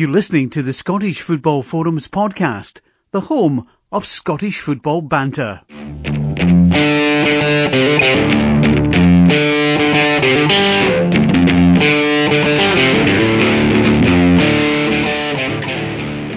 [0.00, 5.60] You're listening to the Scottish Football Forums podcast, the home of Scottish football banter.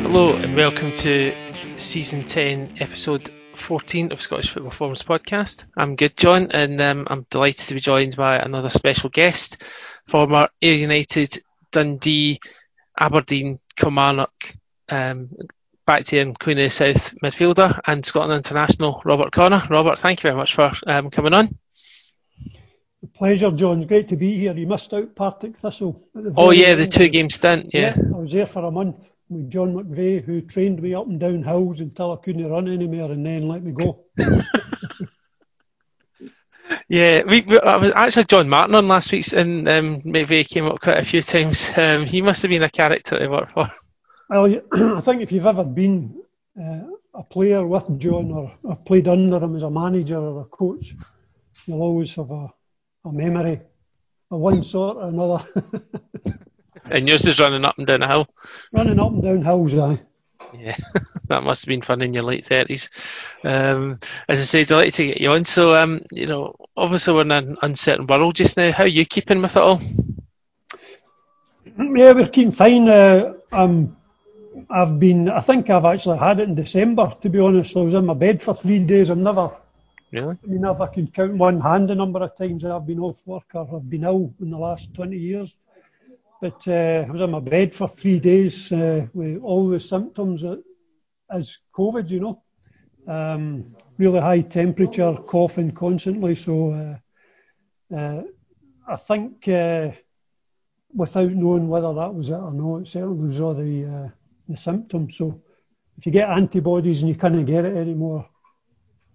[0.02, 1.34] Hello and welcome to
[1.77, 5.64] season 10, episode 14 of Scottish Football Forums podcast.
[5.77, 9.64] I'm good, John, and um, I'm delighted to be joined by another special guest,
[10.05, 11.41] former Ayr United,
[11.71, 12.41] Dundee,
[12.98, 14.54] Aberdeen, Kilmarnock,
[14.89, 15.30] um,
[15.86, 19.63] back to you Queen of the South midfielder and Scotland international Robert Connor.
[19.70, 21.58] Robert, thank you very much for um, coming on.
[23.16, 23.85] Pleasure, John.
[23.85, 24.55] Great to be here.
[24.55, 26.08] You missed out Partick Thistle.
[26.38, 27.73] Oh yeah, the two game stint.
[27.73, 27.95] Yeah.
[27.98, 28.16] yeah.
[28.16, 31.44] I was there for a month with John McVeigh, who trained me up and down
[31.44, 34.05] hills until I couldn't run anymore, and then let me go.
[36.88, 40.44] yeah, we, we, I was actually John Martin on last week's, and um, maybe he
[40.44, 41.71] came up quite a few times.
[41.76, 43.71] Um, he must have been a character to work for.
[44.30, 44.45] Well,
[44.98, 46.21] I think if you've ever been
[46.59, 46.81] uh,
[47.13, 50.96] a player with John or, or played under him as a manager or a coach,
[51.65, 52.54] you'll always have a
[53.05, 53.62] a memory
[54.32, 55.45] of one sort or another.
[56.91, 58.27] and yours is running up and down a hill?
[58.71, 60.01] Running up and down hills, aye.
[60.57, 60.76] Yeah,
[61.27, 62.90] that must have been fun in your late thirties.
[63.43, 65.45] Um, as I say, delighted to get you on.
[65.45, 68.72] So, um, you know, obviously we're in an uncertain world just now.
[68.72, 69.81] How are you keeping with it all?
[71.66, 72.88] Yeah, we're keeping fine.
[72.88, 73.97] Uh, um,
[74.69, 75.29] I've been.
[75.29, 77.12] I think I've actually had it in December.
[77.22, 79.09] To be honest, I was in my bed for three days.
[79.09, 79.51] I've never
[80.13, 80.38] Really?
[80.44, 83.00] I mean, if I can count one hand the number of times that I've been
[83.00, 85.56] off work or I've been ill in the last 20 years.
[86.44, 90.44] But uh, I was in my bed for three days uh, with all the symptoms
[91.31, 92.44] as COVID, you know.
[93.08, 96.35] Um, really high temperature, coughing constantly.
[96.35, 97.00] So
[97.91, 98.24] uh, uh
[98.85, 99.91] I think uh,
[100.94, 104.09] without knowing whether that was it or not, it certainly was all the, uh,
[104.50, 105.16] the symptoms.
[105.16, 105.41] So
[105.97, 108.28] if you get antibodies and you can't get it anymore,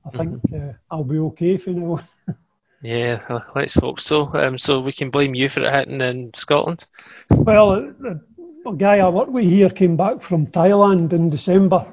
[0.07, 2.01] I think uh, I'll be okay for now.
[2.83, 4.31] yeah, let's hope so.
[4.35, 6.87] Um, so we can blame you for it hitting in Scotland.
[7.31, 8.21] Well, the,
[8.65, 11.93] the guy I work with here came back from Thailand in December,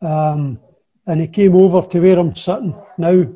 [0.00, 0.58] um,
[1.06, 3.26] and he came over to where I'm sitting now,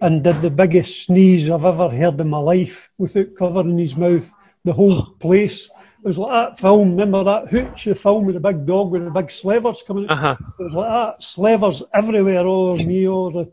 [0.00, 4.32] and did the biggest sneeze I've ever heard in my life without covering his mouth.
[4.64, 5.68] The whole place
[6.04, 9.06] it was like that film, remember that Hooch, the film with the big dog with
[9.06, 10.36] the big slavers coming uh-huh.
[10.58, 13.50] It was like that, slavers everywhere all over me, all the,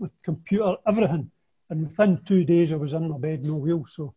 [0.00, 1.30] the computer, everything.
[1.70, 3.86] And within two days I was in my bed, no wheel.
[3.88, 4.14] So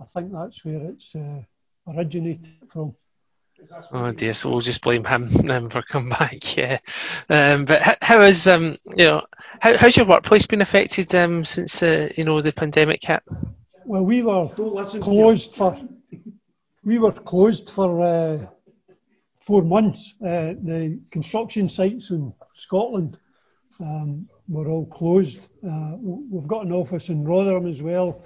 [0.00, 1.42] I think that's where it's uh,
[1.88, 2.94] originated from.
[3.92, 6.56] Oh dear, so we'll just blame him um, for coming back.
[6.56, 6.78] Yeah,
[7.28, 9.22] um, but how, how is um, you know
[9.60, 13.22] how, how's your workplace been affected um, since uh, you know the pandemic hit?
[13.84, 15.78] Well, we were closed for
[16.84, 18.46] we were closed for uh,
[19.40, 20.14] four months.
[20.20, 23.18] Uh, the construction sites in Scotland
[23.80, 25.40] um, were all closed.
[25.66, 28.24] Uh, we've got an office in Rotherham as well,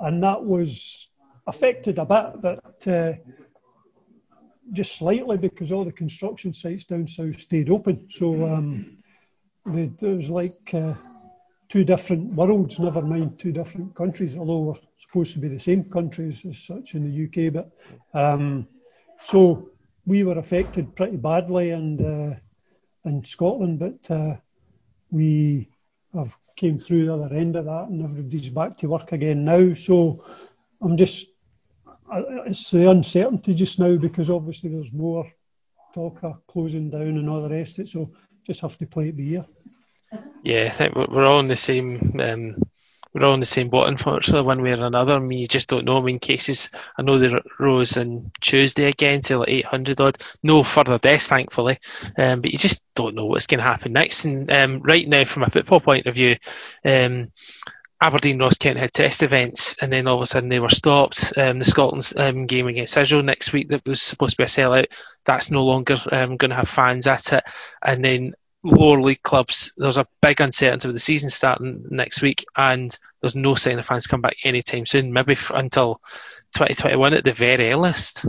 [0.00, 1.08] and that was
[1.46, 3.12] affected a bit, but uh,
[4.72, 8.08] just slightly because all the construction sites down south stayed open.
[8.10, 8.98] So um,
[9.64, 10.94] there was like uh,
[11.68, 15.84] two different worlds, never mind two different countries, although we're supposed to be the same
[15.84, 17.52] countries as such in the UK.
[17.52, 17.70] But
[18.18, 18.68] um,
[19.24, 19.70] so
[20.06, 22.34] we were affected pretty badly and uh,
[23.04, 24.36] in Scotland, but uh,
[25.10, 25.68] we
[26.14, 29.74] have came through the other end of that and everybody's back to work again now.
[29.74, 30.24] So
[30.82, 31.28] I'm just
[32.46, 35.30] it's the uncertainty just now because obviously there's more
[35.94, 37.88] talk of closing down and all the rest of it.
[37.88, 38.10] So
[38.46, 39.46] just have to play it by ear.
[40.42, 42.18] Yeah, I think we're all in the same.
[42.20, 42.56] Um,
[43.12, 45.14] we're all in the same boat, unfortunately, one way or another.
[45.14, 45.98] I mean, you just don't know.
[45.98, 46.70] I mean, cases.
[46.98, 50.18] I know they rose on Tuesday again to like 800 odd.
[50.42, 51.78] No further deaths, thankfully,
[52.16, 54.24] um, but you just don't know what's going to happen next.
[54.24, 56.36] And um, right now, from a football point of view,
[56.84, 57.32] um,
[58.00, 61.32] Aberdeen Ross County had test events, and then all of a sudden they were stopped.
[61.36, 64.46] Um, the Scotland's um, game against Israel next week that was supposed to be a
[64.46, 64.86] sellout,
[65.24, 67.44] that's no longer um, going to have fans at it.
[67.82, 68.34] And then
[68.68, 73.34] lower league clubs, there's a big uncertainty with the season starting next week, and there's
[73.34, 75.12] no sign of fans come back anytime soon.
[75.12, 76.00] Maybe until
[76.54, 78.26] 2021 at the very earliest.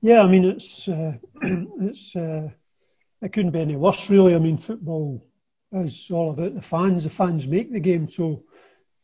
[0.00, 2.50] Yeah, I mean it's uh, it's uh,
[3.22, 4.34] it couldn't be any worse really.
[4.34, 5.24] I mean football
[5.72, 7.04] is all about the fans.
[7.04, 8.44] The fans make the game, so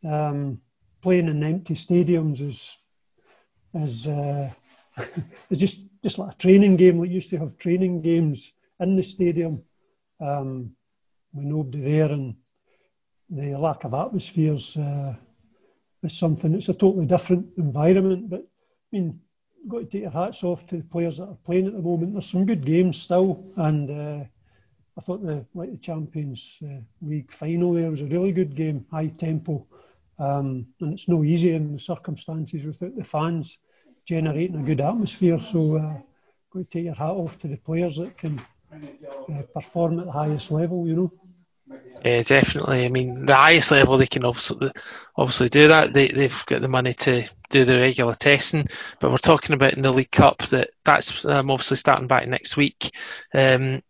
[0.04, 0.60] um,
[1.02, 2.78] playing in empty stadiums is
[3.74, 4.50] is uh,
[5.50, 6.98] it's just just like a training game.
[6.98, 9.62] We used to have training games in the stadium
[10.20, 10.72] um,
[11.32, 12.34] with nobody there and
[13.31, 15.14] the lack of atmospheres uh,
[16.02, 16.55] is something.
[16.55, 18.28] It's a totally different environment.
[18.28, 19.20] But I mean,
[19.69, 22.12] got to take your hats off to the players that are playing at the moment.
[22.12, 24.25] There's some good games still, and uh,
[24.99, 28.84] I thought the like the Champions uh, League final there was a really good game,
[28.90, 29.67] high tempo,
[30.19, 33.58] um, and it's no easy in the circumstances without the fans
[34.05, 35.38] generating a good atmosphere.
[35.52, 36.00] So, uh,
[36.52, 38.40] got to take your hat off to the players that can
[38.72, 40.87] uh, perform at the highest level.
[40.87, 41.12] You know.
[42.05, 42.84] Yeah, definitely.
[42.84, 44.72] I mean, the highest level they can obviously
[45.17, 45.93] obviously do that.
[45.93, 48.69] They they've got the money to do the regular testing,
[49.00, 52.56] but we're talking about in the League Cup that that's um, obviously starting back next
[52.56, 52.96] week.
[53.34, 53.82] Um,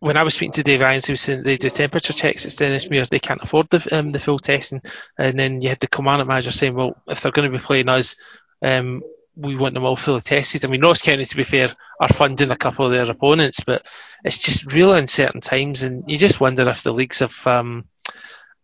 [0.00, 2.50] when I was speaking to Dave Irons, he was saying they do temperature checks at
[2.50, 4.82] Stenhousemuir, they can't afford the um, the full testing.
[5.16, 7.88] And then you had the commandant manager saying, well, if they're going to be playing
[7.88, 8.16] us,
[8.62, 9.02] um,
[9.36, 10.64] we want them all fully tested.
[10.64, 13.86] I mean, Ross County, to be fair, are funding a couple of their opponents, but
[14.24, 17.86] it's just real uncertain times, and you just wonder if the leagues have um,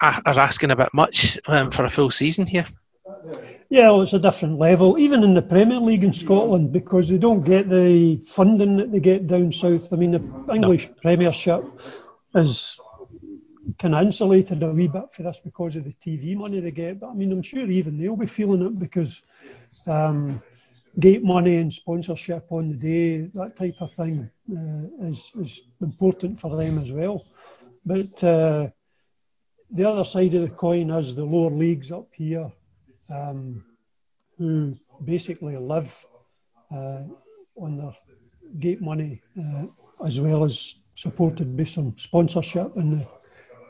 [0.00, 2.66] are asking a bit much um, for a full season here.
[3.70, 7.18] Yeah, well, it's a different level, even in the Premier League in Scotland, because they
[7.18, 9.92] don't get the funding that they get down south.
[9.92, 10.94] I mean, the English no.
[11.02, 11.64] Premiership
[12.34, 12.80] is
[13.78, 17.00] kind of insulated a wee bit for this because of the TV money they get.
[17.00, 19.20] But I mean, I'm sure even they'll be feeling it because
[19.86, 20.42] um,
[21.00, 26.40] gate money and sponsorship on the day, that type of thing, uh, is, is important
[26.40, 27.24] for them as well.
[27.86, 28.68] But uh,
[29.70, 32.50] the other side of the coin is the lower leagues up here,
[33.10, 33.64] um,
[34.38, 35.94] who basically live
[36.70, 37.02] uh,
[37.56, 37.94] on their
[38.58, 39.66] gate money uh,
[40.04, 43.06] as well as supported by some sponsorship and the,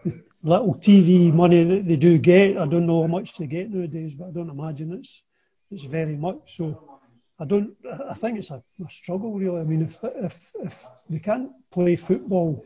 [0.04, 2.56] the, little TV money that they do get.
[2.56, 5.22] I don't know how much they get nowadays, but I don't imagine it's
[5.70, 6.97] it's very much so.
[7.40, 7.76] I don't.
[8.08, 9.60] I think it's a, a struggle really.
[9.60, 12.64] I mean, if if if we can't play football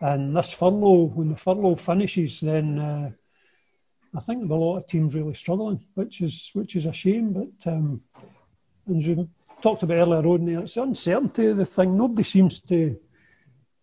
[0.00, 3.10] and this furlough, when the furlough finishes, then uh,
[4.14, 6.92] I think there'll be a lot of teams really struggling, which is which is a
[6.92, 7.32] shame.
[7.32, 8.02] But um,
[8.88, 9.28] as we
[9.62, 11.96] talked about earlier on, there, it's uncertainty of the thing.
[11.96, 12.96] Nobody seems to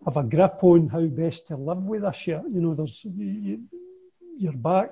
[0.05, 2.43] have a grip on how best to live with this yet.
[2.49, 3.63] You know, there's you,
[4.37, 4.91] you're back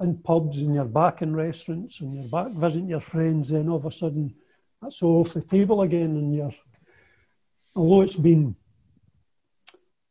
[0.00, 3.76] in pubs and you're back in restaurants and you're back visiting your friends, then all
[3.76, 4.34] of a sudden
[4.82, 6.16] that's all off the table again.
[6.16, 6.54] And you're,
[7.76, 8.56] although it's been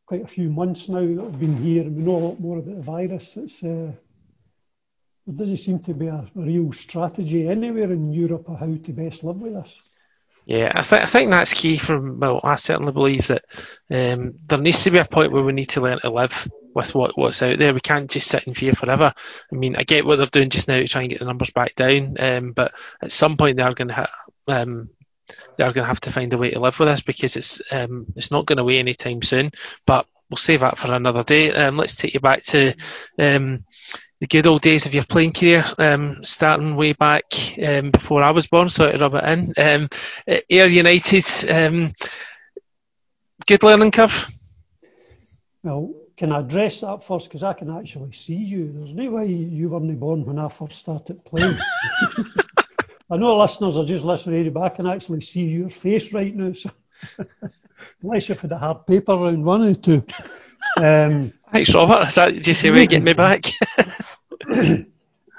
[0.06, 2.59] quite a few months now that we've been here and we know a lot more
[2.59, 3.91] about the virus, it's, uh,
[5.25, 8.94] there doesn't seem to be a, a, real strategy anywhere in Europe of how to
[8.94, 9.81] best live with this.
[10.45, 11.77] Yeah, I, th- I think that's key.
[11.77, 13.45] From well, I certainly believe that
[13.89, 16.96] um, there needs to be a point where we need to learn to live with
[16.96, 17.74] what, what's out there.
[17.74, 19.14] We can't just sit in fear forever.
[19.52, 21.52] I mean, I get what they're doing just now to try and get the numbers
[21.52, 24.16] back down, um, but at some point they are going to ha-
[24.48, 24.90] um,
[25.58, 27.62] they are going to have to find a way to live with this because it's
[27.72, 29.52] um, it's not going away anytime soon.
[29.86, 31.52] But we'll save that for another day.
[31.52, 32.74] Um, let's take you back to
[33.19, 33.64] um,
[34.19, 37.26] the good old days of your playing career, um, starting way back
[37.64, 39.54] um, before I was born, so to rub it in.
[39.58, 39.90] Um,
[40.50, 41.94] Ayr United, um,
[43.46, 44.28] good learning curve.
[45.64, 47.27] Well, can I address that first?
[47.27, 48.71] Because I can actually see you.
[48.71, 51.56] There's no way you weren't born when I first started playing.
[53.10, 56.54] I know listeners are just listening but I can actually see your face right now.
[56.54, 56.69] So
[58.01, 60.04] unless you've had a hard paper round one or two.
[60.77, 62.07] Um, Thanks, Robert.
[62.07, 63.45] Is that you say we get me back?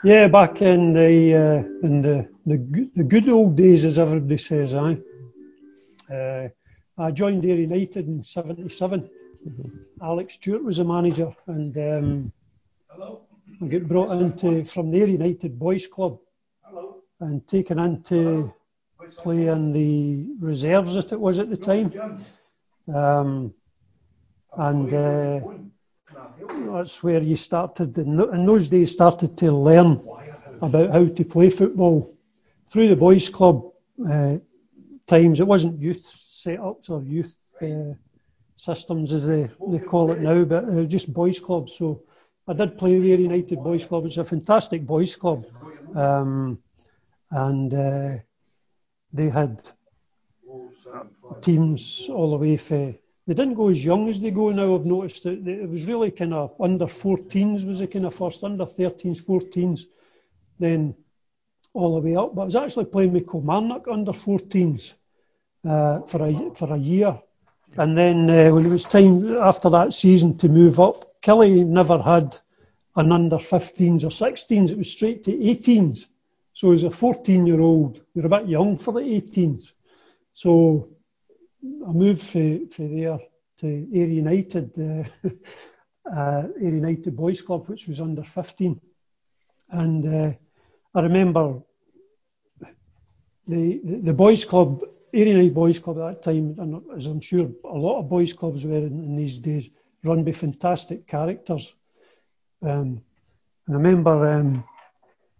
[0.05, 4.75] yeah, back in the uh, in the, the the good old days, as everybody says,
[4.75, 4.99] I.
[6.12, 6.49] Uh,
[6.97, 9.10] I joined Ayr United in '77
[10.03, 12.32] Alex Stuart was a manager, and um,
[13.63, 16.19] I got brought into from the United Boys Club.
[16.63, 17.03] Hello.
[17.20, 18.53] and taken into
[19.17, 21.93] play in the reserves that it was at the time.
[22.93, 23.55] Um,
[24.56, 25.41] and uh,
[26.72, 30.06] that's where you started, in, those days, started to learn
[30.60, 32.17] about how to play football
[32.67, 33.70] through the boys' club
[34.08, 34.36] uh,
[35.06, 35.41] times.
[35.41, 37.94] It wasn't youth set setups or youth uh,
[38.65, 41.77] systems as they, they call it now, but uh, just boys clubs.
[41.77, 42.03] So
[42.49, 44.06] I did play the United Boys Club.
[44.06, 45.47] It's a fantastic boys club,
[45.94, 46.59] um,
[47.31, 48.17] and uh,
[49.13, 49.69] they had
[51.43, 52.94] teams all the way for.
[53.27, 54.75] They didn't go as young as they go now.
[54.75, 58.44] I've noticed that it was really kind of under 14s was the kind of first,
[58.44, 59.85] under 13s, 14s,
[60.59, 60.94] then
[61.73, 62.35] all the way up.
[62.35, 64.93] But I was actually playing with Kilmarnock under 14s
[65.67, 67.19] uh, for a for a year
[67.77, 71.99] and then uh, when it was time after that season to move up, Killie never
[71.99, 72.37] had
[72.97, 74.71] an under 15s or 16s.
[74.71, 76.07] It was straight to 18s.
[76.53, 79.73] So as a 14 year old, you're a bit young for the 18s.
[80.35, 80.89] So
[81.87, 83.19] I moved from there
[83.59, 85.29] to Ayr United, uh,
[86.15, 88.81] uh, Ayr United Boys Club, which was under 15.
[89.71, 90.33] And uh,
[90.95, 91.63] I remember
[93.47, 94.83] the, the boys' club,
[95.15, 98.65] Night Boys Club at that time, and as I'm sure a lot of boys' clubs
[98.65, 99.71] were in, in these days,
[100.03, 101.75] run by fantastic characters.
[102.63, 103.03] Um,
[103.67, 104.65] and I remember um,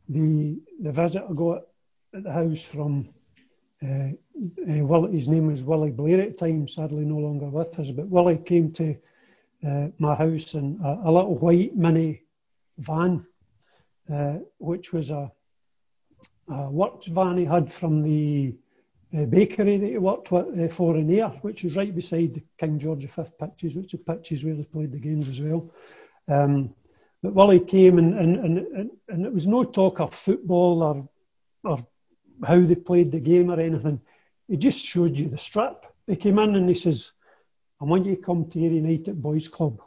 [0.09, 1.63] the the visit I got
[2.15, 3.09] at the house from
[3.83, 4.11] uh,
[4.71, 7.91] uh, Will, his name was Willie Blair at the time, sadly no longer with us,
[7.91, 8.97] but Willie came to
[9.67, 12.23] uh, my house in a, a, little white mini
[12.79, 13.27] van,
[14.13, 15.31] uh, which was a,
[16.49, 18.55] a works van he had from the
[19.15, 22.79] bakery that he worked with, uh, for in Ayr, which was right beside the King
[22.79, 25.71] George V pitches, which are pitches where they played the games as well.
[26.29, 26.75] Um,
[27.23, 31.09] but Willie came and, and, and, and, it was no talk of football or,
[31.65, 31.87] or
[32.47, 34.01] how they played the game or anything.
[34.49, 35.87] He just showed you the strip.
[36.07, 37.13] He came in and he says,
[37.81, 39.81] I want you to come to Ayr United Boys Club.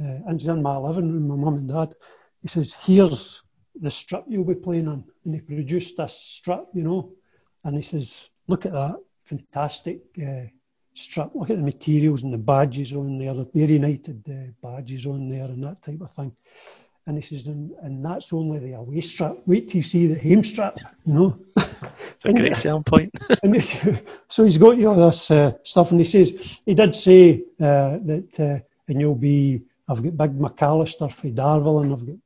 [0.00, 1.94] Uh, and he's in my living room, my mum and dad.
[2.40, 3.42] He says, here's
[3.74, 5.04] the strip you'll be playing on.
[5.24, 7.12] And he produced this strip, you know.
[7.64, 10.46] And he says, look at that, fantastic uh,
[10.94, 11.30] strip.
[11.34, 15.44] Look at the materials and the badges on there, the United uh, badges on there
[15.44, 16.32] and that type of thing.
[17.06, 19.42] And he says, and, and that's only the away strip.
[19.46, 21.38] Wait till you see the home strip, you know.
[21.56, 23.12] it's a great selling point.
[24.28, 27.98] so he's got you all this uh, stuff, and he says, he did say uh,
[28.04, 32.16] that, uh, and you'll be, I've got Big McAllister for Darvel, and I've got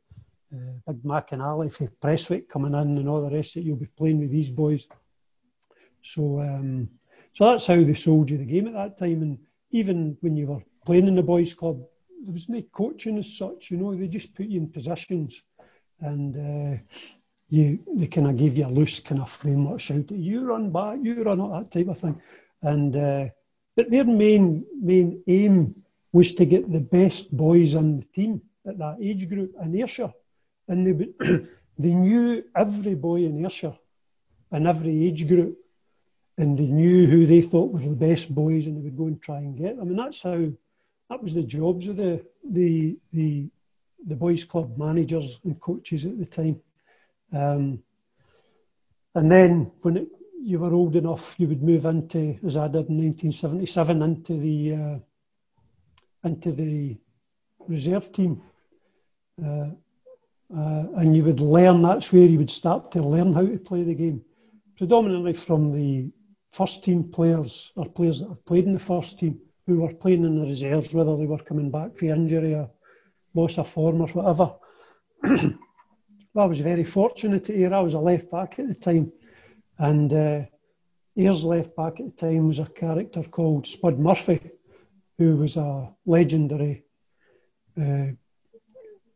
[0.54, 4.20] uh, Big McInally for Prestwick coming in, and all the rest that you'll be playing
[4.20, 4.86] with these boys.
[6.14, 6.88] So, um,
[7.32, 9.22] so that's how they sold you the game at that time.
[9.22, 9.38] And
[9.70, 11.80] even when you were playing in the boys' club,
[12.24, 13.70] there was no coaching as such.
[13.70, 15.42] You know, they just put you in positions,
[16.00, 16.78] and uh,
[17.48, 20.10] you they kind of give you a loose kind of framework shout.
[20.10, 22.20] You run back, you run up, that type of thing.
[22.62, 23.26] And uh,
[23.74, 25.74] but their main main aim
[26.12, 30.12] was to get the best boys on the team at that age group in Ayrshire,
[30.68, 30.92] and they
[31.78, 33.76] they knew every boy in Ayrshire
[34.52, 35.58] and every age group
[36.38, 39.22] and they knew who they thought were the best boys, and they would go and
[39.22, 39.88] try and get them.
[39.88, 40.50] And that's how
[41.10, 43.48] that was the jobs of the the the,
[44.06, 46.60] the boys' club managers and coaches at the time.
[47.32, 47.82] Um,
[49.14, 50.08] and then when it,
[50.42, 54.74] you were old enough, you would move into, as I did in 1977, into the
[54.74, 54.98] uh,
[56.26, 56.96] into the
[57.66, 58.42] reserve team.
[59.42, 59.70] Uh,
[60.54, 63.82] uh, and you would learn, that's where you would start to learn how to play
[63.82, 64.24] the game,
[64.76, 66.10] predominantly from the
[66.56, 70.24] first team players or players that have played in the first team who were playing
[70.24, 72.70] in the reserves, whether they were coming back for injury or
[73.34, 74.54] loss of form or whatever.
[76.36, 77.74] I was very fortunate here.
[77.74, 79.12] I was a left back at the time,
[79.78, 80.44] and uh,
[81.16, 84.40] left back at the time was a character called Spud Murphy,
[85.18, 86.84] who was a legendary,
[87.80, 88.08] uh,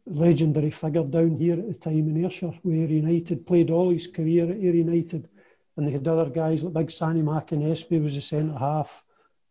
[0.06, 4.44] legendary figure down here at the time in Ayrshire, where United played all his career
[4.44, 5.28] at Ayr United
[5.80, 9.02] and they had other guys like Big Sanny McAnespie was the centre half,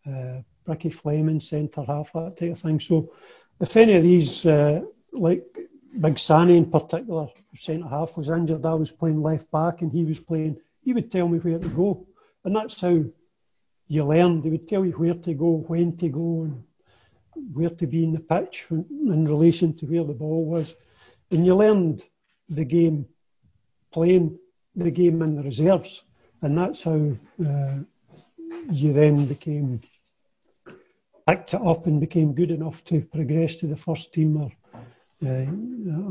[0.06, 2.80] uh, Ricky Fleming centre half, that type of thing.
[2.80, 3.12] So
[3.60, 4.82] if any of these, uh,
[5.12, 5.58] like
[6.00, 10.06] Big Sanny in particular, centre half was injured, I was playing left back and he
[10.06, 12.06] was playing, he would tell me where to go.
[12.46, 13.04] And that's how
[13.88, 14.44] you learn.
[14.44, 16.64] They would tell you where to go, when to go, and
[17.54, 20.76] where to be in the pitch in relation to where the ball was.
[21.32, 22.04] And you learned
[22.50, 23.08] the game
[23.92, 24.38] playing
[24.76, 26.04] the game in the reserves
[26.42, 27.12] and that's how
[27.46, 27.78] uh,
[28.72, 29.82] you then became
[31.28, 34.52] picked it up and became good enough to progress to the first team, or
[35.26, 35.46] uh,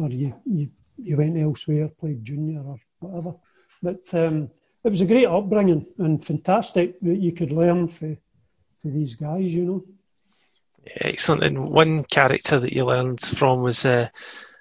[0.03, 3.35] or you, you you went elsewhere, played junior or whatever.
[3.83, 4.51] But um,
[4.85, 8.17] it was a great upbringing and fantastic that you could learn for
[8.81, 9.85] for these guys, you know.
[10.87, 11.43] Excellent.
[11.43, 14.09] And one character that you learned from was uh,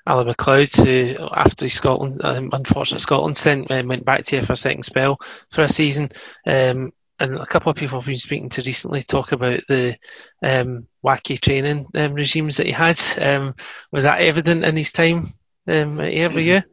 [0.07, 4.43] Ally MacLeod, who after his Scotland, um, unfortunate Scotland stint, um, went back to you
[4.43, 5.19] for a second spell
[5.51, 6.09] for a season.
[6.45, 9.97] Um, and a couple of people I've been speaking to recently talk about the
[10.43, 12.99] um, wacky training um, regimes that he had.
[13.19, 13.55] Um,
[13.91, 15.33] was that evident in his time
[15.67, 16.65] um, every year?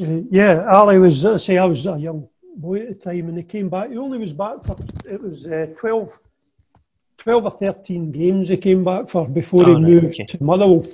[0.00, 1.24] Uh, yeah, Ally was.
[1.24, 3.90] Uh, say I was a young boy at the time, and he came back.
[3.90, 6.18] He only was back for it was uh, 12,
[7.18, 8.48] 12 or thirteen games.
[8.48, 10.24] He came back for before oh, he moved okay.
[10.24, 10.86] to Motherwell.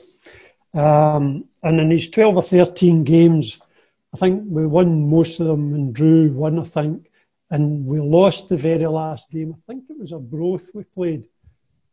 [0.75, 3.61] Um, and in his 12 or 13 games,
[4.15, 7.11] I think we won most of them and drew one, I think.
[7.51, 9.55] And we lost the very last game.
[9.55, 11.27] I think it was Arbroath we played.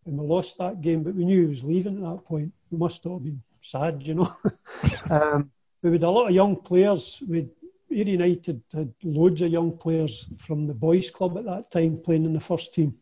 [0.05, 2.51] And we lost that game, but we knew he was leaving at that point.
[2.69, 4.35] We must have been sad, you know.
[5.09, 7.23] um, we had a lot of young players.
[7.27, 7.47] We
[7.91, 12.25] Ayr United had loads of young players from the boys' club at that time playing
[12.25, 12.97] in the first team.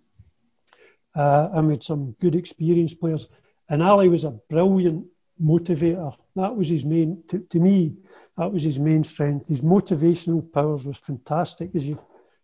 [1.16, 3.28] Uh, and we had some good experienced players.
[3.70, 5.08] And Ally was a brilliant
[5.42, 6.16] motivator.
[6.36, 7.96] That was his main, to, to me,
[8.38, 9.48] that was his main strength.
[9.48, 11.72] His motivational powers was fantastic.
[11.76, 12.00] As you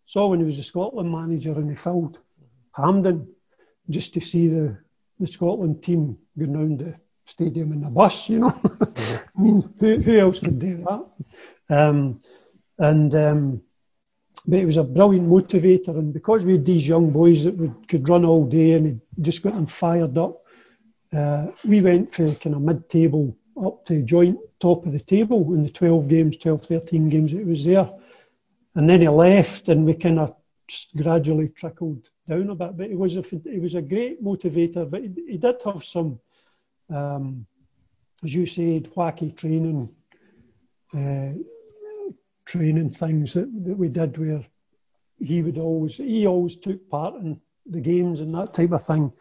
[0.06, 2.18] saw when he was a Scotland manager and he filled
[2.72, 3.28] Hampden
[3.88, 4.78] just to see the,
[5.18, 6.94] the Scotland team go round the
[7.24, 8.60] stadium in a bus, you know.
[8.80, 11.06] I mean, who, who else could do that?
[11.68, 12.20] Um,
[12.78, 13.62] and um,
[14.46, 17.88] but he was a brilliant motivator, and because we had these young boys that would,
[17.88, 20.42] could run all day and he just got them fired up,
[21.12, 25.62] uh, we went for kind of mid-table up to joint top of the table in
[25.62, 27.90] the 12 games, 12, 13 games it was there.
[28.74, 30.36] And then he left, and we kind of
[30.96, 32.76] gradually trickled down a bit.
[32.76, 36.20] But it was a, he was a great motivator, but he, he did have some,
[36.88, 37.46] um,
[38.22, 39.88] as you said, wacky training,
[40.94, 41.32] uh,
[42.44, 44.44] training things that, that we did where
[45.18, 49.12] he would always, he always took part in the games and that type of thing.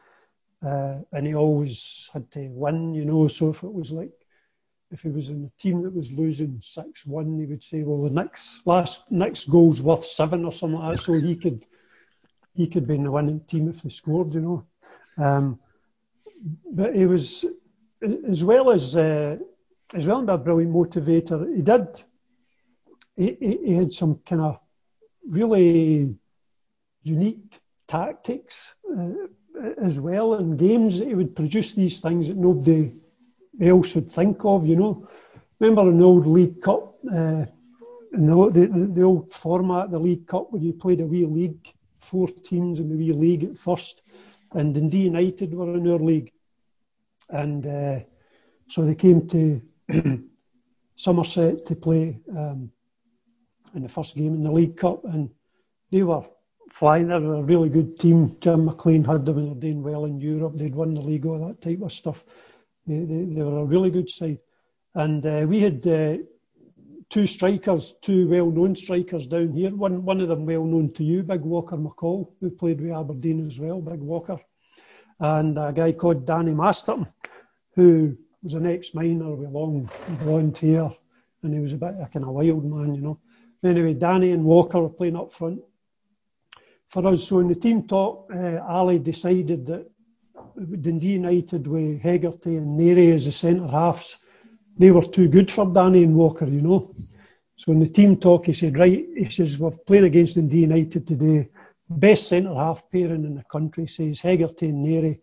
[0.62, 3.28] Uh, and he always had to win, you know.
[3.30, 4.12] So if it was like
[4.92, 8.02] if he was in a team that was losing six one, he would say, "Well,
[8.02, 11.66] the next last next goal's worth seven or something like that," so he could
[12.54, 14.66] he could be in the winning team if they scored, you know.
[15.18, 15.60] Um,
[16.72, 17.46] but he was
[18.28, 19.38] as well as uh,
[19.94, 21.56] as well as a brilliant motivator.
[21.56, 22.04] He did.
[23.16, 24.60] He, he, he had some kind of
[25.28, 26.16] really
[27.04, 29.12] unique tactics uh,
[29.78, 31.00] as well in games.
[31.00, 32.94] He would produce these things that nobody
[33.62, 35.08] else would think of, you know.
[35.60, 37.46] Remember in the old League Cup, uh,
[38.12, 41.68] the, the, the, old format, the League Cup, where you played a wee league,
[42.00, 44.02] four teams in the wee league at first,
[44.54, 46.32] and Dundee United were in our league.
[47.30, 48.00] And uh,
[48.70, 49.62] so they came to
[50.96, 52.72] Somerset to play um,
[53.76, 55.30] in the first game in the League Cup, and
[55.92, 56.24] they were
[56.72, 57.08] flying.
[57.08, 58.38] They were a really good team.
[58.40, 60.54] Jim McLean had them, and they're doing well in Europe.
[60.56, 62.24] They'd won the league, all that type of stuff.
[62.90, 64.40] They, they, they were a really good side.
[64.96, 66.18] And uh, we had uh,
[67.10, 69.70] two strikers, two well-known strikers down here.
[69.70, 73.60] One, one of them well-known to you, Big Walker McCall, who played with Aberdeen as
[73.60, 74.40] well, Big Walker.
[75.20, 77.06] And a guy called Danny Masterton,
[77.76, 79.88] who was an ex-miner with long
[80.24, 80.92] blonde hair,
[81.44, 83.20] and he was a bit of a kind of wild man, you know.
[83.64, 85.60] Anyway, Danny and Walker were playing up front
[86.88, 87.28] for us.
[87.28, 89.92] So in the team talk, uh, Ally decided that
[90.82, 94.20] Dundee United with Hegarty and Narey as the centre halves,
[94.78, 96.94] they were too good for Danny and Walker, you know.
[97.58, 101.06] So in the team talk, he said, right, he says, we're playing against Dundee United
[101.08, 101.50] today.
[101.90, 105.20] Best centre half pairing in the country, says Hegarty and Narey.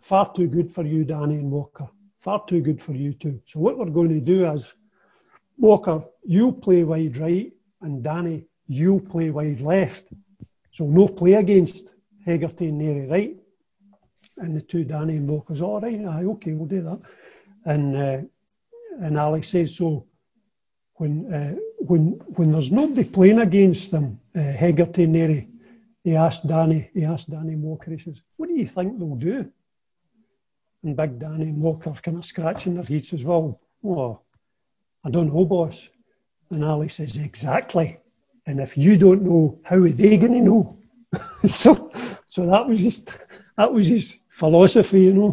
[0.00, 1.88] Far too good for you, Danny and Walker.
[2.20, 3.40] Far too good for you two.
[3.46, 4.72] So what we're going to do is,
[5.58, 10.04] Walker, you play wide right, and Danny, you play wide left.
[10.72, 11.92] So no play against
[12.24, 13.39] Hegarty and Narey, right?
[14.40, 17.00] And the two Danny and Walkers, all right, aye, okay, we'll do that.
[17.64, 18.20] And uh,
[19.00, 20.06] and Alex says so.
[20.94, 25.48] When uh, when when there's nobody playing against them, uh, Hegarty and Narey,
[26.04, 29.50] he asked Danny, he asked Danny Walker, he says, "What do you think they'll do?"
[30.82, 33.60] And Big Danny and Walker kind of scratching their heads as well.
[33.84, 34.20] Oh,
[35.04, 35.88] I don't know, boss.
[36.50, 37.98] And Ally says, exactly.
[38.46, 40.78] And if you don't know, how are they going to know?
[41.46, 41.92] so,
[42.28, 43.10] so that was just
[43.56, 45.30] that was his philosophy, you know.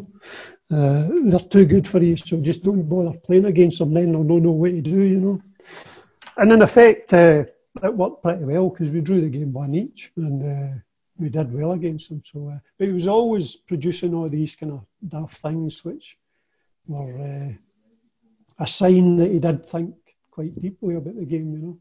[0.70, 3.93] Uh, they're too good for you, so just don't bother playing against them.
[3.93, 5.41] Then they'll not know what to do, you know.
[6.36, 7.46] And in effect, uh,
[7.84, 10.74] it worked pretty well because we drew the game one each, and uh,
[11.17, 12.22] we did well against them.
[12.26, 16.17] So, uh, but he was always producing all these kind of daft things, which
[16.88, 19.96] were uh, a sign that he did think
[20.32, 21.78] quite deeply about the game, you know.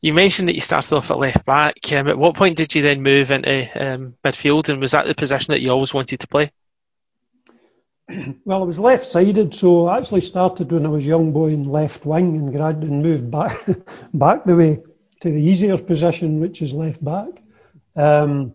[0.00, 1.92] You mentioned that you started off at left back.
[1.92, 5.14] Um, at what point did you then move into um, midfield, and was that the
[5.14, 6.52] position that you always wanted to play?
[8.44, 11.64] Well, I was left-sided, so I actually started when I was a young boy in
[11.64, 13.52] left wing and grad and moved back
[14.14, 14.82] back the way
[15.20, 17.28] to the easier position, which is left back.
[17.96, 18.54] Um,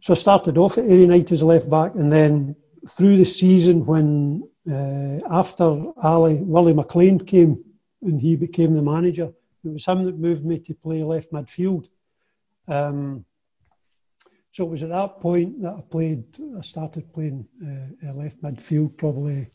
[0.00, 2.54] so I started off at Ayr United as left back, and then
[2.88, 5.64] through the season when uh, after
[6.02, 7.64] Ally Willie McLean came
[8.02, 9.32] and he became the manager,
[9.64, 11.88] it was him that moved me to play left midfield.
[12.66, 13.24] Um,
[14.52, 16.24] so it was at that point that I played.
[16.56, 19.50] I started playing uh, left midfield, probably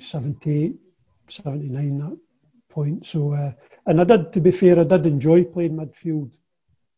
[0.00, 0.76] 78,
[1.28, 2.18] 79 that
[2.68, 3.06] point.
[3.06, 3.52] So, uh,
[3.86, 6.30] and I did, to be fair, I did enjoy playing midfield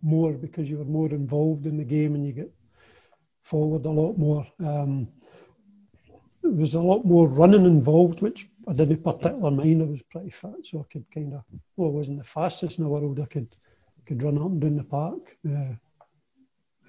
[0.02, 2.52] more because you were more involved in the game and you get
[3.42, 4.46] forward a lot more.
[4.64, 5.08] Um,
[6.42, 9.82] there was a lot more running involved, which I didn't particularly mind.
[9.82, 11.42] I was pretty fit, so I could kind of,
[11.76, 13.18] well, I wasn't the fastest in the world.
[13.18, 13.56] I could
[14.06, 15.74] could run up and down the park, uh,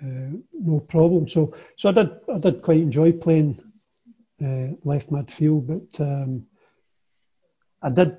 [0.04, 1.28] uh, no problem.
[1.28, 3.62] So, so I did I did quite enjoy playing
[4.44, 6.46] uh, left midfield, but um,
[7.82, 8.18] I did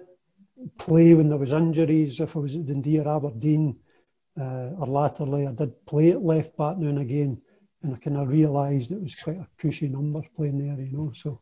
[0.79, 2.21] play when there was injuries.
[2.21, 3.77] If I was at Dundee or Aberdeen,
[4.41, 7.41] uh, or latterly I did play at left back now and again,
[7.83, 11.13] and I kind of realised it was quite a cushy number playing there, you know.
[11.15, 11.42] So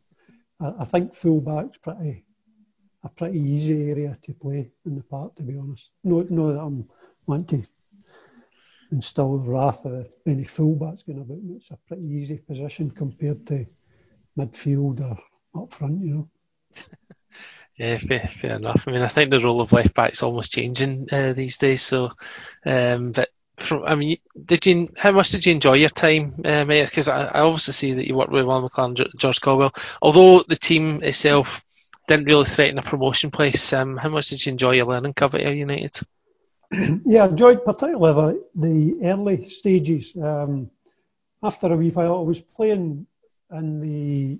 [0.61, 2.25] I, I think full back's pretty
[3.03, 5.91] a pretty easy area to play in the park, to be honest.
[6.05, 6.89] No, no that I'm
[7.27, 7.69] wanting to
[8.93, 11.39] instill the wrath of any fullbacks going about.
[11.57, 13.67] It's a pretty easy position compared to
[14.39, 16.29] midfield or up front, you know.
[17.77, 18.87] Yeah, fair, fair, enough.
[18.87, 21.81] I mean, I think the role of left back is almost changing uh, these days.
[21.81, 22.13] So,
[22.67, 23.31] um, but
[23.63, 24.89] from, I mean, did you?
[24.97, 26.85] How much did you enjoy your time, uh, Mayor?
[26.85, 29.75] Because I, I obviously see that you worked with Will McLaren, George Caldwell.
[30.01, 31.63] Although the team itself
[32.09, 35.35] didn't really threaten a promotion place, um, how much did you enjoy your learning curve
[35.35, 35.99] at United?
[37.05, 40.15] yeah, I enjoyed particularly the, the early stages.
[40.17, 40.71] Um,
[41.43, 43.07] after a wee while, I was playing
[43.53, 44.39] in the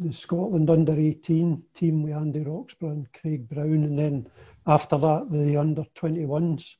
[0.00, 4.30] the Scotland under 18 team with Andy Roxburgh and Craig Brown, and then
[4.66, 6.76] after that, the under 21s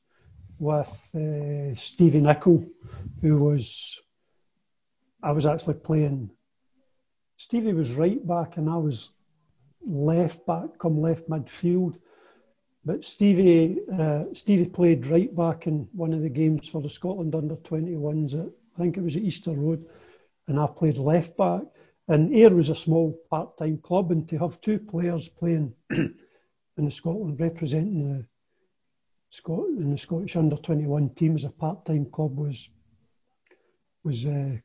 [0.59, 2.65] with uh, Stevie Nicol,
[3.21, 4.01] who was,
[5.23, 6.29] I was actually playing.
[7.37, 9.11] Stevie was right back, and I was
[9.81, 11.97] left back, come left midfield.
[12.85, 17.35] But Stevie, uh, Stevie played right back in one of the games for the Scotland
[17.35, 18.33] under 21s.
[18.33, 19.85] At, I think it was at Easter Road,
[20.47, 21.63] and I played left back.
[22.07, 26.15] And Ayr was a small part-time club, and to have two players playing in
[26.77, 28.25] the Scotland representing the
[29.29, 32.69] Scot in the Scottish under 21 team as a part-time club was
[34.03, 34.55] was uh,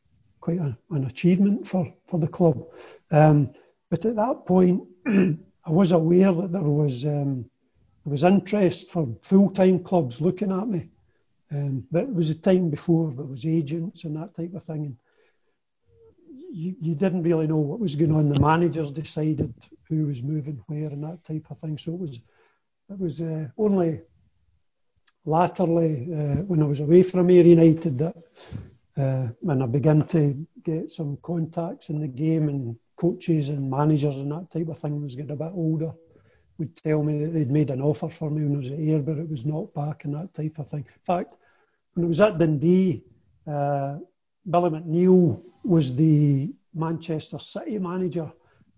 [0.40, 2.64] quite a, an achievement for, for the club.
[3.10, 3.52] Um,
[3.90, 7.50] but at that point, I was aware that there was um,
[8.04, 10.90] there was interest from full-time clubs looking at me.
[11.50, 14.84] Um, but it was a time before there was agents and that type of thing.
[14.86, 14.96] And
[16.50, 18.28] you, you didn't really know what was going on.
[18.28, 19.54] The managers decided
[19.88, 21.78] who was moving where and that type of thing.
[21.78, 22.20] So it was
[22.90, 24.02] it was uh, only
[25.24, 28.16] latterly uh, when I was away from Ayr United that
[28.96, 34.16] uh, when I began to get some contacts in the game and coaches and managers
[34.16, 35.92] and that type of thing was getting a bit older
[36.58, 39.00] would tell me that they'd made an offer for me when I was at Ayr,
[39.00, 40.86] but it was not back and that type of thing.
[40.86, 41.34] In fact,
[41.94, 43.02] when I was at Dundee,
[43.46, 43.98] uh,
[44.48, 48.30] Billy McNeill was the Manchester City manager,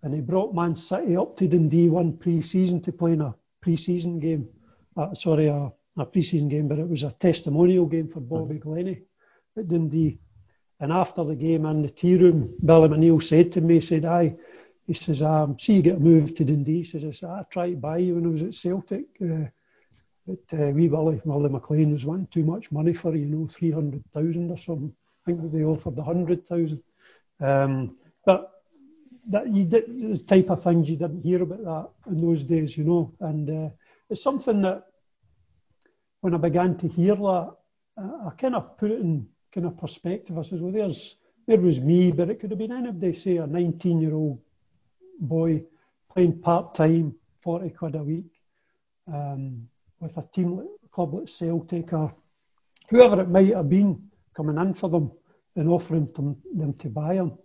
[0.02, 4.20] and he brought Man City up to Dundee one pre-season to play in a pre-season
[4.20, 4.48] game.
[4.96, 9.02] Uh, sorry, a, a pre-season game, but it was a testimonial game for Bobby Glennie
[9.56, 10.18] at Dundee.
[10.78, 14.04] And after the game in the tea room, Billy McNeill said to me, he said,
[14.04, 14.37] "I,"
[14.87, 17.98] he says, um, "See you get moved to Dundee." He says, "I tried to buy
[17.98, 19.46] you when I was at Celtic." Uh,
[20.26, 24.50] but uh, wee Willie, Willie McLean was wanting too much money for you know, 300,000
[24.50, 24.92] or something.
[25.24, 26.82] I think they offered 100,000.
[27.40, 28.50] Um, but
[29.28, 32.76] that you did the type of things you didn't hear about that in those days,
[32.76, 33.12] you know.
[33.20, 33.70] And uh,
[34.11, 34.87] it's something that
[36.20, 37.57] when I began to hear that,
[37.98, 40.38] I, I kind of put it in kind of perspective.
[40.38, 43.46] I says, well, there's there was me, but it could have been anybody, say a
[43.46, 44.40] 19 year old
[45.20, 45.62] boy
[46.12, 48.33] playing part time, 40 quid a week,
[49.12, 49.68] um,
[50.00, 52.14] with a team like, club like Celtic or
[52.88, 55.12] whoever it might have been coming in for them
[55.55, 57.38] and offering them, them to buy them,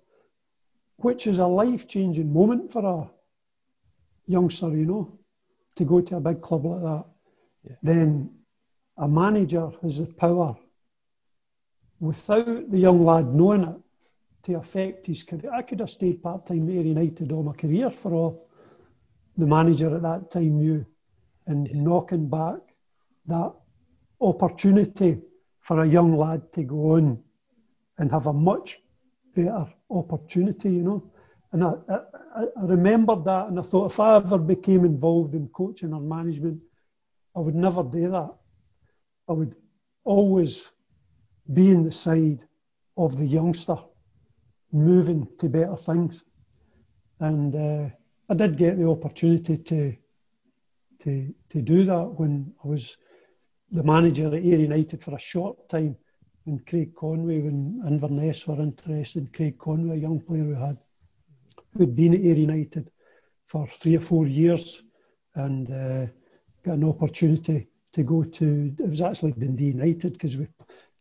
[0.98, 5.20] which is a life changing moment for a youngster, you know,
[5.76, 7.06] to go to a big club like that.
[7.64, 7.76] Yeah.
[7.84, 8.32] Then
[8.98, 10.56] a manager has the power,
[12.00, 13.80] without the young lad knowing it,
[14.44, 15.52] to affect his career.
[15.54, 18.48] I could have stayed part time at United all my career for all
[19.38, 20.86] the manager at that time knew,
[21.48, 22.60] and knocking back
[23.28, 23.54] that
[24.20, 25.22] opportunity
[25.60, 27.24] for a young lad to go on
[27.98, 28.82] and have a much
[29.36, 31.12] better opportunity, you know.
[31.52, 35.50] And I, I, I remembered that and I thought if I ever became involved in
[35.50, 36.62] coaching or management,
[37.36, 38.32] I would never do that.
[39.32, 39.56] I would
[40.04, 40.72] always
[41.54, 42.42] be in the side
[42.98, 43.78] of the youngster
[44.74, 46.26] moving to better things.
[47.22, 47.90] And uh,
[48.30, 49.96] I did get the opportunity to,
[51.04, 52.98] to, to do that when I was
[53.72, 55.96] the manager at Ayr United for a short time
[56.44, 60.78] when Craig Conway, when Inverness were interested, Craig Conway, a young player we had,
[61.78, 62.92] who'd been at Ayr United
[63.46, 64.84] for three or four years
[65.36, 66.12] and uh,
[66.66, 70.48] got an opportunity to go to, it was actually Dundee United because we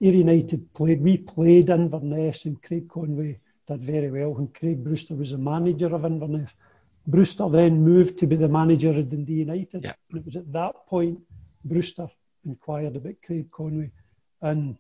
[0.03, 5.15] Ayr United played, we played Inverness and Craig Conway did very well when Craig Brewster
[5.15, 6.55] was the manager of Inverness.
[7.07, 9.85] Brewster then moved to be the manager of Dundee United.
[9.85, 9.93] Yeah.
[10.11, 11.21] And it was at that point
[11.65, 12.09] Brewster
[12.47, 13.91] inquired about Craig Conway.
[14.41, 14.79] And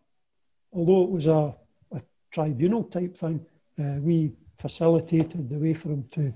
[0.73, 1.55] although it was a,
[1.92, 3.44] a tribunal type thing,
[3.79, 6.33] uh, we facilitated the way for him to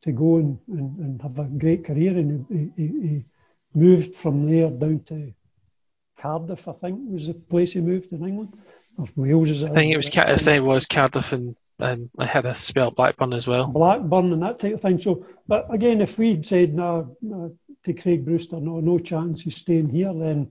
[0.00, 2.16] to go and, and, and have a great career.
[2.16, 3.24] And he, he, he
[3.74, 5.32] moved from there down to
[6.18, 8.58] Cardiff, I think, was the place he moved in England.
[8.96, 9.70] Or Wales, is it?
[9.70, 12.88] I think it was, I think it was Cardiff and um, I had a spell
[12.88, 13.68] at Blackburn as well.
[13.68, 14.98] Blackburn and that type of thing.
[14.98, 19.56] So, but again, if we'd said no, no to Craig Brewster, no, no chance he's
[19.56, 20.50] staying here, then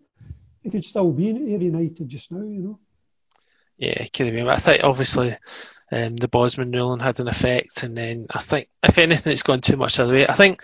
[0.61, 2.79] he could still be in Ayr United just now, you know.
[3.77, 4.47] Yeah, it could have been.
[4.47, 5.35] I think obviously
[5.91, 9.61] um, the Bosman ruling had an effect, and then I think if anything, it's gone
[9.61, 10.27] too much the other way.
[10.27, 10.63] I think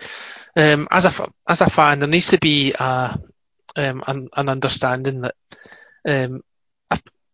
[0.56, 3.18] um, as a as a fan, there needs to be a,
[3.76, 5.34] um, an, an, understanding that
[6.06, 6.42] um,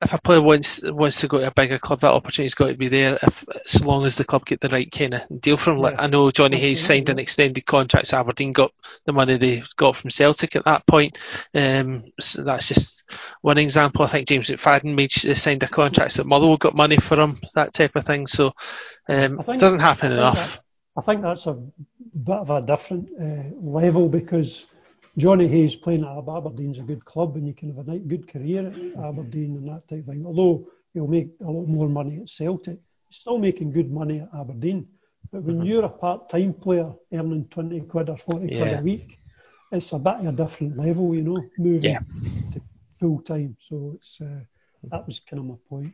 [0.03, 2.77] if a player wants wants to go to a bigger club, that opportunity's got to
[2.77, 3.19] be there.
[3.21, 5.79] If as long as the club get the right kind of deal from.
[5.79, 8.07] Like I know Jonny Hayes signed an extended contract.
[8.07, 8.73] So Aberdeen got
[9.05, 11.19] the money they got from Celtic at that point.
[11.55, 13.05] Um, so that's just
[13.43, 14.05] one example.
[14.05, 17.39] I think James McFadden made signed a contract that Motherwell got money for him.
[17.55, 18.27] That type of thing.
[18.27, 18.53] So
[19.09, 20.57] um, it doesn't happen I enough.
[20.57, 20.63] That,
[20.97, 24.67] I think that's a bit of a different uh, level because
[25.17, 28.67] Jonny Hayes playing at Aberdeen's a good club and you can have a good career
[28.69, 30.25] at Aberdeen and that type of thing.
[30.25, 34.29] Although he'll make a lot more money at Celtic, he's still making good money at
[34.39, 34.87] Aberdeen.
[35.33, 35.67] But when mm-hmm.
[35.67, 38.63] you're a part-time player earning 20 quid or 40 yeah.
[38.63, 39.19] quid a week,
[39.73, 42.01] it's a bit of a different level, you know, moving yeah.
[42.53, 42.61] to
[42.99, 43.57] full-time.
[43.61, 44.41] So it's uh,
[44.85, 45.93] that was kind of my point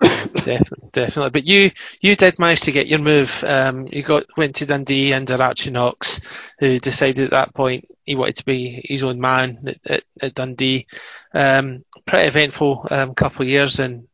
[0.00, 1.30] definitely, definitely.
[1.30, 3.44] But you you did manage to get your move.
[3.46, 6.20] Um, you got went to Dundee under Archie Knox,
[6.58, 10.34] who decided at that point he wanted to be his own man at, at, at
[10.34, 10.86] Dundee.
[11.34, 14.06] Um, pretty eventful um, couple of years, and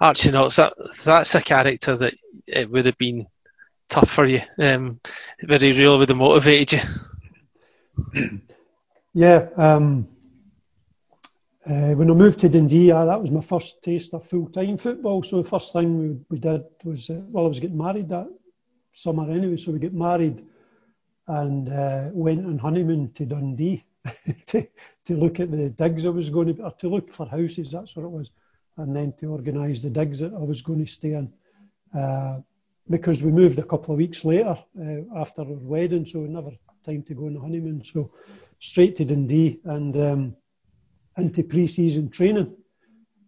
[0.00, 2.14] Archie Knox that that's a character that
[2.46, 3.26] it would have been
[3.88, 4.40] tough for you.
[4.58, 5.00] Um,
[5.42, 6.82] very real would have motivated
[8.14, 8.40] you.
[9.12, 9.48] Yeah.
[9.56, 10.08] Um,
[11.70, 15.22] uh, when I moved to Dundee, that was my first taste of full-time football.
[15.22, 18.26] So the first thing we, we did was, uh, well, I was getting married that
[18.92, 19.56] summer anyway.
[19.56, 20.44] So we get married
[21.28, 23.84] and uh, went on honeymoon to Dundee
[24.46, 24.66] to,
[25.04, 27.94] to look at the digs I was going to, or to look for houses, that's
[27.94, 28.32] what it was,
[28.76, 31.32] and then to organise the digs that I was going to stay in.
[31.96, 32.40] Uh,
[32.88, 36.50] because we moved a couple of weeks later uh, after our wedding, so never
[36.84, 37.84] time to go on the honeymoon.
[37.84, 38.10] So
[38.58, 39.96] straight to Dundee and.
[39.96, 40.36] Um,
[41.20, 42.54] into pre-season training,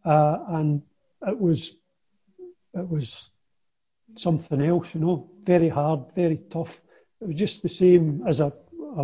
[0.05, 0.83] uh, and
[1.27, 1.77] it was
[2.75, 3.31] it was
[4.17, 6.83] something else, you know, very hard, very tough.
[7.21, 9.03] It was just the same as I, I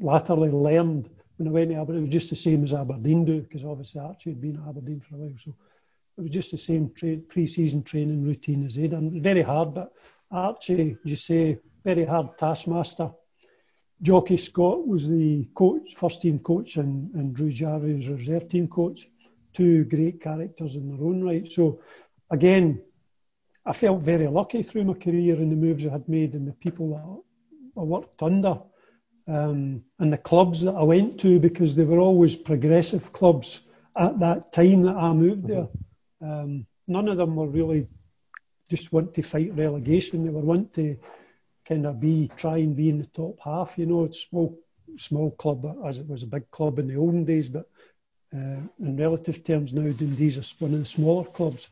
[0.00, 1.98] latterly learned when I went to Aberdeen.
[1.98, 5.00] It was just the same as Aberdeen do, because obviously Archie had been at Aberdeen
[5.00, 5.54] for a while, so
[6.18, 9.22] it was just the same tra- pre-season training routine as they done.
[9.22, 9.92] Very hard, but
[10.30, 13.10] Archie, you say, very hard taskmaster.
[14.02, 18.66] Jocky Scott was the coach, first team coach, and, and Drew Jarvie was reserve team
[18.66, 19.08] coach.
[19.52, 21.50] Two great characters in their own right.
[21.50, 21.80] So,
[22.30, 22.82] again,
[23.66, 26.52] I felt very lucky through my career and the moves I had made and the
[26.52, 28.60] people that I worked under
[29.28, 33.62] um, and the clubs that I went to because they were always progressive clubs
[33.96, 35.68] at that time that I moved there.
[36.22, 37.86] Um, none of them were really
[38.70, 40.24] just want to fight relegation.
[40.24, 40.96] They were want to
[41.70, 43.78] kind of be try and be in the top half.
[43.78, 44.58] You know, it's small
[44.96, 47.70] small club as it was a big club in the olden days, but
[48.34, 51.68] uh, in relative terms now Dundee's one of the smaller clubs.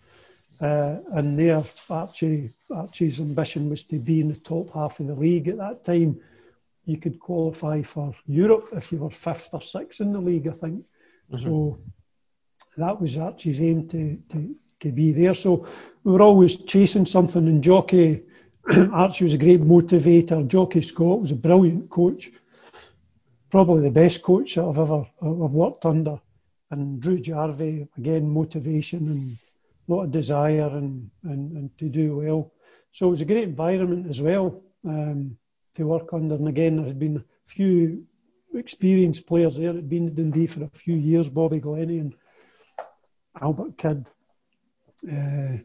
[0.60, 5.14] Uh, and there, Archie, Archie's ambition was to be in the top half of the
[5.14, 5.48] league.
[5.48, 6.20] At that time,
[6.84, 10.52] you could qualify for Europe if you were fifth or sixth in the league, I
[10.52, 10.84] think.
[11.32, 11.44] Mm-hmm.
[11.44, 11.78] So
[12.76, 15.34] that was Archie's aim to, to, to be there.
[15.34, 15.66] So
[16.02, 18.24] we were always chasing something, and Jocky
[18.92, 20.46] Archie was a great motivator.
[20.46, 22.30] Jocky Scott was a brilliant coach,
[23.50, 26.20] probably the best coach that I've ever I've worked under.
[26.70, 29.38] And Drew Jarvie, again, motivation and
[29.88, 32.52] a lot of desire and, and, and to do well.
[32.92, 35.38] So it was a great environment as well um,
[35.76, 36.34] to work under.
[36.34, 38.04] And again, there had been a few
[38.54, 39.72] experienced players there.
[39.72, 42.14] Had been at Dundee for a few years, Bobby Glennie and
[43.40, 44.06] Albert Kidd.
[45.10, 45.58] Uh,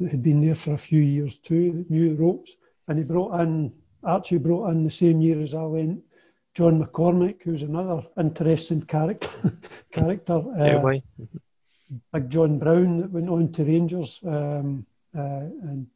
[0.00, 2.56] that had been there for a few years too, that knew the ropes.
[2.88, 6.02] And he brought in, Archie brought in the same year as I went,
[6.54, 9.58] John McCormick, who's another interesting character.
[9.92, 10.98] character uh,
[12.12, 14.86] Big John Brown that went on to Rangers um,
[15.16, 15.86] uh, and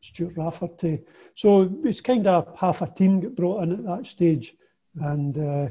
[0.00, 1.02] Stuart Rafferty.
[1.34, 4.54] So it's kind of half a team got brought in at that stage.
[5.00, 5.68] And uh,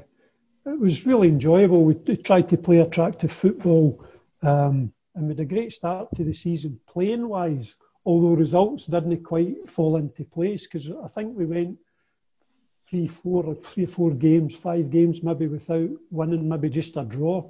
[0.66, 1.84] it was really enjoyable.
[1.84, 4.04] We tried to play attractive football.
[4.42, 9.24] Um, and we had a great start to the season playing wise, although results didn't
[9.24, 11.78] quite fall into place because I think we went
[12.90, 17.50] three four games, five games maybe without winning, maybe just a draw.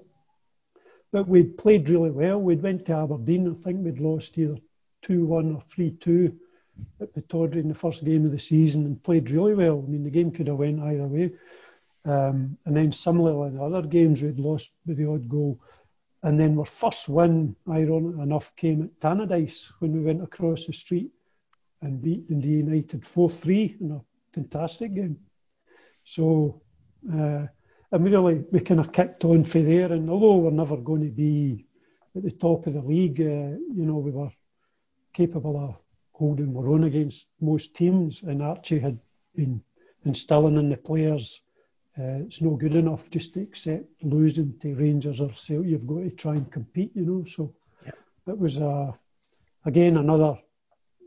[1.12, 2.40] But we'd played really well.
[2.40, 3.52] We'd went to Aberdeen.
[3.52, 4.58] I think we'd lost either
[5.02, 6.40] two one or three two
[7.02, 9.84] at Pittodrie in the first game of the season and played really well.
[9.86, 11.34] I mean, the game could have went either way.
[12.06, 15.60] Um, and then similarly the other games, we'd lost with the odd goal.
[16.24, 20.72] And then our first win, ironic enough, came at Tannadice when we went across the
[20.74, 21.12] street
[21.82, 25.20] and beat Dundee United 4-3 in a fantastic game.
[26.06, 26.62] So,
[27.14, 27.48] uh,
[27.92, 29.92] and we really, we kind of kicked on for there.
[29.92, 31.66] And although we're never going to be
[32.16, 34.32] at the top of the league, uh, you know, we were
[35.12, 35.76] capable of
[36.14, 38.24] holding our own against most teams.
[38.24, 38.98] And Archie had
[39.36, 39.62] been
[40.06, 41.42] instilling in the players
[41.98, 45.70] uh, it's no good enough just to accept losing to Rangers or Celtic.
[45.70, 47.26] You've got to try and compete, you know.
[47.26, 47.54] So
[47.86, 47.92] yeah.
[48.28, 48.92] it was uh,
[49.64, 50.40] again another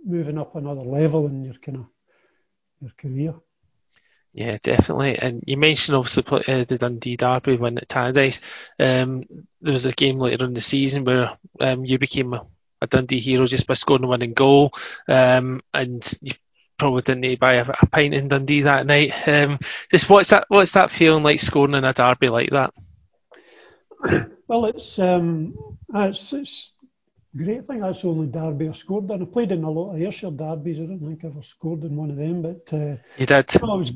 [0.04, 1.86] moving up another level in your kind of
[2.80, 3.34] your career.
[4.32, 5.18] Yeah, definitely.
[5.18, 8.42] And you mentioned obviously uh, the Dundee Derby win at Tannadice.
[8.78, 9.24] Um,
[9.62, 12.46] there was a game later in the season where um, you became a,
[12.82, 14.72] a, Dundee hero just by scoring a winning goal,
[15.08, 16.34] um, and you
[16.78, 19.12] probably didn't need to buy a, a, pint in Dundee that night.
[19.28, 19.58] Um,
[19.90, 20.46] just what's that?
[20.48, 22.72] What's that feeling like scoring in a derby like that?
[24.48, 26.72] Well, it's um, it's, it's
[27.36, 27.80] great thing.
[27.80, 29.22] That's the only derby I scored in.
[29.22, 30.78] I played in a lot of Ayrshire derbies.
[30.78, 33.56] I don't think I ever scored in one of them, but uh, you did.
[33.56, 33.90] I was,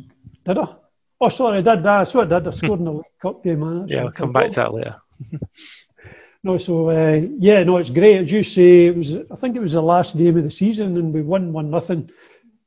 [0.44, 0.74] did I?
[1.20, 2.08] Oh, sorry, I did that.
[2.08, 2.48] So I did.
[2.48, 3.60] I scored in the League Cup game.
[3.60, 3.86] Man.
[3.86, 4.96] Yeah, I'll come back to that later.
[6.42, 8.22] no, so uh, yeah, no, it's great.
[8.22, 9.14] As you say, it was.
[9.14, 12.10] I think it was the last game of the season, and we won one nothing.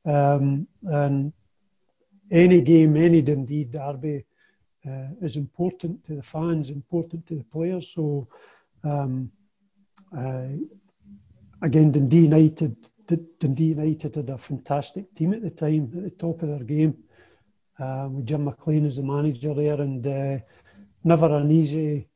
[0.04, 1.32] And
[2.30, 4.24] any game, any Dundee derby
[4.86, 7.88] uh, is important to the fans, important to the players.
[7.88, 8.28] So
[8.82, 9.30] um,
[10.16, 10.48] uh,
[11.62, 12.76] again, Dundee United,
[13.38, 16.96] Dundee United had a fantastic team at the time, at the top of their game,
[17.78, 20.42] uh, with Jim McLean as the manager there, and
[21.02, 22.08] never an easy,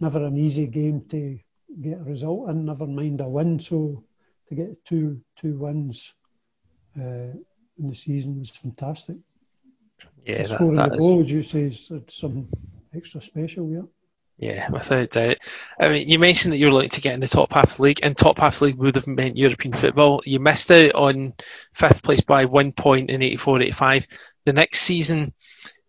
[0.00, 1.38] never an easy game to
[1.80, 2.64] get a result in.
[2.64, 3.58] Never mind a win.
[3.58, 4.04] So
[4.48, 6.14] to get two two wins
[6.98, 7.34] uh,
[7.78, 9.16] in the season was fantastic.
[10.24, 11.04] Yeah, that, scoring that the is...
[11.04, 12.48] goal, you say, is something
[12.94, 13.70] extra special.
[13.70, 13.82] Yeah.
[14.38, 15.36] Yeah, without doubt.
[15.78, 17.76] I mean, you mentioned that you were looking to get in the top half of
[17.76, 20.20] the league, and top half of the league would have meant European football.
[20.24, 21.34] You missed out on
[21.74, 24.06] fifth place by one point in 84-85.
[24.44, 25.32] The next season,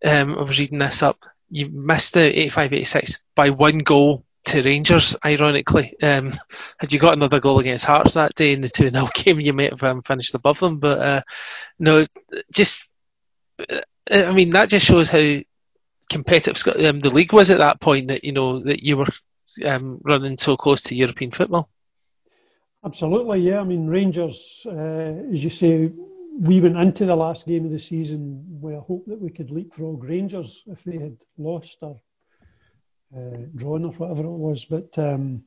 [0.06, 1.18] um, I was reading this up,
[1.50, 5.96] you missed out 85-86 by one goal to Rangers, ironically.
[6.02, 6.34] Um,
[6.78, 9.54] had you got another goal against Hearts that day in the 2 0 game, you
[9.54, 10.78] might have um, finished above them.
[10.80, 11.22] But uh,
[11.80, 12.06] no,
[12.52, 12.90] just,
[13.60, 15.40] uh, I mean, that just shows how
[16.10, 19.08] competitive um, the league was at that point that, you know, that you were
[19.66, 21.70] um, running so close to European football.
[22.86, 23.60] Absolutely, yeah.
[23.60, 24.72] I mean, Rangers, uh,
[25.32, 25.92] as you say,
[26.40, 29.52] we went into the last game of the season with a hope that we could
[29.52, 32.02] leapfrog Rangers if they had lost or
[33.16, 34.66] uh, drawn or whatever it was.
[34.66, 35.44] But um,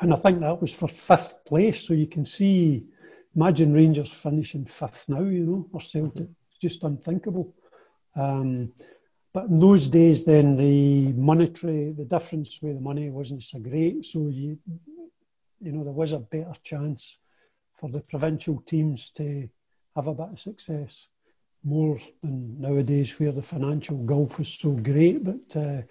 [0.00, 1.86] and I think that was for fifth place.
[1.86, 2.84] So you can see,
[3.36, 6.28] imagine Rangers finishing fifth now, you know, or Celtic.
[6.50, 7.54] It's just unthinkable.
[8.16, 8.72] Um,
[9.32, 14.04] but in those days, then the monetary, the difference with the money wasn't so great.
[14.04, 14.58] So you,
[15.60, 17.18] you know, there was a better chance
[17.78, 19.48] for the provincial teams to
[19.96, 21.08] have a bit of success
[21.64, 25.24] more than nowadays where the financial gulf is so great.
[25.24, 25.82] But uh,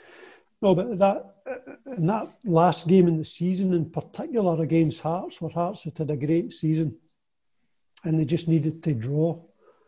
[0.61, 1.31] no, but that
[1.97, 6.11] in that last game in the season, in particular against Hearts, where Hearts had had
[6.11, 6.95] a great season,
[8.03, 9.41] and they just needed to draw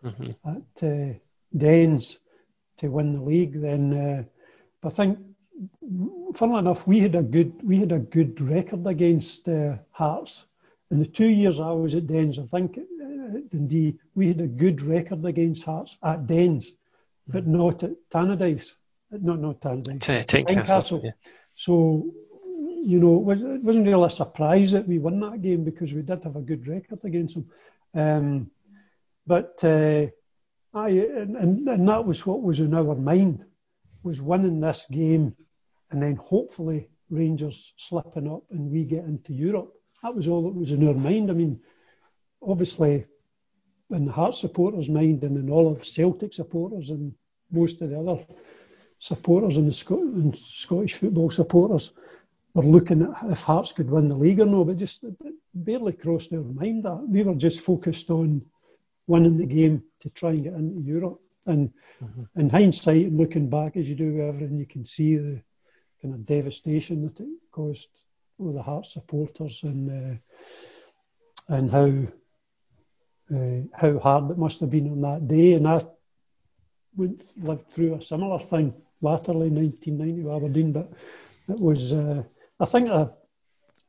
[0.03, 0.31] mm-hmm.
[0.49, 1.13] at uh,
[1.55, 2.19] Dens
[2.77, 3.59] to win the league.
[3.61, 4.23] Then uh,
[4.85, 5.19] I think,
[6.35, 10.45] funnily enough, we had a good we had a good record against uh, Hearts.
[10.91, 14.47] In the two years I was at Dens, I think uh, Dundee, we had a
[14.47, 16.71] good record against Hearts at Dens,
[17.27, 17.57] but mm-hmm.
[17.57, 18.73] not at Tannadice
[19.21, 20.25] no, not Tannadice.
[20.25, 21.03] Tynecastle.
[21.03, 21.11] Yeah.
[21.55, 22.11] So,
[22.83, 26.23] you know, it wasn't really a surprise that we won that game because we did
[26.23, 27.49] have a good record against them.
[27.93, 28.51] Um,
[29.25, 30.07] but uh,
[30.73, 33.45] I, and, and that was what was in our mind,
[34.03, 35.35] was winning this game
[35.91, 39.73] and then hopefully Rangers slipping up and we get into Europe.
[40.01, 41.29] That was all that was in our mind.
[41.29, 41.61] I mean,
[42.41, 43.05] obviously,
[43.91, 47.13] in the Heart supporters' mind and in all of Celtic supporters and
[47.51, 48.25] most of the other
[49.03, 51.91] supporters and the Sc- and Scottish football supporters
[52.53, 55.13] were looking at if Hearts could win the league or no, but just it
[55.53, 58.41] barely crossed our mind that we were just focused on
[59.05, 61.19] winning the game to try and get into Europe.
[61.45, 62.39] And mm-hmm.
[62.39, 65.41] in hindsight, and looking back as you do everything, you can see the
[66.01, 67.89] kind of devastation that it caused
[68.39, 70.21] all the Hearts supporters and
[71.49, 71.89] uh, and how
[73.35, 75.55] uh, how hard it must have been on that day.
[75.55, 75.81] And I
[76.95, 78.73] went lived through a similar thing
[79.03, 80.91] latterly, 1990 with Aberdeen, but
[81.49, 82.23] it was, uh,
[82.59, 83.07] I think, uh,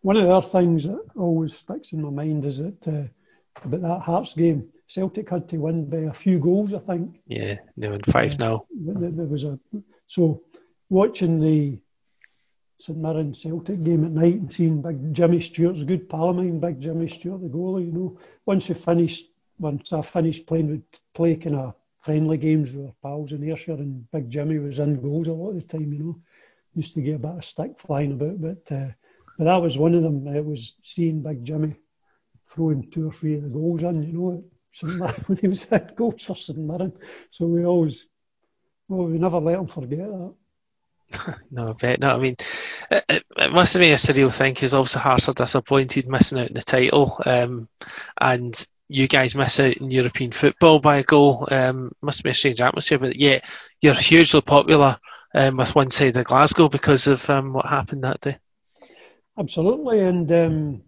[0.03, 3.05] one of the other things that always sticks in my mind is that uh,
[3.65, 4.69] about that Hearts game.
[4.87, 7.21] Celtic had to win by a few goals, I think.
[7.27, 8.67] Yeah, they won 5 0.
[8.71, 9.59] There was a
[10.07, 10.43] so
[10.91, 11.79] watching the
[12.79, 16.37] St Mirren Celtic game at night and seeing Big Jimmy Stewart's a good pal of
[16.37, 17.87] mine, Big Jimmy Stewart, the goalie.
[17.87, 20.83] You know, once we finished, once I finished playing, with
[21.15, 25.01] play kind of friendly games with our pals in Ayrshire, and Big Jimmy was in
[25.01, 25.93] goals a lot of the time.
[25.93, 26.21] You know,
[26.75, 28.89] used to get a bit of stick flying about, but uh,
[29.39, 30.29] but that was one of them.
[30.29, 31.77] It was seeing Big Jimmy
[32.47, 34.03] throwing two or three of the goals in.
[34.03, 34.45] You know,
[35.27, 36.93] when he was hit goals for St Mirren.
[37.31, 38.07] So we always,
[38.89, 40.35] well, we never let him forget that.
[41.51, 42.17] no, I bet not.
[42.17, 42.37] I mean,
[42.91, 46.49] it, it, must have been a surreal thing because obviously Hearts are disappointed missing out
[46.49, 47.69] in the title, um,
[48.21, 51.49] and you guys miss out in European football by a goal.
[51.51, 53.41] Um, must be a strange atmosphere, but yeah,
[53.81, 54.99] you're hugely popular
[55.35, 58.37] um, with one side of Glasgow because of um, what happened that day.
[59.39, 60.83] Absolutely, and um,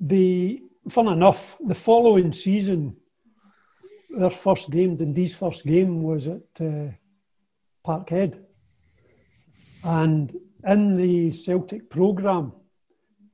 [0.00, 2.96] the fun enough, the following season,
[4.10, 6.88] their first game, Dundee's first game, was at uh,
[7.86, 8.42] Parkhead.
[9.82, 10.34] And
[10.66, 12.52] in the Celtic programme,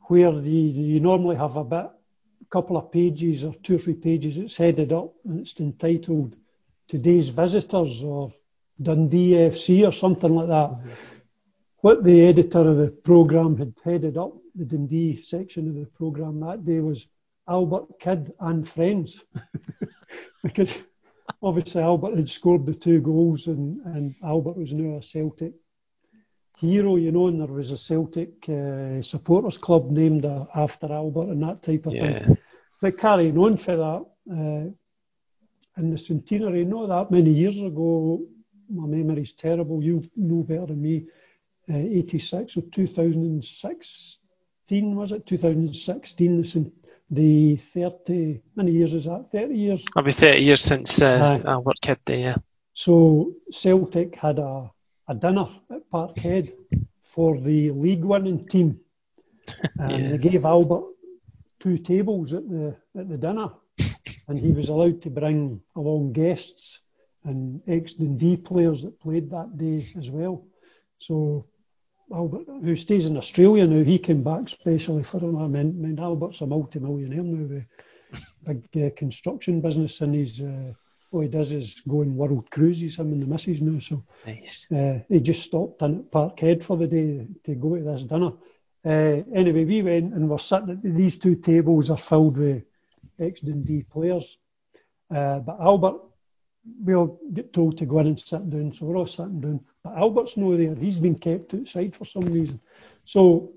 [0.09, 1.87] where you normally have a bit,
[2.51, 6.37] couple of pages or two or three pages, it's headed up and it's entitled
[6.89, 8.33] Today's Visitors or
[8.81, 10.71] Dundee FC or something like that.
[10.71, 10.91] Mm-hmm.
[11.83, 16.41] What the editor of the programme had headed up, the Dundee section of the programme
[16.41, 17.07] that day was
[17.49, 19.23] Albert Kidd and friends.
[20.43, 20.83] because
[21.43, 25.53] obviously Albert had scored the two goals and, and Albert was now a Celtic
[26.61, 31.31] hero, you know, and there was a Celtic uh, supporters club named uh, after Albert
[31.31, 32.03] and that type of yeah.
[32.03, 32.37] thing.
[32.81, 34.71] But carrying on for that, uh,
[35.81, 38.23] in the centenary, not that many years ago,
[38.69, 41.07] my memory's terrible, you know better than me,
[41.69, 45.27] uh, 86 or 2016, was it?
[45.27, 46.73] 2016, the
[47.13, 49.33] the 30, many years is that?
[49.33, 49.85] 30 years?
[49.97, 52.37] It'll be 30 years since uh, Albert Kidd Day, yeah.
[52.73, 54.71] So Celtic had a,
[55.11, 56.53] a dinner at Parkhead
[57.03, 58.79] for the league winning team.
[59.79, 60.11] And yeah.
[60.11, 60.85] they gave Albert
[61.59, 63.49] two tables at the at the dinner.
[64.29, 66.81] And he was allowed to bring along guests
[67.25, 70.47] and ex Dundee players that played that day as well.
[70.99, 71.47] So
[72.15, 75.37] Albert, who stays in Australia now, he came back specially for him.
[75.37, 77.67] I mean, I mean Albert's a multi-millionaire now with
[78.45, 80.73] big uh, construction business, and he's uh,
[81.11, 82.99] all he does is go on world cruises.
[82.99, 84.71] Him and the missus now, so nice.
[84.71, 88.33] Uh, he just stopped in at Parkhead for the day to go to this dinner.
[88.85, 92.65] Uh, anyway, we went and we're sitting at these two tables are filled with
[93.19, 94.39] ex Dundee players,
[95.11, 96.01] uh, but Albert
[96.85, 99.61] we all get told to go in and sit down, so we're all sitting down.
[99.83, 102.61] But Albert's no there; he's been kept outside for some reason.
[103.05, 103.53] So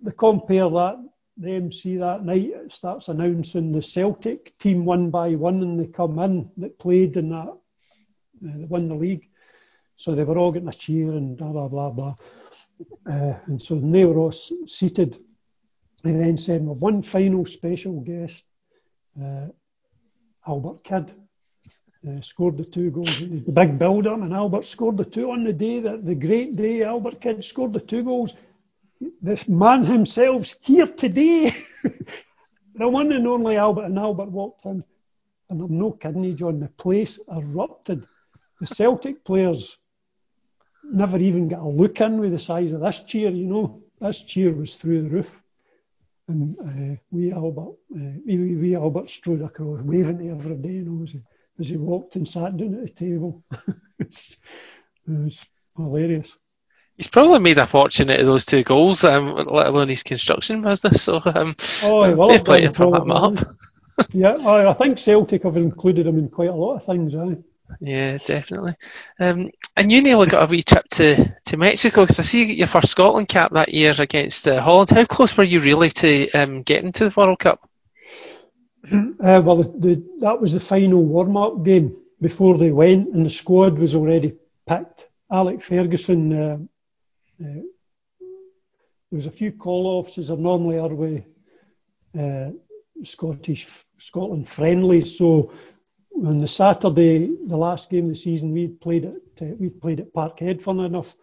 [0.00, 1.04] they compare that.
[1.38, 6.18] The MC that night starts announcing the Celtic team one by one, and they come
[6.18, 7.56] in that played in that, uh,
[8.42, 9.28] that won the league.
[9.96, 12.14] So they were all getting a cheer and blah blah blah blah.
[13.06, 15.18] Uh, and so they were all seated.
[16.04, 18.44] And then said, "We've one final special guest,
[19.20, 19.48] uh,
[20.46, 21.14] Albert Kidd."
[22.08, 23.20] uh, scored the two goals.
[23.20, 26.82] The big builder, and Albert scored the two on the day that the great day
[26.82, 28.34] Albert Kidd scored the two goals.
[29.20, 31.52] This man himself's here today.
[32.74, 34.84] the one and only Albert, and Albert walked in,
[35.50, 36.60] and I'm no kidding you, John.
[36.60, 38.06] The place erupted.
[38.60, 39.78] The Celtic players
[40.84, 43.30] never even got a look in with the size of this cheer.
[43.30, 45.42] You know, this cheer was through the roof.
[46.28, 51.06] And uh, we Albert, uh, we, we Albert strode across, waving to everybody, you know,
[51.58, 53.42] as he walked and sat down at the table.
[53.98, 54.38] it
[55.06, 55.46] was
[55.76, 56.36] hilarious.
[57.02, 60.62] He's probably made a fortune out of those two goals, um, let alone his construction
[60.62, 61.02] business.
[61.02, 63.56] So, um, oh, well, fair play for that up.
[64.12, 67.12] yeah, I, I think Celtic have included him in quite a lot of things.
[67.12, 67.42] Eh?
[67.80, 68.74] Yeah, definitely.
[69.18, 72.46] Um, and you nearly got a wee trip to, to Mexico because I see you
[72.46, 74.90] get your first Scotland cap that year against uh, Holland.
[74.90, 77.68] How close were you really to um, getting to the World Cup?
[78.92, 83.30] Uh, well, the, the, that was the final warm-up game before they went, and the
[83.30, 84.34] squad was already
[84.68, 85.08] picked.
[85.32, 86.32] Alec Ferguson.
[86.32, 86.58] Uh,
[87.44, 87.62] there
[89.10, 91.24] was a few call-offs as there normally are with
[92.18, 92.50] uh,
[93.04, 93.68] Scottish
[93.98, 95.18] Scotland friendlies.
[95.18, 95.52] So
[96.24, 100.00] on the Saturday, the last game of the season, we played at uh, we played
[100.00, 100.62] at Parkhead.
[100.62, 101.14] Fun enough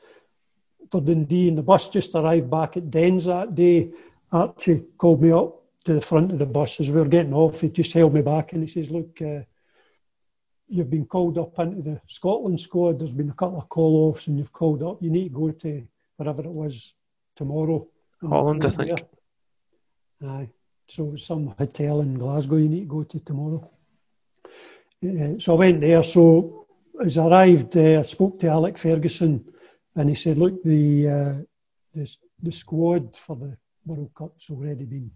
[0.92, 3.92] for Dundee, and the bus just arrived back at Dens that day.
[4.32, 7.62] Archie called me up to the front of the bus as we were getting off.
[7.62, 9.42] He just held me back and he says, "Look, uh,
[10.68, 13.00] you've been called up into the Scotland squad.
[13.00, 15.02] There's been a couple of call offs, and you've called up.
[15.02, 15.88] You need to go to
[16.20, 16.94] wherever it was
[17.36, 17.88] tomorrow."
[18.22, 19.00] Holland, I think.
[20.22, 20.50] Aye.
[20.88, 23.70] so some hotel in Glasgow you need to go to tomorrow.
[25.02, 26.04] Uh, so I went there.
[26.04, 26.68] So
[27.02, 29.46] as I arrived, uh, I spoke to Alec Ferguson,
[29.96, 31.36] and he said, "Look, the uh,
[31.94, 35.12] the, the squad for the World Cup's already been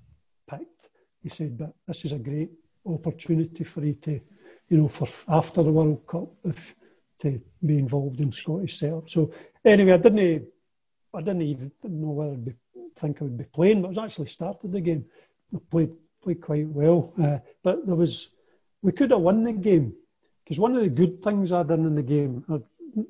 [0.49, 0.89] picked."
[1.21, 2.51] He said, "But this is a great
[2.85, 4.21] opportunity for you to,
[4.69, 6.75] you know, for after the World Cup, if
[7.19, 9.33] to be involved in Scottish setup." So
[9.65, 10.47] anyway, I didn't,
[11.13, 12.53] I didn't even know whether I'd be,
[12.95, 15.05] think I would be playing, but I was actually started the game.
[15.55, 15.91] I played
[16.23, 18.29] played quite well, uh, but there was
[18.81, 19.93] we could have won the game
[20.43, 22.63] because one of the good things I done in the game, I'd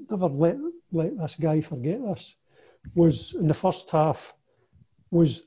[0.09, 0.57] never let
[0.91, 2.35] let this guy forget this,
[2.95, 4.33] was in the first half,
[5.11, 5.43] was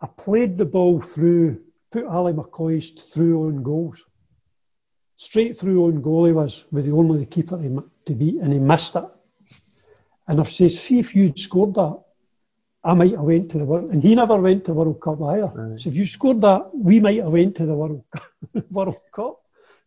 [0.00, 4.04] I played the ball through, put Ally McCoist through on goals.
[5.16, 7.56] Straight through on goal he was, with the only keeper
[8.06, 9.04] to beat, and he missed it.
[10.26, 12.00] And I've said, see if you'd scored that,
[12.84, 15.20] I might have went to the World, and he never went to the World Cup
[15.22, 15.52] either.
[15.54, 15.80] Right.
[15.80, 18.04] So if you scored that, we might have went to the World
[18.70, 19.40] World Cup.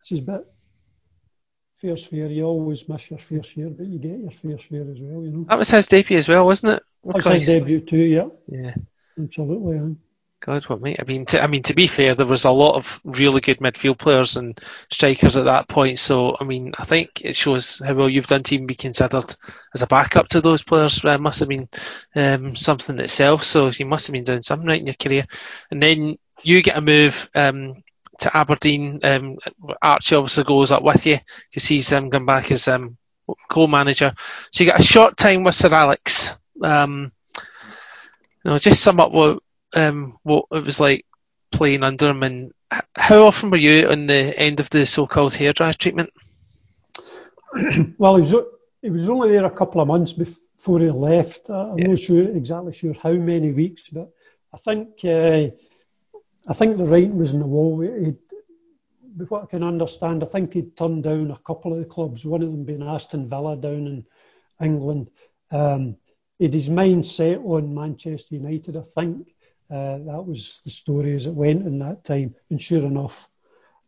[0.03, 0.53] Says, but
[1.81, 2.27] fair's fair.
[2.27, 5.31] You always miss your fair share, but you get your fair share as well, you
[5.31, 5.45] know.
[5.49, 6.83] That was his debut as well, wasn't it?
[7.03, 8.27] That was his debut too, yeah.
[8.47, 8.75] Yeah.
[9.19, 9.89] Absolutely, yeah.
[10.45, 11.25] God, what might I mean?
[11.27, 14.37] To, I mean, to be fair, there was a lot of really good midfield players
[14.37, 14.59] and
[14.91, 15.97] strikers at that point.
[15.97, 19.35] So, I mean, I think it shows how well you've done to even be considered
[19.73, 21.03] as a backup to those players.
[21.03, 21.67] Uh, must have been
[22.13, 23.43] um, something itself.
[23.43, 25.25] So you must have been doing something right in your career.
[25.71, 27.81] And then you get a move um,
[28.19, 28.99] to Aberdeen.
[29.01, 29.37] Um,
[29.81, 31.17] Archie obviously goes up with you
[31.49, 32.97] because he's um, gone back as um,
[33.49, 34.13] co-manager.
[34.51, 36.37] So you get a short time with Sir Alex.
[36.61, 37.11] Um,
[38.43, 39.41] you know, just sum up what
[39.75, 41.05] um, what it was like
[41.51, 42.51] playing under him, and
[42.95, 46.11] how often were you on the end of the so-called hairdryer treatment?
[47.97, 48.45] well, he was,
[48.81, 51.49] he was only there a couple of months before he left.
[51.49, 51.87] I'm yeah.
[51.87, 54.11] not sure exactly sure how many weeks, but
[54.53, 55.49] I think uh,
[56.47, 57.81] I think the writing was in the wall.
[57.81, 58.17] He'd,
[59.29, 62.43] what I can understand, I think he'd turned down a couple of the clubs, one
[62.43, 64.05] of them being Aston Villa down in
[64.61, 65.09] England.
[65.51, 65.97] Um,
[66.37, 69.34] he had his mind set on Manchester United, I think.
[69.69, 72.35] Uh, that was the story as it went in that time.
[72.49, 73.29] And sure enough,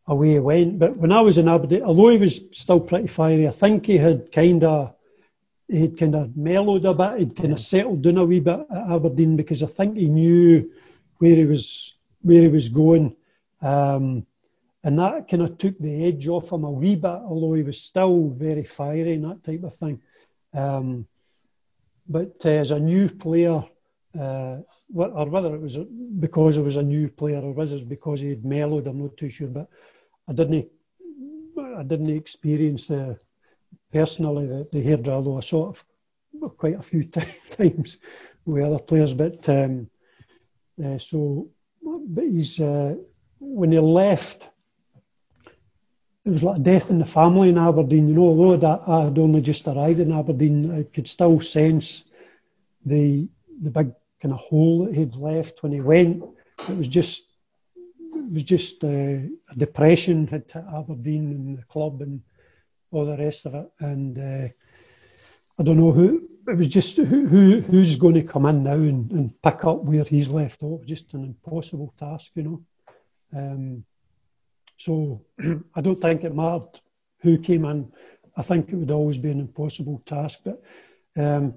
[0.07, 0.79] away he went.
[0.79, 3.97] But when I was in Aberdeen, although he was still pretty fiery, I think he
[3.97, 4.95] had kind of
[5.67, 7.19] he had kind of mellowed a bit.
[7.19, 10.71] He'd kind of settled down a wee bit at Aberdeen because I think he knew
[11.17, 13.15] where he was where he was going.
[13.61, 14.25] Um,
[14.83, 17.81] and that kind of took the edge off him a wee bit, although he was
[17.81, 20.01] still very fiery and that type of thing.
[20.53, 21.07] Um,
[22.07, 23.65] but uh, as a new player,
[24.19, 24.57] uh,
[24.95, 25.77] or whether it was
[26.19, 29.01] because it was a new player or whether it was because he had mellowed, I'm
[29.01, 29.47] not too sure.
[29.47, 29.67] But
[30.27, 30.67] I didn't,
[31.77, 33.15] I didn't experience uh,
[33.91, 35.83] personally the, the hairdryer, although I saw it
[36.57, 37.97] quite a few t- times
[38.45, 39.13] with other players.
[39.13, 39.89] But um,
[40.83, 41.49] uh, so
[41.83, 42.95] but he's uh,
[43.39, 44.49] when he left,
[46.25, 48.07] it was like death in the family in Aberdeen.
[48.07, 52.03] You know, although I had only just arrived in Aberdeen, I could still sense
[52.85, 53.27] the
[53.61, 56.23] the big kind of hole that he'd left when he went.
[56.69, 57.25] It was just
[57.75, 62.21] it was just uh, a depression had hit Aberdeen and the club and
[62.91, 63.69] all the rest of it.
[63.79, 64.47] And uh,
[65.59, 68.73] I don't know who it was just who, who who's going to come in now
[68.73, 70.85] and, and pick up where he's left off.
[70.85, 72.63] Just an impossible task, you know.
[73.35, 73.83] Um,
[74.77, 75.21] so
[75.75, 76.79] I don't think it mattered
[77.19, 77.91] who came in.
[78.35, 80.39] I think it would always be an impossible task.
[80.45, 80.61] But
[81.17, 81.55] um,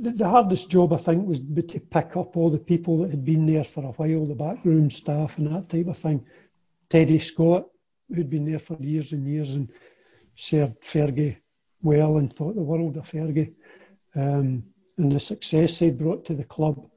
[0.00, 3.46] the, hardest job I think was to pick up all the people that had been
[3.46, 6.24] there for a while, the backroom staff and that type of thing.
[6.90, 7.66] Teddy Scott,
[8.08, 9.70] who'd been there for years and years and
[10.36, 11.38] served Fergie
[11.82, 13.54] well and thought the world of Fergie
[14.14, 14.64] um,
[14.96, 16.88] and the success they brought to the club.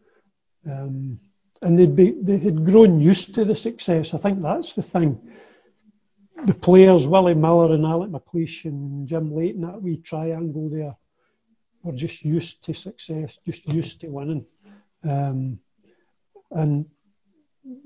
[0.69, 1.19] Um,
[1.61, 4.13] and they'd be, they had grown used to the success.
[4.13, 5.19] I think that's the thing.
[6.45, 10.95] The players, Willie Miller and Alec McLeish and Jim Leighton, that wee triangle there,
[11.83, 14.45] were just used to success, just used to winning.
[15.03, 15.59] Um,
[16.51, 16.85] and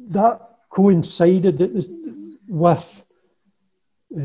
[0.10, 1.60] that coincided
[2.48, 3.06] with
[4.16, 4.22] uh,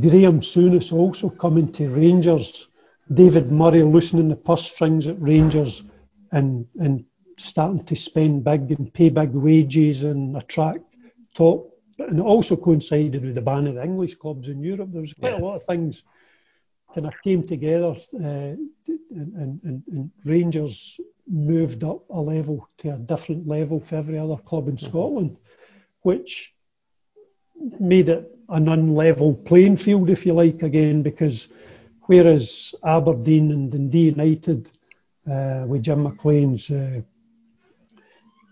[0.00, 2.68] Graham Souness also coming to Rangers
[3.12, 5.82] David Murray loosening the purse strings at Rangers
[6.32, 7.04] and, and
[7.36, 10.84] starting to spend big and pay big wages and attract
[11.34, 11.70] top.
[11.98, 14.90] And it also coincided with the ban of the English clubs in Europe.
[14.92, 15.38] There was quite yeah.
[15.38, 16.02] a lot of things
[16.94, 18.54] kind of came together, uh,
[19.10, 24.36] and, and, and, Rangers moved up a level to a different level for every other
[24.36, 24.86] club in mm-hmm.
[24.86, 25.36] Scotland,
[26.02, 26.54] which
[27.80, 31.48] made it an unlevel playing field, if you like, again, because
[32.06, 34.68] Whereas Aberdeen and Dundee United,
[35.30, 37.00] uh, with Jim McLean's uh,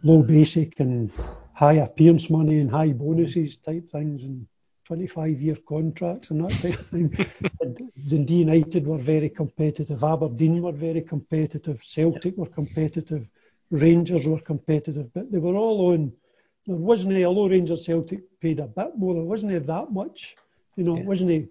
[0.03, 1.13] low basic and
[1.53, 4.47] high appearance money and high bonuses type things and
[4.93, 7.27] 25 year contracts and that type of thing.
[8.09, 13.27] Dundee United were very competitive, Aberdeen were very competitive, Celtic were competitive,
[13.71, 16.13] Rangers were competitive, but they were all on.
[16.67, 20.37] There wasn't, a, although Rangers Celtic paid a bit more, there wasn't that much.
[20.77, 21.01] You know, yeah.
[21.01, 21.51] it wasn't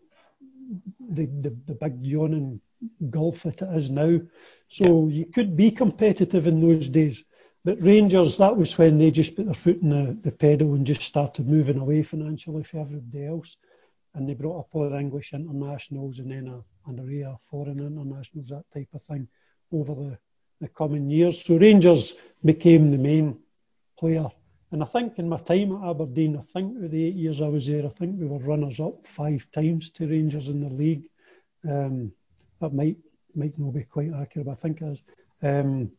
[1.09, 2.61] the, the, the big yawning
[3.09, 4.21] gulf that it is now.
[4.69, 5.15] So yeah.
[5.15, 7.23] you could be competitive in those days.
[7.63, 10.85] But Rangers, that was when they just put their foot in the, the pedal and
[10.85, 13.57] just started moving away financially for everybody else.
[14.15, 17.79] And they brought up all the English internationals and then a, an array of foreign
[17.79, 19.27] internationals, that type of thing,
[19.71, 20.17] over the,
[20.59, 21.43] the coming years.
[21.45, 23.37] So Rangers became the main
[23.97, 24.29] player.
[24.71, 27.47] And I think in my time at Aberdeen, I think with the eight years I
[27.47, 31.03] was there, I think we were runners up five times to Rangers in the league.
[31.69, 32.11] Um,
[32.59, 32.97] that might
[33.35, 35.03] might not be quite accurate, but I think it is.
[35.41, 35.91] Um,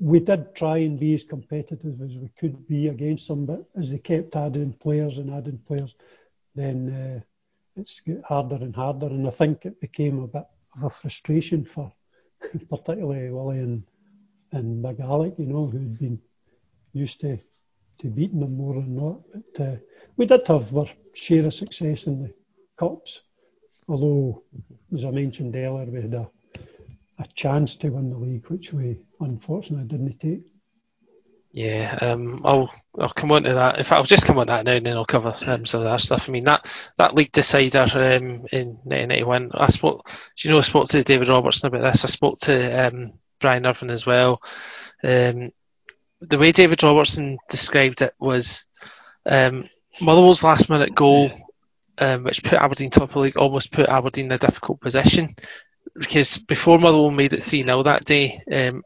[0.00, 3.90] we did try and be as competitive as we could be against them, but as
[3.90, 5.96] they kept adding players and adding players,
[6.54, 7.20] then uh,
[7.80, 9.06] it's got harder and harder.
[9.06, 10.44] And I think it became a bit
[10.76, 11.92] of a frustration for
[12.70, 16.20] particularly Willie and, Big you know, who'd been
[16.92, 17.38] used to,
[18.02, 19.20] beating them more than not.
[19.32, 19.76] But uh,
[20.16, 22.34] we did have our share of success in the
[22.76, 23.22] cups,
[23.88, 24.42] although,
[24.94, 26.30] as I mentioned earlier, we had a
[27.24, 30.52] a chance to win the league, which we unfortunately didn't take.
[31.52, 33.78] Yeah, um, I'll I'll come on to that.
[33.78, 35.82] In fact, I'll just come on to that now, and then I'll cover um, some
[35.82, 36.28] of that stuff.
[36.28, 36.66] I mean that
[36.96, 39.50] that league decider um, in 1991.
[39.52, 42.06] I spoke, you know, I spoke to David Robertson about this.
[42.06, 44.40] I spoke to um, Brian Irvine as well.
[45.04, 45.50] Um,
[46.20, 48.66] the way David Robertson described it was
[49.26, 49.68] um,
[50.00, 51.28] Motherwell's last minute goal,
[51.98, 55.34] which put Aberdeen top of the league, almost put Aberdeen in a difficult position
[55.94, 58.82] because before Motherwell made it 3 0 that day, um,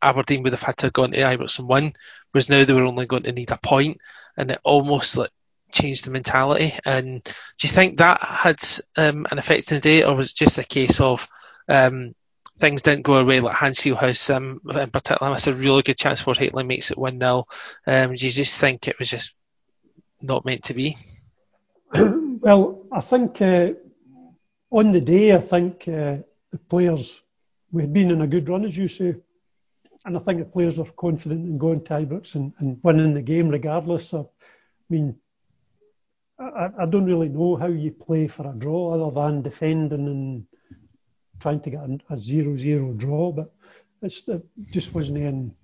[0.00, 1.94] Aberdeen would have had to have gone to Ibrox and win,
[2.30, 3.98] whereas now they were only going to need a point,
[4.36, 5.30] and it almost like
[5.72, 6.72] changed the mentality.
[6.86, 8.62] And do you think that had
[8.96, 11.28] um, an effect in the day, or was it just a case of
[11.68, 12.14] um,
[12.58, 13.98] things didn't go away like Hansfield
[14.30, 17.46] um, in particular missed a really good chance for Hateley makes it 1 0.
[17.86, 19.32] Um, do you just think it was just
[20.20, 20.98] not meant to be?
[22.40, 23.72] Well, I think uh,
[24.70, 26.18] on the day, I think uh,
[26.50, 27.22] the players,
[27.70, 29.14] we had been in a good run, as you say,
[30.04, 33.22] and I think the players were confident in going to Ibrox and, and winning the
[33.22, 34.14] game regardless.
[34.14, 35.16] Of, I mean,
[36.38, 40.46] I, I don't really know how you play for a draw other than defending and
[41.40, 43.52] trying to get a, zero-zero draw, but
[44.02, 44.14] it
[44.70, 45.54] just wasn't in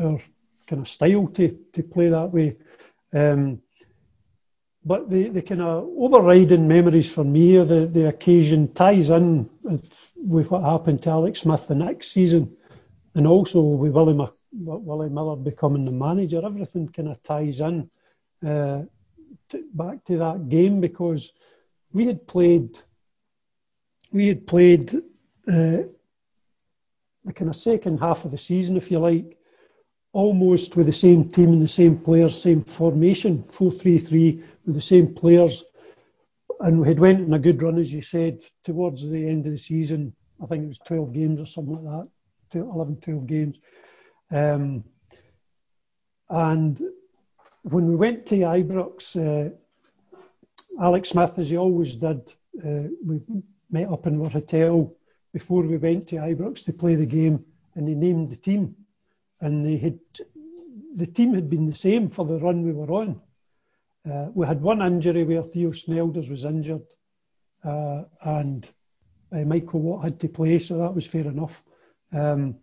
[0.00, 0.18] our
[0.66, 2.56] kind of style to, to play that way.
[3.12, 3.62] Um,
[4.84, 7.56] but the, the kind of overriding memories for me.
[7.56, 12.56] Of the, the occasion ties in with, what happened to Alex Smith the next season.
[13.14, 16.42] And also with Willie, Willie Miller becoming the manager.
[16.44, 17.88] Everything kind of ties in
[18.44, 18.82] uh,
[19.74, 21.32] back to that game because
[21.92, 22.78] we had played
[24.12, 25.82] we had played uh,
[27.24, 29.38] the kind of second half of the season, if you like,
[30.12, 35.14] almost with the same team and the same players, same formation, 4-3-3 with the same
[35.14, 35.64] players.
[36.60, 39.52] And we had went on a good run, as you said, towards the end of
[39.52, 40.14] the season.
[40.42, 42.06] I think it was 12 games or something like
[42.52, 43.60] that, 11, 12 games.
[44.30, 44.84] Um,
[46.28, 46.80] and
[47.62, 49.50] when we went to Ibrox, uh,
[50.80, 52.32] Alex Smith, as he always did,
[52.64, 53.20] uh, we
[53.70, 54.94] met up in our hotel
[55.32, 57.44] before we went to Ibrox to play the game,
[57.74, 58.76] and he named the team
[59.42, 59.98] and they had
[60.94, 63.20] the team had been the same for the run we were on.
[64.10, 66.82] Uh, we had one injury where Theo Snelders was injured,
[67.62, 68.68] uh, and
[69.32, 71.62] uh, Michael Watt had to play, so that was fair enough.
[72.12, 72.56] Um,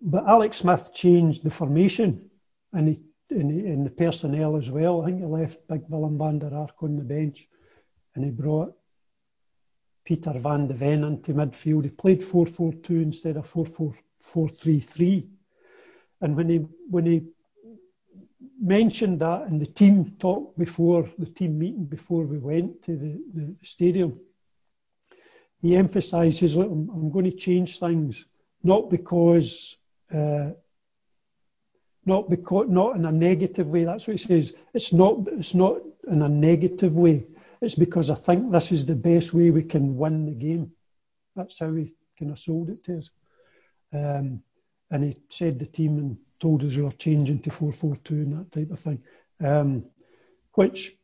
[0.00, 2.30] but Alex Smith changed the formation
[2.72, 5.02] and, he, and, he, and the personnel as well.
[5.02, 7.48] I think he left Big Willem van der Ark on the bench,
[8.14, 8.74] and he brought
[10.04, 11.84] Peter van de Ven into midfield.
[11.84, 15.28] He played 4-4-2 instead of 4-4-3-3.
[16.20, 16.56] And when he
[16.88, 17.26] when he
[18.60, 23.22] mentioned that in the team talk before the team meeting before we went to the,
[23.34, 24.18] the stadium,
[25.60, 28.24] he emphasises, I'm, I'm going to change things,
[28.62, 29.76] not because
[30.12, 30.50] uh,
[32.08, 33.84] not because not in a negative way.
[33.84, 34.52] That's what he says.
[34.72, 35.76] It's not it's not
[36.08, 37.26] in a negative way.
[37.60, 40.72] It's because I think this is the best way we can win the game.
[41.36, 43.10] That's how he kind of sold it to us.
[43.92, 44.42] Um,
[44.90, 48.52] and he said the team and told us we were changing to 4-4-2 and that
[48.52, 49.02] type of thing,
[49.40, 49.84] um,
[50.54, 50.96] which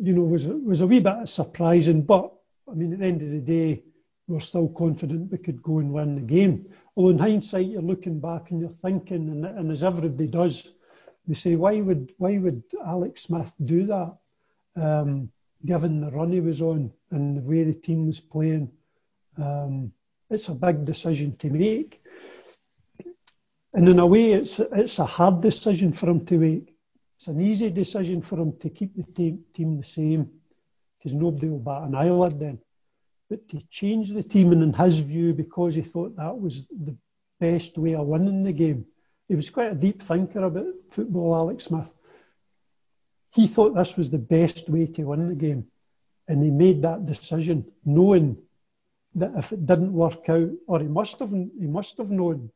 [0.00, 2.02] you know was was a wee bit surprising.
[2.02, 2.32] But
[2.70, 3.82] I mean, at the end of the day,
[4.26, 6.66] we we're still confident we could go and win the game.
[6.94, 10.70] Well, in hindsight, you're looking back and you're thinking, and, and as everybody does,
[11.26, 14.16] you say, why would why would Alex Smith do that?
[14.76, 15.30] Um,
[15.64, 18.70] given the run he was on and the way the team was playing,
[19.38, 19.92] um,
[20.30, 22.02] it's a big decision to make.
[23.74, 26.74] And in a way, it's it's a hard decision for him to make.
[27.16, 30.30] It's an easy decision for him to keep the team, team the same
[30.98, 32.60] because nobody will bat an eyelid then.
[33.28, 36.96] But to change the team, and in his view, because he thought that was the
[37.40, 38.86] best way of winning the game,
[39.28, 41.92] he was quite a deep thinker about football, Alex Smith.
[43.32, 45.66] He thought this was the best way to win the game.
[46.28, 48.38] And he made that decision knowing
[49.16, 52.50] that if it didn't work out, or he must have, he must have known,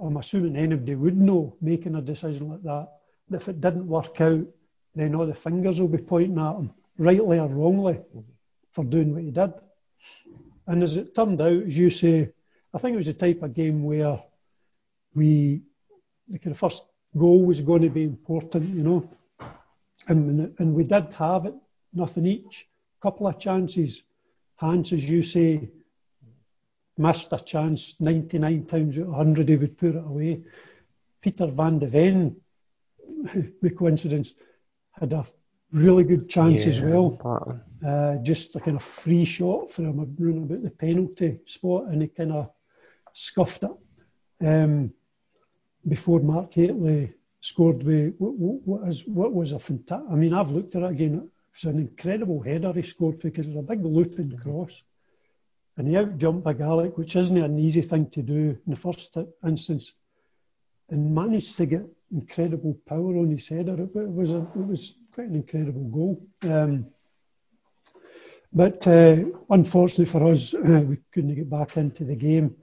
[0.00, 2.88] I'm assuming anybody would know making a decision like that,
[3.30, 4.46] if it didn't work out,
[4.94, 8.00] then all the fingers will be pointing at him, rightly or wrongly
[8.72, 9.52] for doing what he did.
[10.66, 12.30] And as it turned out, as you say,
[12.72, 14.22] I think it was the type of game where
[15.14, 15.62] we,
[16.28, 16.84] the kind of first
[17.16, 19.10] goal was going to be important, you know.
[20.06, 21.54] And, and we did have it,
[21.92, 22.68] nothing each,
[23.02, 24.02] couple of chances.
[24.56, 25.70] Hans, as you say,
[26.98, 30.42] missed a chance 99 times out of 100, he would put it away.
[31.20, 32.36] Peter van de Ven,
[33.62, 34.34] by coincidence,
[34.92, 35.24] had a
[35.72, 37.60] really good chance yeah, as well.
[37.86, 42.02] Uh, just a kind of free shot for him, running about the penalty spot, and
[42.02, 42.50] he kind of
[43.12, 44.92] scuffed it um,
[45.86, 47.82] before Mark Hateley scored.
[47.82, 48.34] With, what,
[48.66, 50.10] what, is, what was a fantastic.
[50.10, 51.14] I mean, I've looked at it again.
[51.14, 54.50] It was an incredible header he scored because it was a big looping mm-hmm.
[54.50, 54.82] cross.
[55.78, 58.76] And he out jumped by Alec, which isn't an easy thing to do in the
[58.76, 59.16] first
[59.46, 59.92] instance,
[60.90, 63.80] and managed to get incredible power on his header.
[63.80, 66.26] It was a, it was quite an incredible goal.
[66.42, 66.86] Um,
[68.52, 72.56] but uh, unfortunately for us, uh, we couldn't get back into the game.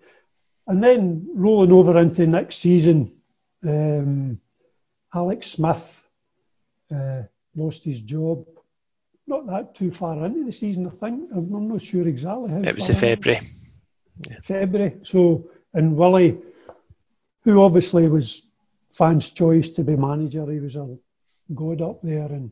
[0.68, 3.14] And then rolling over into next season,
[3.66, 4.42] um,
[5.14, 6.04] Alex Smith
[6.94, 7.22] uh,
[7.56, 8.46] lost his job.
[9.28, 11.30] Not that too far into the season, I think.
[11.34, 12.60] I'm, not sure exactly how.
[12.60, 13.42] It was in February.
[14.30, 14.38] Yeah.
[14.44, 14.98] February.
[15.04, 16.38] So, and Willie,
[17.44, 18.44] who obviously was
[18.92, 20.96] fans' choice to be manager, he was a
[21.54, 22.52] god up there, and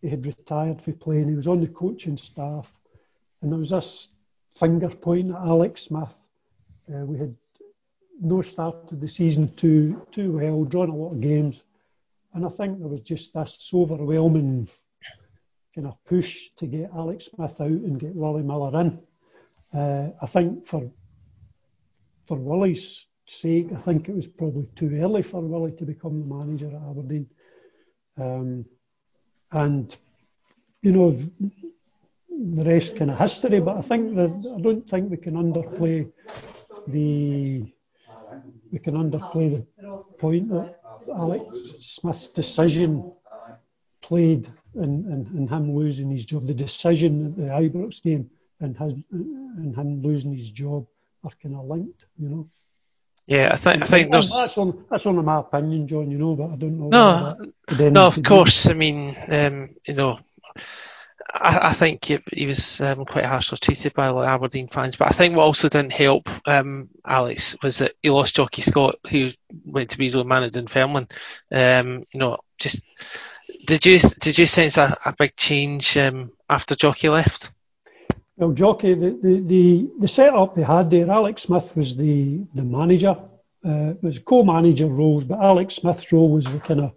[0.00, 1.28] he had retired for playing.
[1.28, 2.72] He was on the coaching staff,
[3.40, 4.08] and there was this
[4.54, 6.28] finger pointing at Alex Smith.
[6.88, 7.34] Uh, we had
[8.20, 11.64] no started the season too too well, drawn a lot of games,
[12.32, 14.68] and I think there was just this overwhelming
[15.74, 19.00] kind of push to get Alex Smith out and get Willie Miller in.
[19.72, 20.90] Uh, I think for
[22.26, 26.34] for Willie's sake, I think it was probably too early for Willie to become the
[26.34, 27.26] manager at Aberdeen.
[28.18, 28.66] Um,
[29.50, 29.96] and,
[30.82, 35.16] you know, the rest kind of history, but I think that I don't think we
[35.16, 36.10] can underplay
[36.86, 37.72] the
[38.72, 40.80] we can underplay the point that
[41.14, 41.44] Alex
[41.80, 43.12] Smith's decision
[44.12, 46.46] played in, in, in him losing his job.
[46.46, 48.28] The decision at the Ibrox game
[48.60, 50.86] and his and him losing his job
[51.24, 52.50] are kind of linked, you know.
[53.26, 56.10] Yeah, I think I think there's that's, on, that's only my opinion, John.
[56.10, 56.88] You know, but I don't know.
[56.88, 58.66] No, no, of course.
[58.68, 60.18] I mean, um, you know,
[61.32, 64.96] I, I think he, he was um, quite harshly treated by like, Aberdeen fans.
[64.96, 68.96] But I think what also didn't help um, Alex was that he lost Jocky Scott,
[69.08, 69.30] who
[69.64, 71.12] went to be his own manager in Fairland.
[71.50, 72.84] Um, you know, just
[73.64, 77.52] did you did you sense a, a big change um, after Jocky left?
[78.36, 82.64] Well, Jocky, the, the, the, the setup they had there, Alex Smith was the, the
[82.64, 83.16] manager.
[83.64, 86.94] Uh, it was co-manager roles, but Alex Smith's role was the kind of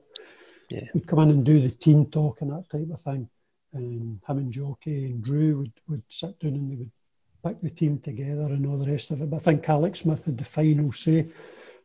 [0.70, 0.86] yeah.
[0.94, 3.30] would come in and do the team talk and that type of thing.
[3.74, 6.92] And him and Jocky and Drew would, would sit down and they would
[7.44, 9.30] pick the team together and all the rest of it.
[9.30, 11.28] But I think Alex Smith had the final say.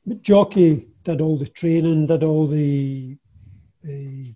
[0.07, 3.19] But Jockey did all the training, did all the,
[3.83, 4.35] the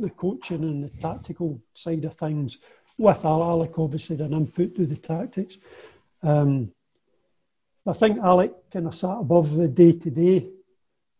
[0.00, 2.58] the coaching and the tactical side of things
[2.98, 5.56] with Alec obviously an input to the tactics.
[6.22, 6.72] Um,
[7.86, 10.50] I think Alec kind of sat above the day-to-day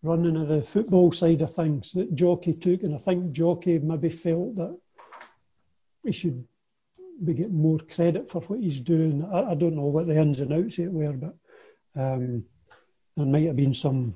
[0.02, 4.10] running of the football side of things that Jocky took, and I think Jocky maybe
[4.10, 4.76] felt that
[6.04, 6.44] he should
[7.24, 9.24] be getting more credit for what he's doing.
[9.32, 11.34] I, I don't know what the ins and outs of it were, but
[11.96, 12.44] um,
[13.16, 14.14] there might have been some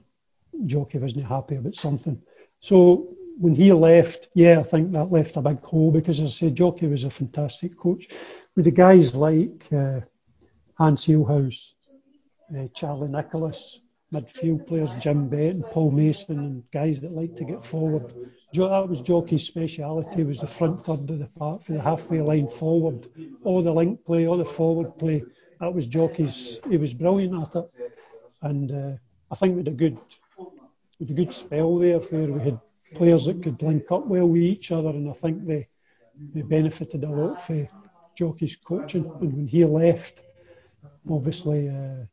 [0.67, 2.21] Jocky wasn't happy about something.
[2.61, 6.33] So when he left, yeah, I think that left a big hole because, as I
[6.33, 8.09] said, Jocky was a fantastic coach.
[8.57, 10.01] With the guys like uh,
[10.75, 13.81] Hans uh, Charlie Nicholas,
[14.13, 18.13] midfield players, Jim Bett and Paul Mason, and guys that like to get forward.
[18.53, 22.49] That was Jocky's speciality, was the front third of the park for the halfway line
[22.49, 23.09] forward.
[23.45, 25.25] All the link play, all the forward play,
[25.61, 26.61] that was Jocky's.
[26.69, 27.71] He was brilliant at it,
[28.43, 28.97] and uh,
[29.31, 29.99] I think had a good,
[30.99, 32.61] had a good spell there where we had
[32.95, 35.69] players that could link up well with each other, and I think they
[36.35, 37.69] they benefited a lot from
[38.17, 39.05] Jocky's coaching.
[39.21, 40.23] And when he left,
[41.11, 42.05] obviously uh,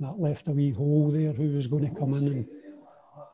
[0.00, 1.32] that left a wee hole there.
[1.32, 2.48] Who was going to come in and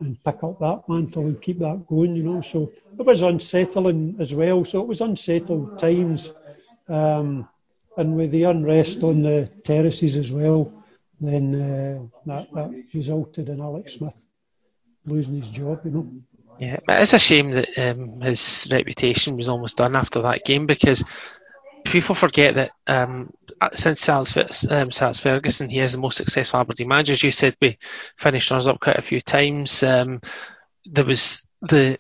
[0.00, 2.40] and pick up that mantle and keep that going, you know.
[2.40, 4.64] So it was unsettling as well.
[4.64, 6.32] So it was unsettled times.
[6.88, 7.48] Um,
[7.96, 10.72] and with the unrest on the terraces as well,
[11.20, 14.26] then uh, that, that resulted in Alex Smith
[15.06, 16.10] losing his job, you know.
[16.58, 21.04] Yeah, it's a shame that um, his reputation was almost done after that game because
[21.84, 23.32] people forget that um,
[23.72, 27.12] since Salz, um, Ferguson, he is the most successful Aberdeen manager.
[27.12, 27.78] As you said, we
[28.16, 29.82] finished runners up quite a few times.
[29.82, 30.20] Um,
[30.84, 31.98] there was the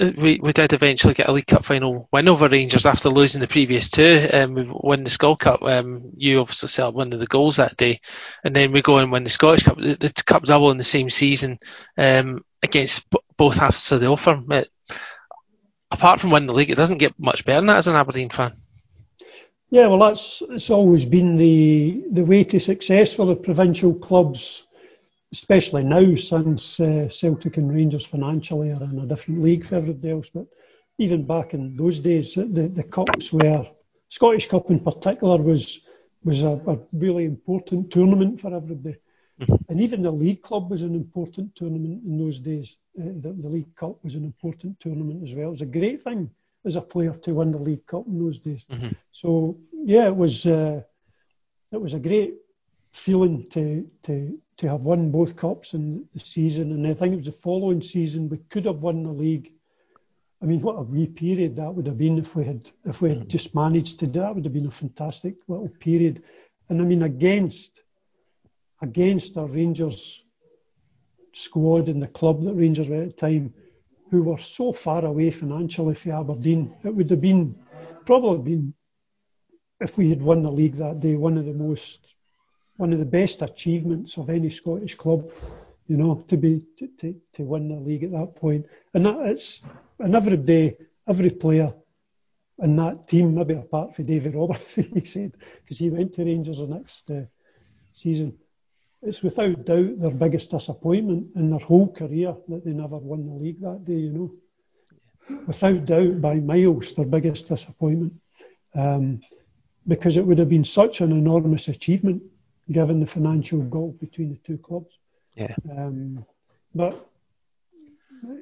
[0.00, 3.48] we, we did eventually get a League Cup final win over Rangers after losing the
[3.48, 4.28] previous two.
[4.32, 5.62] Um, we won the Skol Cup.
[5.62, 8.00] Um, you obviously set up one of the goals that day,
[8.42, 10.84] and then we go and win the Scottish Cup, the, the Cup double in the
[10.84, 11.58] same season
[11.96, 14.42] um, against b- both halves of the offer.
[14.50, 14.68] It,
[15.90, 18.30] apart from winning the league, it doesn't get much better than that as an Aberdeen
[18.30, 18.54] fan.
[19.70, 24.66] Yeah, well, that's it's always been the the way to success for the provincial clubs,
[25.32, 30.10] especially now since uh, Celtic and Rangers financially are in a different league for everybody
[30.10, 30.30] else.
[30.30, 30.46] But
[30.98, 33.66] even back in those days, the the cups were
[34.08, 35.80] Scottish Cup in particular was
[36.24, 38.96] was a, a really important tournament for everybody.
[39.40, 39.54] Mm-hmm.
[39.70, 42.76] And even the League Club was an important tournament in those days.
[42.98, 45.48] Uh, the, the League Cup was an important tournament as well.
[45.48, 46.30] It was a great thing
[46.66, 48.66] as a player to win the League Cup in those days.
[48.70, 48.88] Mm-hmm.
[49.12, 50.82] So yeah, it was uh,
[51.72, 52.34] it was a great
[52.92, 57.16] feeling to to to have won both cups in the season, and I think it
[57.16, 59.52] was the following season we could have won the league.
[60.42, 63.08] I mean, what a wee period that would have been if we had if we
[63.08, 64.34] had just managed to do that.
[64.34, 66.24] Would have been a fantastic little period,
[66.68, 67.80] and I mean against
[68.82, 70.22] against our Rangers
[71.32, 73.54] squad and the club that Rangers were at the time
[74.10, 76.74] who were so far away financially from Aberdeen.
[76.84, 77.58] It would have been
[78.04, 78.74] probably been
[79.80, 82.14] if we had won the league that day, one of the most
[82.80, 85.30] one of the best achievements of any Scottish club,
[85.86, 88.66] you know, to be to, to, to win the league at that point.
[88.94, 89.62] And that it's
[89.98, 90.76] and every day,
[91.06, 91.72] every player
[92.58, 96.58] in that team, maybe apart from David Roberts, he said, because he went to Rangers
[96.58, 97.22] the next uh,
[97.92, 98.36] season
[99.02, 103.32] it's without doubt their biggest disappointment in their whole career that they never won the
[103.32, 104.34] league that day, you know.
[105.46, 108.14] Without doubt, by miles, their biggest disappointment.
[108.74, 109.20] Um,
[109.86, 112.22] because it would have been such an enormous achievement
[112.70, 114.98] given the financial gulf between the two clubs.
[115.34, 115.54] Yeah.
[115.76, 116.24] Um,
[116.74, 117.06] but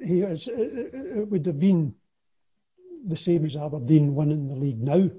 [0.03, 1.95] he it, it, would have been
[3.05, 5.09] the same as Aberdeen winning the league now.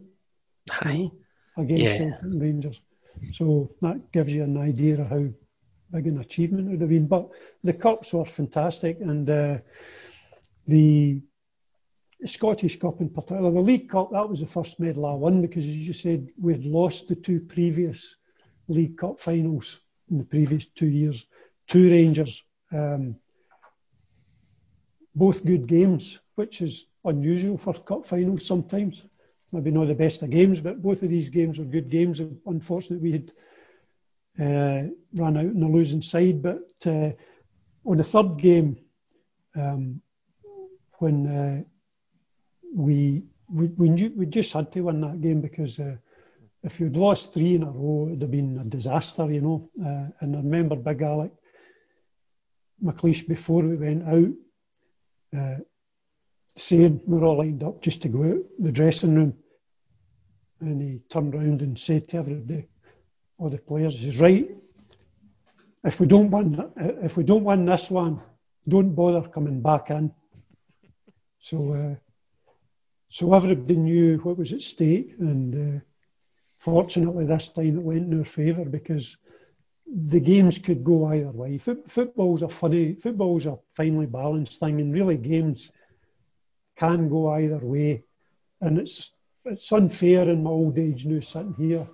[0.85, 1.13] Know,
[1.57, 1.99] against yeah.
[1.99, 2.81] Celtic and Rangers.
[3.33, 5.27] So that gives you an idea of how
[5.91, 7.07] big an achievement it would have been.
[7.07, 7.31] But
[7.65, 9.59] the cups were fantastic, and uh,
[10.67, 11.21] the
[12.25, 15.65] Scottish Cup in particular, the League Cup, that was the first medal I won because,
[15.65, 18.17] as you said, we had lost the two previous
[18.71, 21.27] League Cup finals in the previous two years
[21.69, 22.45] to Rangers.
[22.73, 23.17] Um,
[25.15, 29.05] both good games, which is unusual for cup finals sometimes
[29.53, 32.21] maybe not the best of games, but both of these games were good games.
[32.47, 33.33] Unfortunately, we had
[34.39, 36.43] uh, run out on the losing side.
[36.43, 37.11] But uh,
[37.85, 38.77] on the third game,
[39.57, 40.01] um,
[40.99, 41.63] when uh,
[42.75, 45.97] we, we we knew we just had to win that game because uh,
[46.63, 49.71] if you'd lost three in a row, it'd have been a disaster, you know.
[49.81, 51.33] Uh, and I remember Big Alec
[52.83, 54.33] McLeish before we went out
[55.37, 55.57] uh,
[56.57, 59.35] saying we're all lined up just to go out the dressing room.
[60.61, 62.67] And he turned round and said to everybody,
[63.39, 64.51] all the players, he says, right,
[65.85, 68.21] if we don't win, if we don't win this one,
[68.69, 70.13] don't bother coming back in.
[71.39, 71.95] So, uh,
[73.09, 75.81] so everybody knew what was at stake, and uh,
[76.61, 79.17] fortunately this time it went in our favour because
[79.87, 81.59] the games could go either way.
[81.59, 85.73] football's a funny, football's a finely balanced thing, and really games
[86.77, 88.05] can go either way.
[88.61, 89.13] And it's
[89.47, 91.89] it's unfair in my old age now sitting here,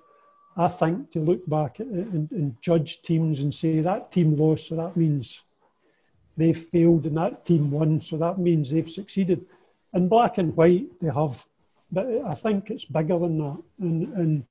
[0.57, 4.75] I think, to look back and, and judge teams and say that team lost, so
[4.75, 5.43] that means
[6.35, 9.45] they've failed, and that team won, so that means they've succeeded.
[9.93, 11.43] In black and white, they have,
[11.91, 13.57] but I think it's bigger than that.
[13.79, 14.45] And, and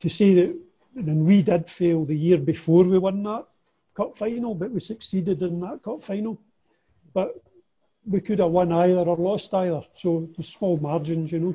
[0.00, 0.56] to say that
[0.96, 3.46] and we did fail the year before we won that
[3.96, 6.38] cup final, but we succeeded in that cup final.
[7.14, 7.42] But
[8.06, 9.82] we could have won either or lost either.
[9.94, 11.54] So the small margins, you know.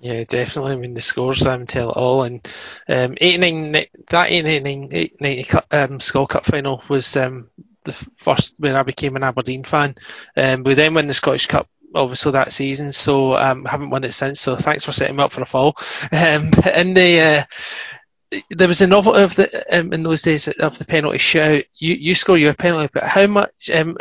[0.00, 0.72] Yeah, definitely.
[0.72, 2.24] I mean, the scores um, tell it all.
[2.24, 2.46] And
[2.88, 4.88] um, 89, that 89
[5.20, 7.48] 90 um, Skol Cup final was um,
[7.84, 9.94] the first when I became an Aberdeen fan.
[10.36, 14.12] Um, we then won the Scottish Cup obviously that season, so um, haven't won it
[14.12, 14.40] since.
[14.40, 15.76] So thanks for setting me up for a fall.
[16.12, 20.78] Um, in the uh, there was a novel of the um, in those days of
[20.78, 21.64] the penalty shootout.
[21.76, 23.96] You you score your penalty, but how much um,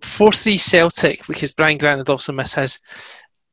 [0.00, 2.80] four three Celtic because Brian Grant had also missed his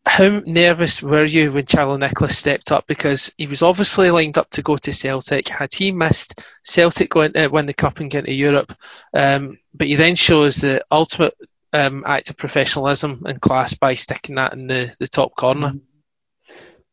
[0.05, 2.85] how nervous were you when Charlie Nicholas stepped up?
[2.87, 5.47] Because he was obviously lined up to go to Celtic.
[5.47, 8.73] Had he missed Celtic going uh, win the cup and get to Europe,
[9.13, 11.35] um, but he then shows the ultimate
[11.73, 15.73] um, act of professionalism and class by sticking that in the, the top corner.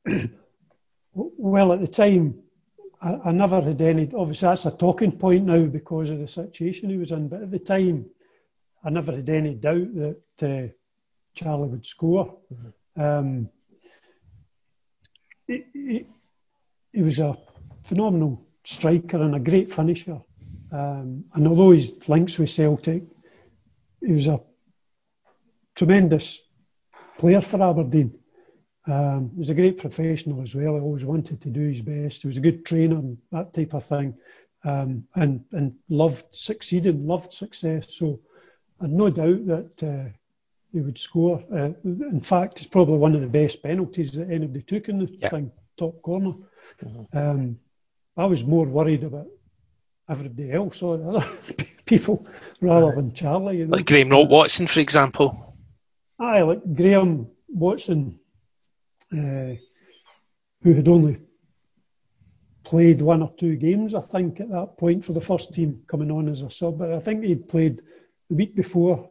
[1.13, 2.43] Well, at the time,
[3.03, 4.11] I, I never had any.
[4.15, 7.29] Obviously, that's a talking point now because of the situation he was in.
[7.29, 8.07] But at the time,
[8.85, 10.73] I never had any doubt that uh,
[11.35, 12.39] Charlie would score.
[12.53, 13.03] Mm-hmm.
[13.03, 13.49] Um,
[15.47, 16.07] he, he,
[16.93, 17.37] he, was a
[17.85, 20.21] phenomenal striker and a great finisher.
[20.71, 23.03] Um, and although his links with Celtic,
[24.01, 24.41] he was a
[25.81, 26.43] tremendous
[27.17, 28.13] player for Aberdeen.
[28.87, 30.75] Um, he was a great professional as well.
[30.75, 32.21] He always wanted to do his best.
[32.21, 34.15] He was a good trainer and that type of thing.
[34.63, 37.95] Um, and, and loved succeeding, loved success.
[37.95, 38.21] So
[38.83, 40.11] I'd no doubt that uh,
[40.71, 41.43] he would score.
[41.51, 45.09] Uh, in fact, it's probably one of the best penalties that anybody took in the
[45.19, 45.31] yep.
[45.31, 46.35] thing, top corner.
[46.85, 47.17] Mm-hmm.
[47.17, 47.59] Um,
[48.19, 49.29] I was more worried about
[50.11, 51.27] everybody else or other
[51.87, 52.27] people
[52.61, 53.61] rather than Charlie.
[53.61, 53.77] You know?
[53.77, 55.50] Like Graham Watson, for example.
[56.21, 58.21] Aye, like Graham Watson,
[59.13, 59.55] uh,
[60.63, 61.19] who had only
[62.63, 66.11] played one or two games, I think, at that point for the first team coming
[66.11, 66.79] on as a sub.
[66.79, 67.81] But I think he'd played
[68.29, 69.11] the week before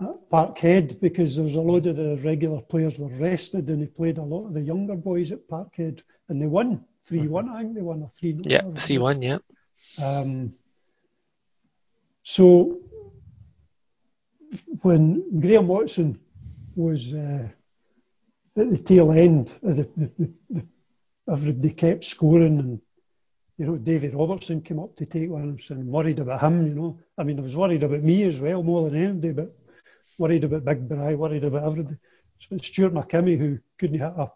[0.00, 3.86] at Parkhead because there was a load of the regular players were rested and he
[3.86, 7.62] played a lot of the younger boys at Parkhead and they won 3 1, I
[7.62, 9.38] think they won a 3 Yeah, 3 1, yeah.
[10.02, 10.52] Um,
[12.22, 12.78] so
[14.82, 16.20] when Graham Watson
[16.76, 17.48] was uh,
[18.56, 20.66] at the tail end, of the, the, the,
[21.30, 22.80] everybody kept scoring and
[23.58, 26.98] you know, David Robertson came up to take one and worried about him, you know.
[27.18, 29.56] I mean, I was worried about me as well, more than anybody, but
[30.18, 31.96] worried about Big Bry, worried about everybody.
[32.50, 34.32] It's Stewart McKimmie who couldn't hit a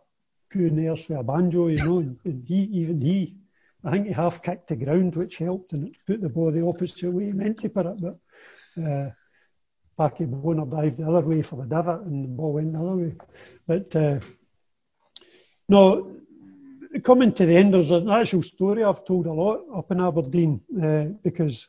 [0.50, 3.36] coup nurse with a banjo, you know, and, and, he, even he,
[3.82, 6.64] I think he half kicked the ground, which helped and it put the ball the
[6.64, 8.18] opposite way he meant to put it, but
[8.80, 9.10] uh,
[9.98, 12.96] Packie Bonner dived the other way for the divot and the ball went the other
[12.96, 13.14] way.
[13.66, 14.20] But uh,
[15.68, 16.16] no,
[17.02, 20.60] coming to the end, there's an actual story I've told a lot up in Aberdeen
[20.82, 21.68] uh, because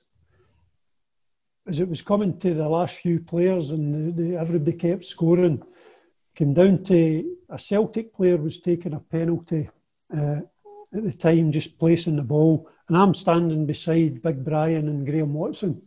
[1.68, 5.62] as it was coming to the last few players and the, the, everybody kept scoring,
[6.36, 9.70] came down to a Celtic player was taking a penalty
[10.16, 10.42] uh,
[10.94, 15.34] at the time, just placing the ball, and I'm standing beside Big Brian and Graham
[15.34, 15.82] Watson.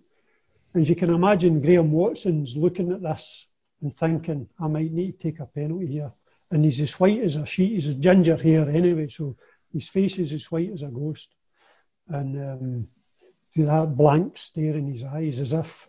[0.74, 3.46] As you can imagine, Graham Watson's looking at this
[3.82, 6.12] and thinking, I might need to take a penalty here.
[6.52, 9.36] And he's as white as a sheet, he's a ginger hair anyway, so
[9.72, 11.34] his face is as white as a ghost.
[12.08, 12.88] And um,
[13.56, 15.88] that blank stare in his eyes as if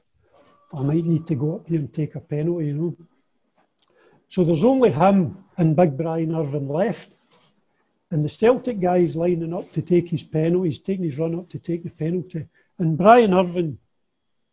[0.74, 2.98] I might need to go up here and take a penalty, you know.
[4.30, 7.16] So there's only him and Big Brian Irvine left.
[8.10, 10.70] And the Celtic guy's lining up to take his penalty.
[10.70, 12.46] He's taking his run up to take the penalty.
[12.80, 13.78] And Brian Irvine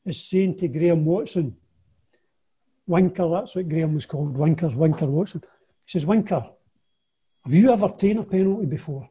[0.09, 1.57] is saying to Graham Watson,
[2.87, 5.43] Winker, that's what Graham was called, Winker, Winker Watson.
[5.87, 6.45] He says, Winker,
[7.45, 9.09] have you ever taken a penalty before?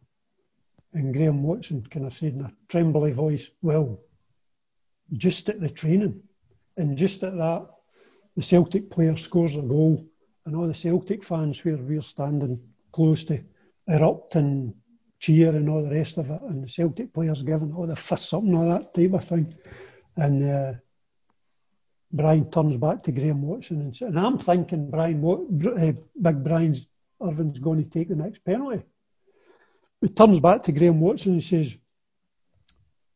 [0.94, 4.00] And Graham Watson kind of said in a trembly voice, Well,
[5.14, 6.22] just at the training.
[6.76, 7.68] And just at that,
[8.36, 10.06] the Celtic player scores a goal,
[10.46, 12.60] and all the Celtic fans where we're standing
[12.92, 13.44] close to
[13.88, 14.76] erupt and
[15.20, 18.34] cheer and all the rest of it, and the Celtic players giving all the fists
[18.34, 19.56] up and all that type of thing.
[20.16, 20.74] And uh,
[22.12, 25.92] Brian turns back to Graham Watson and, says and I'm thinking Brian, uh,
[26.22, 26.88] Big Brian's
[27.22, 28.84] Irvine's going to take the next penalty.
[30.02, 31.76] He turns back to Graham Watson and says,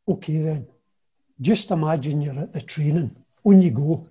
[0.08, 0.68] Okay, then,
[1.40, 4.10] just imagine you're at the training, on you go.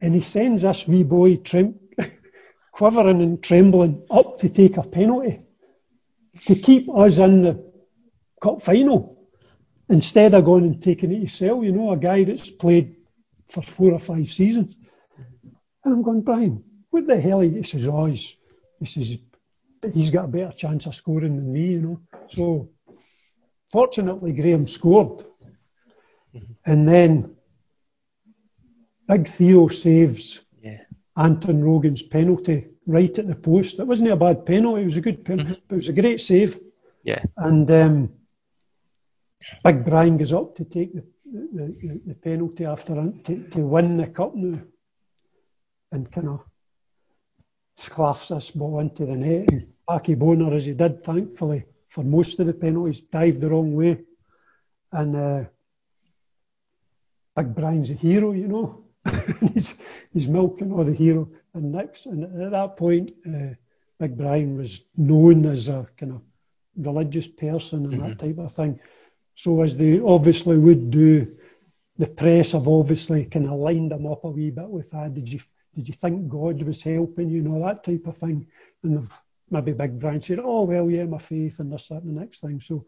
[0.00, 1.78] And he sends this wee boy trem-
[2.72, 5.40] quivering and trembling up to take a penalty
[6.42, 7.72] to keep us in the
[8.40, 9.28] cup final
[9.88, 11.64] instead of going and taking it yourself.
[11.64, 12.96] You know, a guy that's played
[13.52, 14.74] for four or five seasons.
[15.84, 17.40] And I'm going, Brian, what the hell?
[17.40, 18.36] He says, oh, he's,
[18.78, 19.18] he says,
[19.92, 22.00] he's got a better chance of scoring than me, you know.
[22.28, 22.70] So
[23.70, 25.24] fortunately, Graham scored.
[26.34, 26.52] Mm-hmm.
[26.64, 27.36] And then
[29.08, 30.80] Big Theo saves yeah.
[31.16, 33.78] Anton Rogan's penalty right at the post.
[33.78, 35.64] It wasn't a bad penalty, it was a good penalty, mm-hmm.
[35.68, 36.58] but it was a great save.
[37.04, 37.22] Yeah.
[37.36, 38.12] And um,
[39.64, 43.96] Big Brian goes up to take the, the, the, the penalty after to, to win
[43.96, 44.60] the cup now
[45.90, 46.40] and kind of
[47.78, 49.48] sclaffs this ball into the net.
[49.48, 53.74] And Packie Bonner, as he did, thankfully, for most of the penalties, dived the wrong
[53.74, 54.00] way.
[54.92, 55.44] And uh,
[57.36, 58.84] Big Brian's a hero, you know.
[59.54, 59.76] he's,
[60.12, 61.28] he's milking all the hero.
[61.54, 63.54] And next, and at that point, uh,
[63.98, 66.22] Big Brian was known as a kind of
[66.76, 68.08] religious person and mm-hmm.
[68.08, 68.80] that type of thing.
[69.34, 71.36] So as they obviously would do,
[71.98, 75.14] the press have obviously kind of lined them up a wee bit with that.
[75.14, 75.40] Did you
[75.74, 78.46] did you think God was helping you, know that type of thing?
[78.82, 79.08] And
[79.50, 82.40] maybe Big Brian said, oh well, yeah, my faith and this that and the next
[82.40, 82.60] thing.
[82.60, 82.84] So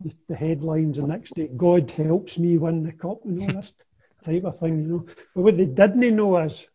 [0.00, 3.72] the, the headlines the next day, God helps me win the cup and all this
[4.24, 5.06] type of thing, you know.
[5.34, 6.68] But what they didn't know is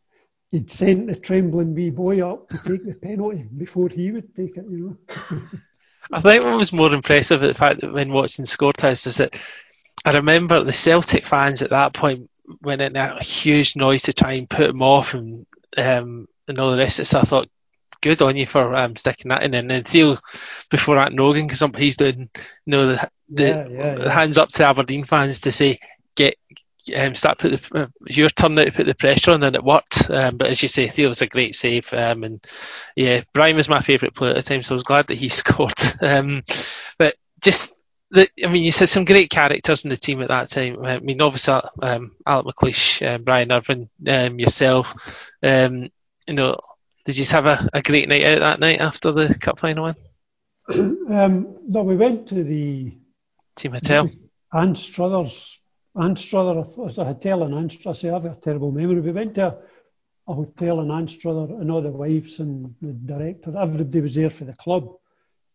[0.49, 4.57] he'd sent the trembling wee boy up to take the penalty before he would take
[4.57, 5.41] it, you know.
[6.11, 9.35] I think what was more impressive the fact that when Watson scored us is that
[10.05, 12.29] I remember the Celtic fans at that point
[12.61, 15.45] went in a huge noise to try and put him off and
[15.77, 17.05] um, and all the rest of it.
[17.05, 17.49] So I thought,
[18.01, 19.53] good on you for um, sticking that in.
[19.53, 20.17] And then Theo,
[20.69, 22.29] before that, Nogan, because he's doing,
[22.65, 24.09] you know, the, the, yeah, yeah, yeah.
[24.09, 25.79] hands up to Aberdeen fans to say,
[26.15, 26.35] get
[26.95, 29.63] um, start put the, uh, your turn now to put the pressure on, and it
[29.63, 30.09] worked.
[30.09, 32.45] Um, but as you say, Theo was a great save, um, and
[32.95, 35.29] yeah, Brian was my favourite player at the time, so I was glad that he
[35.29, 35.79] scored.
[36.01, 36.43] Um,
[36.97, 37.73] but just,
[38.11, 40.83] the, I mean, you said some great characters in the team at that time.
[40.83, 45.29] I mean, obviously, um, Alec McLeish, um, Brian Irvine, um, yourself.
[45.41, 45.89] Um,
[46.27, 46.57] you know,
[47.05, 49.95] did you have a, a, great night out that night after the cup final win?
[51.11, 52.93] Um, no, we went to the
[53.55, 54.09] team hotel.
[54.53, 55.29] Anstruther
[55.99, 57.89] Anstruther, it was a hotel in Anstruther.
[57.89, 59.01] I say I have got a terrible memory.
[59.01, 63.99] We went to a, hotel in Anstruther and all the wives and the director, everybody
[63.99, 64.95] was there for the club.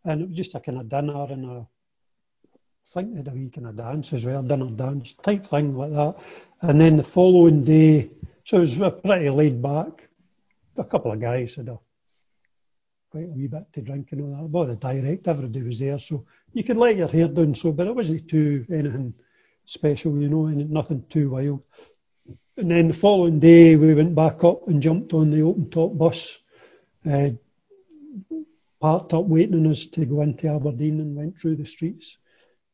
[0.04, 1.66] And it was just a kind of dinner and a, I
[2.92, 5.92] think they had a wee kind of dance as well, dinner dance type thing like
[5.92, 6.16] that.
[6.60, 8.10] And then the following day,
[8.44, 10.08] so it was pretty laid back.
[10.76, 11.78] A couple of guys had a
[13.10, 14.50] quite a wee bit to drink and all that.
[14.50, 17.54] Well, the direct, everybody was there, so you could let your hair down.
[17.54, 19.14] So, but it wasn't too anything
[19.66, 21.62] special, you know, and nothing too wild.
[22.56, 25.96] And then the following day, we went back up and jumped on the open top
[25.96, 26.38] bus,
[27.08, 27.30] uh,
[28.80, 32.18] parked up waiting on us to go into Aberdeen and went through the streets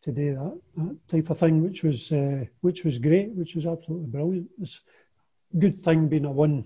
[0.02, 3.66] to do that, that type of thing, which was uh, which was great, which was
[3.66, 4.48] absolutely brilliant.
[4.60, 4.80] It's
[5.54, 6.64] a good thing being a one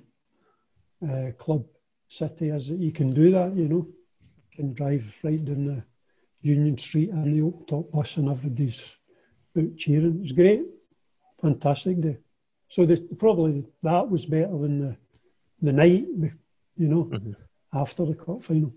[1.06, 1.64] uh, club
[2.08, 5.84] city is that you can do that, you know, you can drive right down the
[6.40, 8.95] Union Street and the open top bus and everybody's
[9.56, 10.16] out cheering.
[10.16, 10.62] It was great,
[11.40, 12.18] fantastic day.
[12.68, 14.96] So the, probably that was better than the
[15.62, 16.06] the night,
[16.76, 17.32] you know, mm-hmm.
[17.72, 18.72] after the cup final.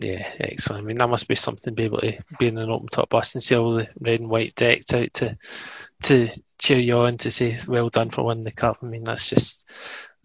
[0.00, 0.84] Yeah, excellent.
[0.84, 3.10] I mean, that must be something to be able to be in an open top
[3.10, 5.38] bus and see all the red and white decks out to
[6.04, 8.78] to cheer you on to say well done for winning the cup.
[8.82, 9.70] I mean, that's just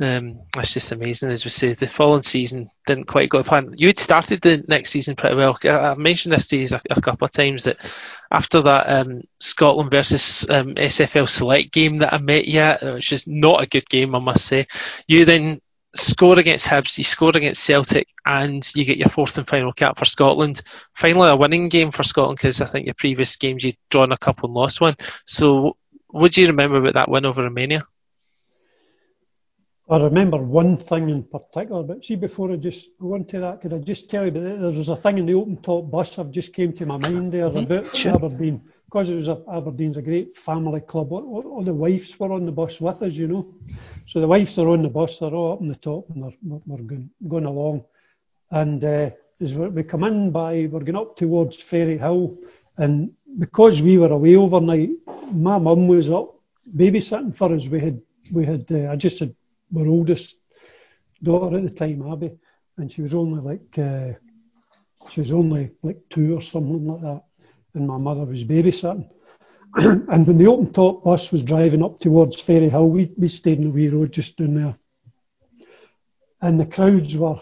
[0.01, 1.29] um, that's just amazing.
[1.29, 3.75] As we say, the following season didn't quite go to plan.
[3.77, 5.57] You'd started the next season pretty well.
[5.63, 7.77] I, have mentioned this to you a, a, couple of times that
[8.31, 13.11] after that um, Scotland versus um, SFL Select game that I met you at, which
[13.11, 14.67] is not a good game, I must say,
[15.07, 15.59] you then
[15.95, 19.97] score against Hibs, you score against Celtic, and you get your fourth and final cap
[19.97, 20.61] for Scotland.
[20.93, 24.17] Finally, a winning game for Scotland because I think your previous games you'd drawn a
[24.17, 24.95] couple and lost one.
[25.25, 25.75] So,
[26.07, 27.85] what do you remember about that win over Romania?
[29.91, 33.73] I remember one thing in particular, but see, before I just go into that, could
[33.73, 36.29] I just tell you, that there was a thing in the open top bus that
[36.29, 37.71] just came to my mind there mm-hmm.
[37.71, 38.13] about sure.
[38.13, 41.11] Aberdeen, because it was a, Aberdeen's a great family club.
[41.11, 43.51] All, all, the wives were on the bus with us, you know.
[44.05, 46.61] So the wives are on the bus, they're all up on the top, and they're,
[46.67, 47.85] we're going, going along.
[48.51, 49.09] And uh,
[49.41, 52.37] as we come in by, we're going up towards Ferryhill,
[52.77, 54.91] and because we were away overnight,
[55.31, 56.35] my mum was up
[56.75, 57.65] babysitting for us.
[57.65, 58.01] We had,
[58.31, 59.33] we had, uh, I just had
[59.77, 60.37] our oldest
[61.21, 62.31] daughter at the time, Abby,
[62.77, 64.13] and she was only like uh,
[65.09, 67.23] she was only like two or something like that,
[67.73, 69.09] and my mother was babysitting.
[69.75, 73.65] and when the open top bus was driving up towards Ferryhill, we, we stayed in
[73.65, 74.75] the wee road just down there.
[76.41, 77.39] And the crowds were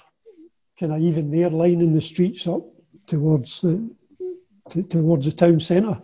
[0.78, 2.64] kind of even there lining the streets up
[3.06, 3.90] towards the
[4.72, 6.02] to, towards the town centre.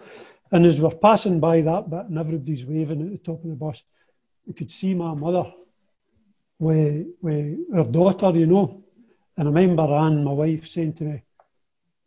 [0.52, 3.56] And as we're passing by that bit and everybody's waving at the top of the
[3.56, 3.84] bus,
[4.46, 5.52] we could see my mother
[6.64, 8.84] with, with daughter, you know.
[9.38, 11.24] And I remember Anne, my wife, saying to me,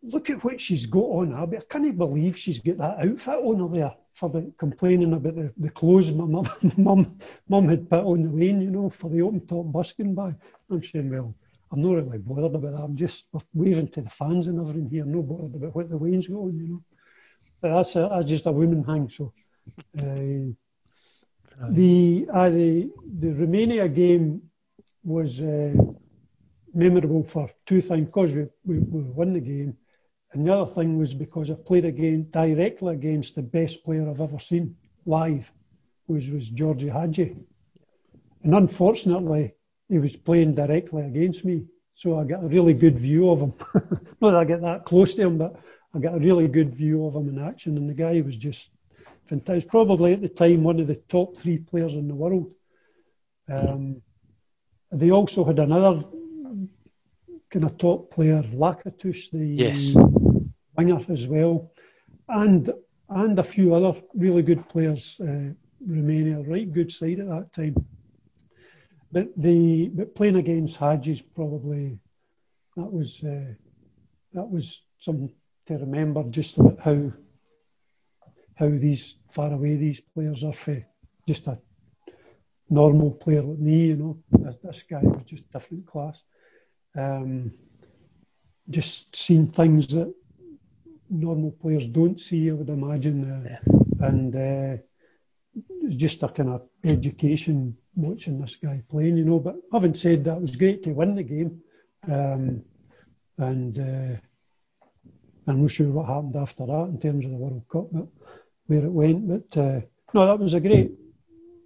[0.02, 1.58] look at what she's got on, Abby.
[1.58, 5.52] I can't believe she's got that outfit on her there for the complaining about the,
[5.58, 7.18] the clothes my mum, mum,
[7.48, 10.34] mum had put on the lane, you know, for the open top busking bag.
[10.70, 11.34] I'm saying, well,
[11.72, 12.82] I'm not really bothered about that.
[12.82, 15.02] I'm just waving to the fans and everything here.
[15.02, 16.82] I'm not bothered about what the Wayne's got on, you know.
[17.60, 19.10] But that's, a, that's just a woman hang.
[19.10, 19.32] So
[19.98, 20.52] uh,
[21.70, 24.42] the, uh, the the Romania game
[25.04, 25.72] was uh,
[26.74, 29.76] memorable for two things because we, we, we won the game,
[30.32, 34.20] and the other thing was because I played again directly against the best player I've
[34.20, 34.76] ever seen
[35.06, 35.50] live,
[36.06, 37.36] which was Georgie Hagi.
[38.42, 39.54] and unfortunately
[39.88, 41.64] he was playing directly against me.
[41.94, 43.54] So I got a really good view of him.
[44.20, 45.56] Not that I get that close to him, but
[45.94, 47.76] I got a really good view of him in action.
[47.76, 48.70] And the guy was just
[49.26, 49.70] fantastic.
[49.70, 52.50] Probably at the time one of the top three players in the world.
[53.48, 54.02] Um,
[54.90, 56.04] they also had another
[57.50, 59.96] kind of top player, Lacatus, the yes.
[60.76, 61.72] winger as well,
[62.28, 62.70] and
[63.08, 65.20] and a few other really good players.
[65.20, 65.52] Uh,
[65.86, 67.86] Romania, right good side at that time.
[69.12, 71.98] But the but playing against Hagi's probably
[72.76, 73.54] that was uh,
[74.32, 75.32] that was something
[75.66, 77.12] to remember just about how
[78.56, 80.84] how these far away these players are for
[81.28, 81.58] just a
[82.68, 83.86] normal player like me.
[83.86, 86.22] You know, this, this guy was just different class.
[86.96, 87.52] Um,
[88.68, 90.12] just seeing things that
[91.08, 94.06] normal players don't see, I would imagine, uh, yeah.
[94.08, 94.76] and uh,
[95.88, 99.38] just a kind of education watching this guy playing, you know.
[99.38, 101.60] But having said that, it was great to win the game,
[102.10, 102.62] um,
[103.38, 104.16] and uh,
[105.46, 108.08] I'm not sure what happened after that in terms of the World Cup, but
[108.66, 109.28] where it went.
[109.28, 109.80] But uh,
[110.14, 110.92] no, that was a great.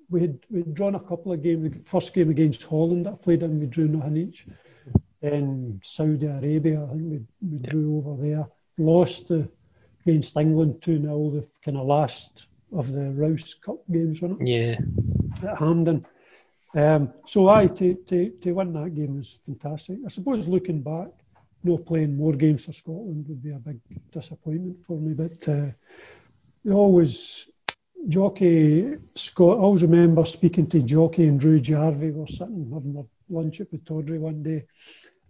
[0.08, 1.70] We had we'd drawn a couple of games.
[1.70, 4.46] The first game against Holland that I played in, we drew nothing each.
[5.20, 8.46] Then Saudi Arabia, I think we, we drew over there.
[8.78, 9.42] Lost uh,
[10.06, 14.48] against England 2 0, the kind of last of the Rous Cup games, wasn't it?
[14.48, 15.48] Yeah.
[15.48, 16.06] At Hampden.
[16.74, 19.98] Um, so I to, to, to win that game was fantastic.
[20.04, 21.08] I suppose looking back,
[21.64, 23.80] no playing more games for Scotland would be a big
[24.12, 25.14] disappointment for me.
[25.14, 25.66] But uh,
[26.68, 27.46] always
[28.08, 29.58] Jocky Scott.
[29.58, 32.10] I always remember speaking to Jocky and Drew Jarvie.
[32.10, 34.66] We were sitting having our lunch at Pittodrie one day,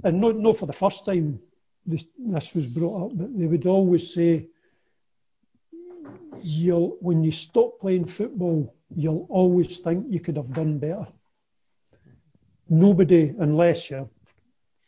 [0.02, 1.40] and not not for the first time
[1.86, 4.48] this this was brought up, but they would always say,
[6.42, 11.06] "You'll when you stop playing football, you'll always think you could have done better."
[12.68, 14.08] Nobody, unless you're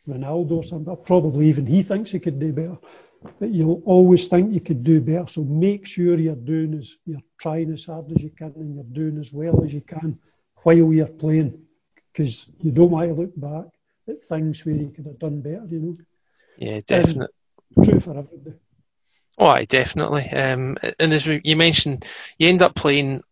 [0.07, 2.77] Ronaldo or something, probably even he thinks he could do better.
[3.39, 5.27] But you'll always think you could do better.
[5.27, 8.83] So make sure you're doing as you're trying as hard as you can and you're
[8.83, 10.19] doing as well as you can
[10.63, 11.65] while you're playing.
[12.11, 13.65] Because you don't want to look back
[14.07, 15.97] at things where you could have done better, you know.
[16.57, 17.27] Yeah, definitely.
[17.83, 18.57] True for everybody.
[19.37, 20.29] Oh, aye, definitely.
[20.29, 22.05] Um, and as you mentioned,
[22.37, 23.23] you end up playing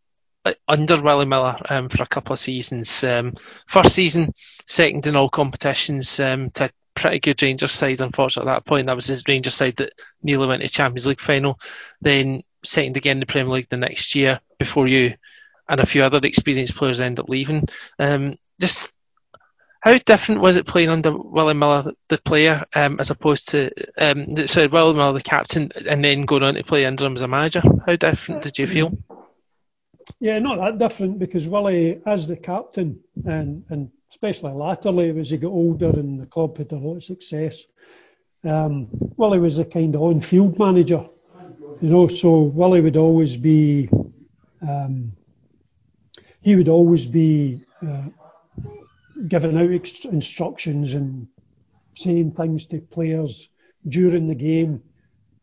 [0.68, 3.04] under Willie Miller um, for a couple of seasons.
[3.04, 3.36] Um,
[3.68, 4.34] first season,
[4.66, 6.72] second in all competitions um, to
[7.02, 8.02] pretty good Rangers side.
[8.02, 11.20] Unfortunately, at that point, that was his Rangers side that nearly went to Champions League
[11.20, 11.60] final.
[12.02, 15.16] Then second again in the Premier League the next year before you
[15.68, 17.68] and a few other experienced players end up leaving.
[17.98, 18.94] Um, just
[19.82, 24.48] how different was it playing under Willie Miller, the player, um, as opposed to um,
[24.48, 27.28] sorry, Willie Miller, the captain, and then going on to play under him as a
[27.28, 27.64] manager?
[27.86, 28.92] How different did you feel?
[30.20, 35.38] Yeah, not that different because Willie, as the captain, and, and especially latterly as he
[35.38, 37.66] got older and the club had a lot of success,
[38.44, 41.08] um, Willie was a kind of on-field manager,
[41.80, 42.08] you know.
[42.08, 43.90] So Willie would always be,
[44.68, 45.14] um,
[46.42, 48.10] he would always be uh,
[49.28, 51.28] giving out instructions and
[51.96, 53.48] saying things to players
[53.88, 54.84] during the game,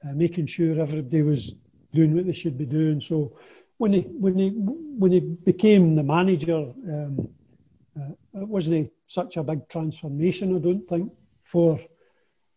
[0.05, 1.55] uh, making sure everybody was
[1.95, 3.01] doing what they should be doing.
[3.01, 3.33] So
[3.79, 7.29] when he when he when he became the manager, um,
[8.35, 11.13] it wasn't such a big transformation, I don't think,
[11.43, 11.81] for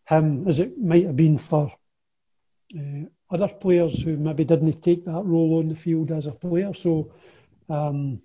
[0.08, 1.72] him as it might have been for
[2.78, 6.74] uh, other players who maybe didn't take that role on the field as a player.
[6.74, 7.12] So,
[7.68, 8.20] um,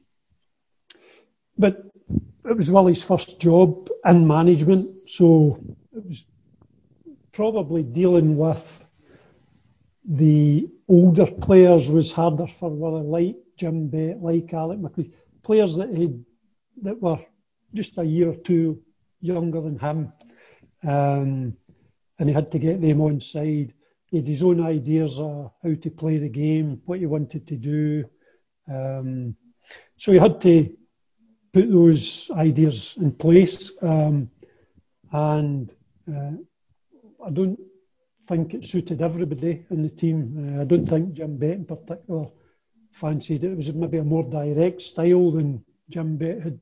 [1.58, 1.84] but
[2.46, 5.60] it was Willie's first job in management, so
[5.96, 6.26] it was
[7.32, 8.86] probably dealing with
[10.06, 15.12] the older players was harder for Willie, like Jim Bett, like Alec McLeish,
[15.44, 16.24] players that had
[16.84, 17.20] that were
[17.74, 18.82] just a year or two
[19.22, 20.14] younger than him,
[20.84, 21.56] um,
[22.20, 23.74] and he had to get them on side.
[24.06, 27.56] He had his own ideas of how to play the game, what he wanted to
[27.56, 28.06] do,
[28.72, 29.36] um,
[29.98, 30.76] so he had to
[31.54, 33.72] put those ideas in place.
[33.82, 34.30] Um,
[35.12, 35.74] and
[36.14, 36.32] uh,
[37.26, 37.60] I don't
[38.24, 40.58] think it suited everybody in the team.
[40.58, 42.28] Uh, I don't think Jim Bett in particular
[42.92, 43.52] fancied it.
[43.52, 46.60] It was maybe a more direct style than Jim Bett had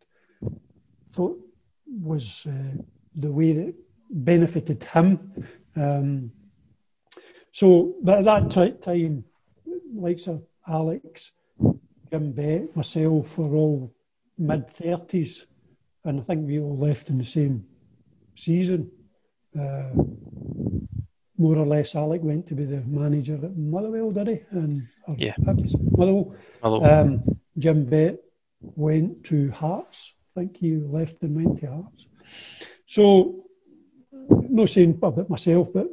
[1.16, 1.40] thought
[1.88, 2.76] was uh,
[3.16, 3.74] the way that
[4.10, 5.34] benefited him.
[5.76, 6.32] Um,
[7.52, 9.24] so, but at that t- time,
[9.94, 11.32] likes of Alex,
[12.12, 13.94] Jim Bett, myself were all
[14.38, 15.46] mid 30s,
[16.04, 17.66] and I think we all left in the same
[18.36, 18.92] season.
[19.58, 19.90] Uh,
[21.38, 24.40] more or less, Alec went to be the manager at Motherwell, did he?
[24.52, 24.88] And
[25.18, 26.36] yeah, Motherwell.
[26.64, 26.86] Motherwell.
[26.86, 28.20] Um, Jim Bett
[28.62, 30.14] went to Hearts.
[30.36, 32.08] Think he left and went to Hearts.
[32.88, 33.46] So,
[34.12, 35.88] not saying about myself, but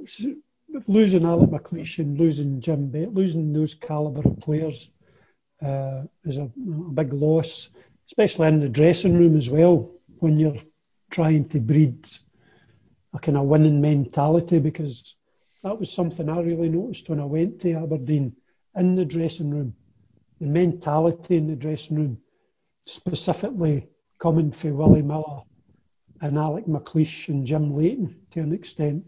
[0.88, 4.90] losing Alec McLeish and losing Jim Bett, losing those calibre of players
[5.64, 7.70] uh, is a, a big loss,
[8.08, 10.56] especially in the dressing room as well, when you're
[11.10, 12.08] trying to breed
[13.14, 15.14] a kind of winning mentality because
[15.62, 18.34] that was something I really noticed when I went to Aberdeen
[18.74, 19.74] in the dressing room.
[20.40, 22.18] The mentality in the dressing room,
[22.86, 23.86] specifically
[24.22, 25.42] coming from Willie Miller
[26.20, 29.04] and Alec McLeish and Jim Leighton to an extent,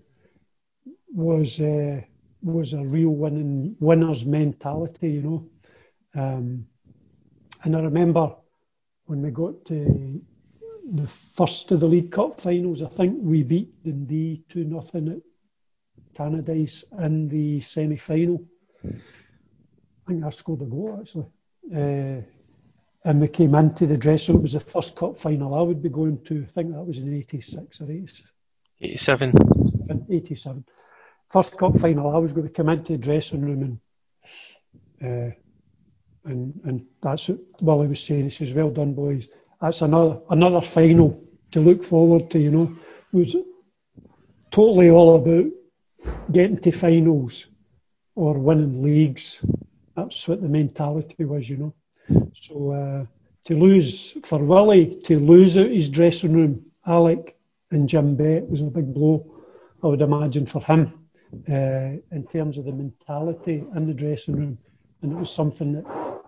[1.12, 2.00] was uh,
[2.42, 5.48] was a real winning winner's mentality, you know.
[6.20, 6.66] Um,
[7.62, 8.34] and I remember
[9.04, 10.20] when we got to
[10.92, 15.22] the first of the League Cup finals, I think we beat Dundee 2 nothing at
[16.16, 18.44] Tannadice in the semi final.
[18.84, 18.98] I
[20.08, 21.26] think I scored a goal actually.
[21.72, 22.22] Uh,
[23.04, 24.40] and we came into the dressing room.
[24.40, 26.44] It was the first cup final I would be going to.
[26.48, 28.30] I think that was in 86 or 87.
[30.10, 30.64] 87.
[31.30, 33.80] First cup final I was going to come into the dressing room and
[35.02, 35.34] uh,
[36.24, 38.24] and and that's what Willie was saying.
[38.24, 39.28] He says, "Well done, boys.
[39.60, 41.22] That's another another final
[41.52, 42.76] to look forward to." You know,
[43.12, 43.36] it was
[44.50, 45.50] totally all about
[46.32, 47.48] getting to finals
[48.14, 49.44] or winning leagues.
[49.94, 51.74] That's what the mentality was, you know.
[52.32, 53.06] So uh,
[53.46, 57.36] to lose for Willie to lose out his dressing room, Alec
[57.70, 59.42] and Jim Bett was a big blow,
[59.82, 60.92] I would imagine for him
[61.48, 64.58] uh, in terms of the mentality in the dressing room,
[65.02, 66.20] and it was something that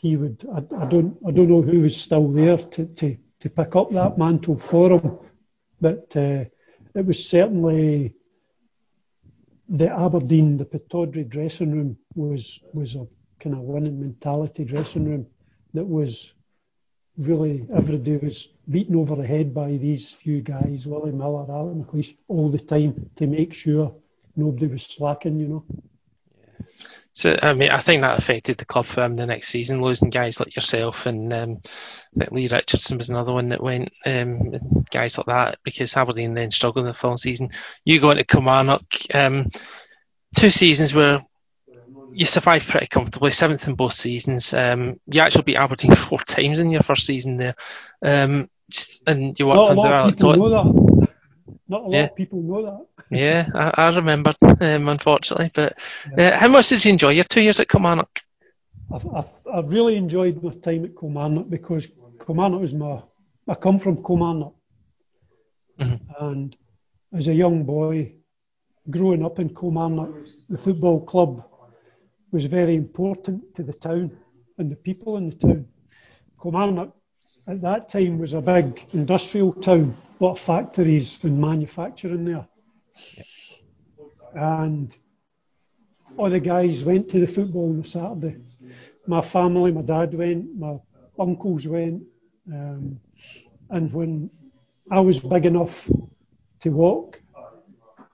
[0.00, 0.44] he would.
[0.52, 3.90] I, I don't I don't know who was still there to, to, to pick up
[3.90, 5.18] that mantle for him,
[5.80, 6.44] but uh,
[6.94, 8.14] it was certainly
[9.68, 13.06] the Aberdeen, the Pittodrie dressing room was was a
[13.40, 15.26] kind of winning mentality dressing room
[15.74, 16.34] that was
[17.16, 22.16] really everybody was beaten over the head by these few guys, Willie Miller, Alan McLeish,
[22.28, 23.94] all the time to make sure
[24.36, 25.64] nobody was slacking, you know.
[27.12, 30.10] So I mean, I think that affected the club for um, the next season, losing
[30.10, 31.60] guys like yourself and um,
[32.14, 34.52] I think Lee Richardson was another one that went, um,
[34.90, 37.50] guys like that, because Aberdeen then struggled in the following season.
[37.84, 39.48] You go into Kilmarnock, um,
[40.36, 41.24] two seasons where
[42.12, 44.52] you survived pretty comfortably, seventh in both seasons.
[44.54, 47.54] Um, you actually beat Aberdeen four times in your first season there,
[48.04, 48.48] um,
[49.06, 50.40] and you worked Not under Alec Totten.
[51.68, 52.04] Not a lot Yeah.
[52.04, 52.86] of people know that.
[53.12, 55.50] Yeah, I, I remember, um, unfortunately.
[55.52, 55.78] But
[56.16, 58.20] uh, how much did you enjoy your two years at Kilmarnock?
[58.92, 61.88] I've, I've, I've really enjoyed my time at Kilmarnock because
[62.24, 63.02] Kilmarnock was my.
[63.48, 64.54] I come from Kilmarnock,
[65.80, 66.00] Mhm.
[66.20, 66.56] and
[67.12, 68.12] as a young boy,
[68.88, 70.10] growing up in Kilmarnock,
[70.48, 71.44] the football club
[72.30, 74.16] was very important to the town
[74.58, 75.66] and the people in the town.
[76.40, 76.94] Kilmarnock
[77.46, 82.46] at that time was a big industrial town, a lot of factories and manufacturing there.
[84.34, 84.96] And
[86.16, 88.36] all the guys went to the football on a Saturday.
[89.06, 90.76] My family, my dad went, my
[91.18, 92.02] uncles went.
[92.52, 93.00] Um,
[93.70, 94.30] and when
[94.90, 95.88] I was big enough
[96.60, 97.20] to walk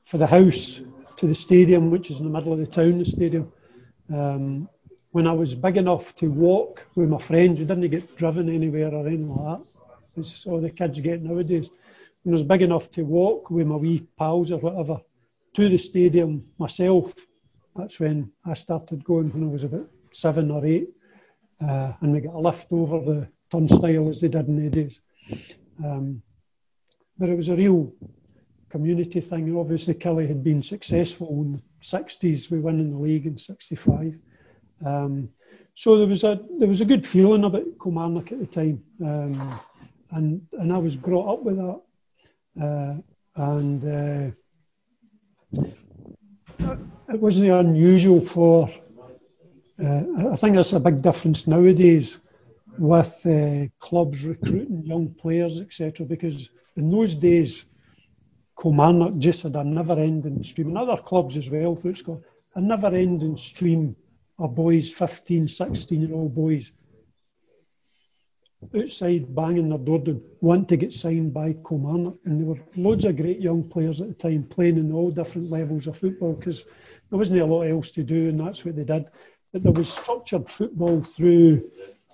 [0.05, 0.81] for the house
[1.17, 3.53] to the stadium, which is in the middle of the town, the stadium,
[4.13, 4.69] um,
[5.11, 8.93] when I was big enough to walk with my friends, we didn't get driven anywhere
[8.93, 9.69] or anything like that.
[10.17, 11.71] It's all the kids get nowadays.
[12.23, 15.01] When I was big enough to walk with my wee pals or whatever
[15.55, 17.15] to the stadium myself,
[17.75, 20.89] that's when I started going when I was about seven or eight.
[21.61, 25.01] Uh, and we got a lift over the turnstile as they did in the days.
[25.85, 26.23] Um,
[27.19, 27.93] but it was a real
[28.69, 29.57] community thing.
[29.57, 32.51] Obviously, Killie had been successful in 60s.
[32.51, 34.19] We won in the league in 65.
[34.85, 35.31] Um,
[35.75, 39.61] so there was a there was a good feeling about Kilmarnock at the time, um,
[40.11, 41.81] and and I was brought up with that,
[42.63, 42.95] uh,
[43.37, 44.31] and uh,
[47.13, 48.71] it wasn't unusual for.
[49.79, 52.19] Uh, I think there's a big difference nowadays
[52.79, 56.07] with uh, clubs recruiting young players, etc.
[56.07, 57.67] Because in those days,
[58.61, 62.25] Kilmarnock just had a never-ending stream, and other clubs as well through Scotland,
[62.55, 63.95] a never-ending stream
[64.39, 66.73] of boys, 15, 16-year-old boys,
[68.75, 70.03] outside banging their door
[70.41, 72.17] wanting to get signed by Kilmarnock.
[72.25, 75.51] And there were loads of great young players at the time playing in all different
[75.51, 76.65] levels of football because
[77.11, 79.09] there wasn't a lot else to do, and that's what they did.
[79.53, 81.71] But there was structured football through,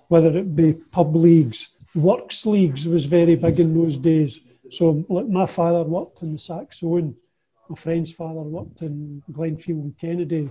[0.09, 4.39] whether it be pub leagues, works leagues was very big in those days.
[4.71, 7.15] So like my father worked in the Saxone,
[7.69, 10.49] my friend's father worked in Glenfield and Kennedy,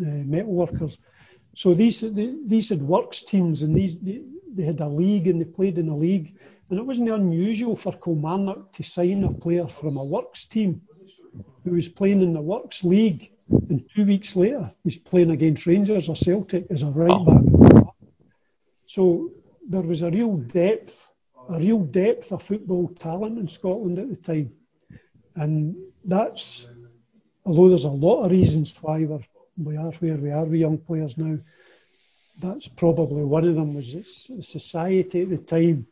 [0.00, 0.98] uh, metalworkers.
[1.54, 4.22] So these these had works teams and these they,
[4.54, 6.38] they had a league and they played in a league.
[6.70, 10.82] And it wasn't unusual for Kilmarnock to sign a player from a works team
[11.64, 16.08] who was playing in the works league and two weeks later he's playing against Rangers
[16.08, 17.84] or Celtic as a right back.
[18.86, 19.32] So
[19.68, 21.07] there was a real depth,
[21.48, 24.52] a real depth of football talent in Scotland at the time.
[25.36, 26.66] And that's
[27.44, 29.24] although there's a lot of reasons why we're
[29.56, 31.38] we are where we are with young players now.
[32.38, 33.74] That's probably one of them.
[33.74, 35.86] Was that society at the time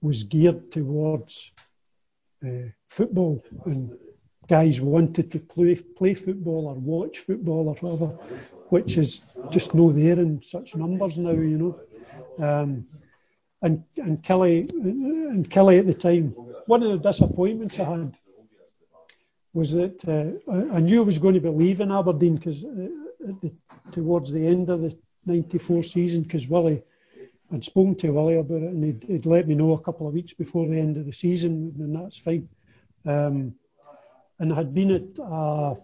[0.00, 1.52] was geared towards
[2.46, 3.96] uh, football, and
[4.48, 8.06] guys wanted to play play football or watch football or whatever,
[8.70, 11.80] which is just no there in such numbers now, you know.
[12.38, 12.86] Um,
[13.62, 16.30] and and Killie and Killie at the time,
[16.66, 18.16] one of the disappointments I had
[19.52, 23.48] was that uh, I knew I was going to be leaving Aberdeen because uh,
[23.90, 26.82] towards the end of the '94 season, because Willie,
[27.52, 30.14] I'd spoken to Willie about it, and he'd, he'd, let me know a couple of
[30.14, 32.48] weeks before the end of the season, and that's fine.
[33.06, 33.54] Um,
[34.38, 35.74] and I had been at, uh,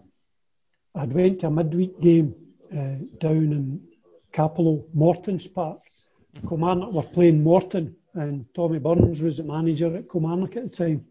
[0.95, 2.35] I'd went to a midweek game
[2.71, 3.81] uh, down in
[4.31, 5.79] Cappielow, Morton's Park.
[6.41, 11.05] Kilmarnock were playing Morton, and Tommy Burns was the manager at Kilmarnock at the time.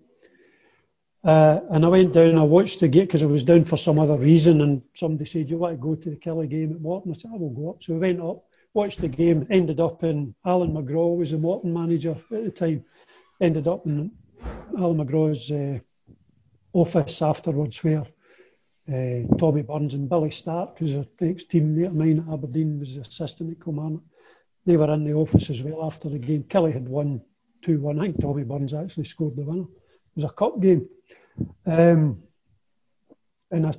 [1.24, 3.99] Uh, and I went down, I watched the game because I was down for some
[3.99, 7.12] other reason, and somebody said, You want to go to the Killie game at Morton?
[7.12, 7.82] I said, I will go up.
[7.82, 8.44] So we went up,
[8.74, 12.85] watched the game, ended up in Allan McGraw was the Morton manager at the time,
[13.40, 14.11] ended up in
[14.77, 15.78] Allan McGraw's uh,
[16.73, 18.05] office afterwards, where
[18.93, 22.97] uh, Tommy Burns and Billy Stark, who's an ex teammate of mine at Aberdeen, was
[22.97, 24.03] assistant at Kilmarnock.
[24.65, 26.45] They were in the office as well after the game.
[26.45, 27.21] Killie had won
[27.63, 27.99] 2 1.
[27.99, 29.63] I think Tommy Burns actually scored the winner.
[29.63, 30.89] It was a cup game.
[31.67, 32.23] Um,
[33.51, 33.75] and a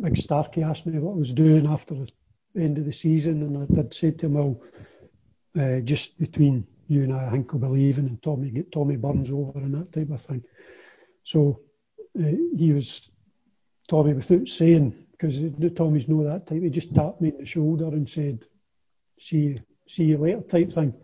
[0.00, 3.58] big Starkey asked me what I was doing after the end of the season, and
[3.58, 4.62] I did say to him, well,
[5.58, 8.96] uh, just between you and I, I think I'll be leaving, and Tommy get Tommy
[8.96, 10.42] Burns over and that type of thing.
[11.24, 11.60] So
[12.18, 13.10] uh, he was
[13.88, 15.38] Tommy without saying, because
[15.74, 16.62] Tommy's know that type.
[16.62, 18.44] He just tapped me on the shoulder and said,
[19.18, 20.94] "See you, see you later," type thing.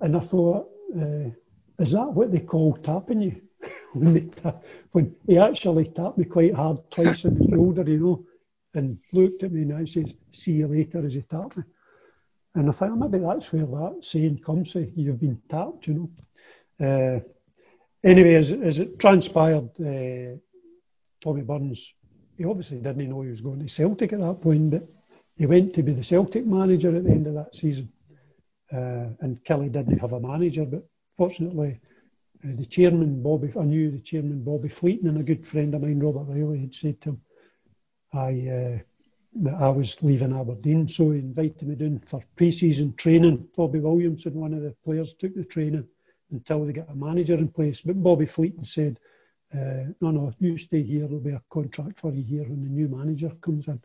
[0.00, 1.30] And I thought, uh,
[1.78, 3.42] is that what they call tapping you?
[3.92, 4.60] when, they ta-
[4.92, 8.26] when he actually tapped me quite hard twice on the shoulder, you know,
[8.74, 11.64] and looked at me and I says, "See you later," as he tapped me.
[12.54, 14.92] And I thought maybe that's where that saying comes from.
[14.96, 16.10] You've been tapped, you know.
[16.80, 17.20] Uh,
[18.02, 20.36] anyway, as, as it transpired, uh,
[21.22, 21.94] Tommy Burns,
[22.36, 24.88] he obviously didn't know he was going to Celtic at that point, but
[25.40, 27.90] he went to be the Celtic manager at the end of that season.
[28.70, 30.86] Uh, and Killie didn't have a manager, but
[31.16, 31.80] fortunately,
[32.44, 35.80] uh, the chairman, Bobby, I knew the chairman, Bobby Fleeting, and a good friend of
[35.80, 37.20] mine, Robert Riley, had said to him,
[38.12, 38.78] I, uh,
[39.42, 43.48] that I was leaving Aberdeen, so he invited me down for pre-season training.
[43.56, 45.88] Bobby Williamson, one of the players, took the training
[46.32, 47.80] until they get a manager in place.
[47.80, 49.00] But Bobby Fleeting said,
[49.54, 51.06] uh, no, no, you stay here.
[51.06, 53.80] There'll be a contract for you here when the new manager comes in.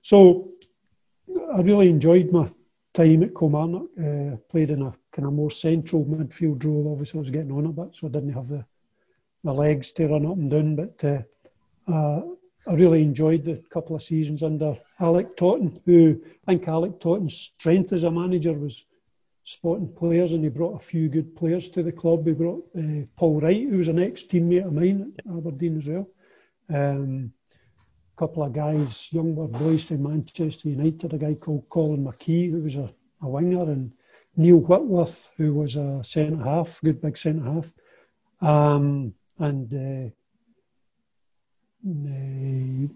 [0.00, 0.52] So
[1.54, 2.50] I really enjoyed my
[2.94, 3.88] time at Kilmarnock.
[3.98, 6.92] Uh, played in a kind of more central midfield role.
[6.92, 8.64] Obviously, I was getting on a bit, so I didn't have the,
[9.44, 10.76] the legs to run up and down.
[10.76, 12.22] But uh, uh,
[12.66, 17.36] I really enjoyed the couple of seasons under Alec Totten, who I think Alec Totten's
[17.36, 18.84] strength as a manager was
[19.44, 22.26] spotting players, and he brought a few good players to the club.
[22.26, 26.08] He brought uh, Paul Wright, who was an ex-teammate of mine at Aberdeen as well.
[26.68, 27.32] Um,
[28.18, 32.74] couple of guys, younger boys from Manchester United, a guy called Colin McKee, who was
[32.74, 32.92] a,
[33.22, 33.92] a winger, and
[34.36, 37.72] Neil Whitworth, who was a centre half, good big centre half,
[38.40, 40.10] um, and uh,
[41.86, 42.88] uh,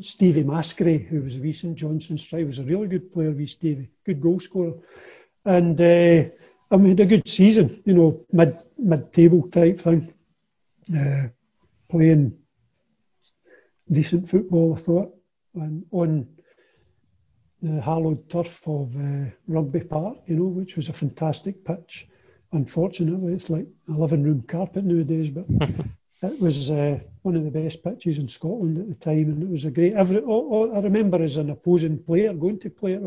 [0.00, 3.90] Stevie Maskrey, who was a St Johnstone striker, was a really good player with Stevie,
[4.06, 4.72] good goal scorer.
[5.44, 6.30] And uh,
[6.70, 10.14] I mean, had a good season, you know, mid mid table type thing,
[10.96, 11.28] uh,
[11.90, 12.39] playing
[13.90, 15.14] decent football, I thought,
[15.54, 16.28] and on
[17.62, 22.08] the hallowed turf of uh, Rugby Park, you know, which was a fantastic pitch.
[22.52, 25.46] Unfortunately, it's like a living room carpet nowadays, but
[26.22, 29.48] it was uh, one of the best pitches in Scotland at the time, and it
[29.48, 29.94] was a great.
[29.94, 33.02] Every, oh, oh, I remember as an opposing player going to play at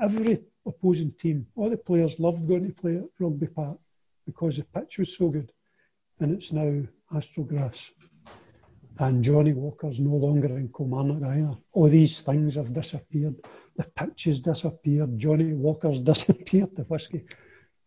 [0.00, 3.78] every opposing team, all the players loved going to play at Rugby Park
[4.26, 5.52] because the pitch was so good,
[6.20, 6.82] and it's now
[7.12, 7.90] Astrograph.
[8.98, 11.56] And Johnnie Walker's no longer in Kilmarnock either.
[11.72, 13.34] All these things have disappeared.
[13.76, 15.18] The pitches disappeared.
[15.18, 16.76] Johnnie Walker's disappeared.
[16.76, 17.24] The whisky,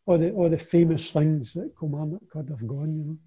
[0.05, 2.95] all the all the famous things that Kilmarnock could have gone.
[2.95, 3.17] You know.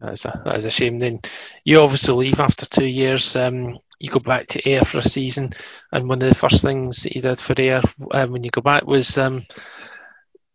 [0.00, 1.00] That's a that is a shame.
[1.00, 1.20] Then
[1.64, 3.34] you obviously leave after two years.
[3.34, 5.54] Um, you go back to Ayr for a season,
[5.90, 7.82] and one of the first things that you did for Ayr
[8.12, 9.44] um, when you go back was um,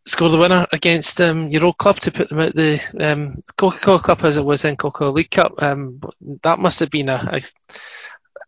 [0.06, 4.02] score the winner against um, your old club to put them at the um, Coca-Cola
[4.02, 5.62] Cup as it was in Coca-Cola League Cup.
[5.62, 6.02] Um,
[6.42, 7.42] that must have been a, a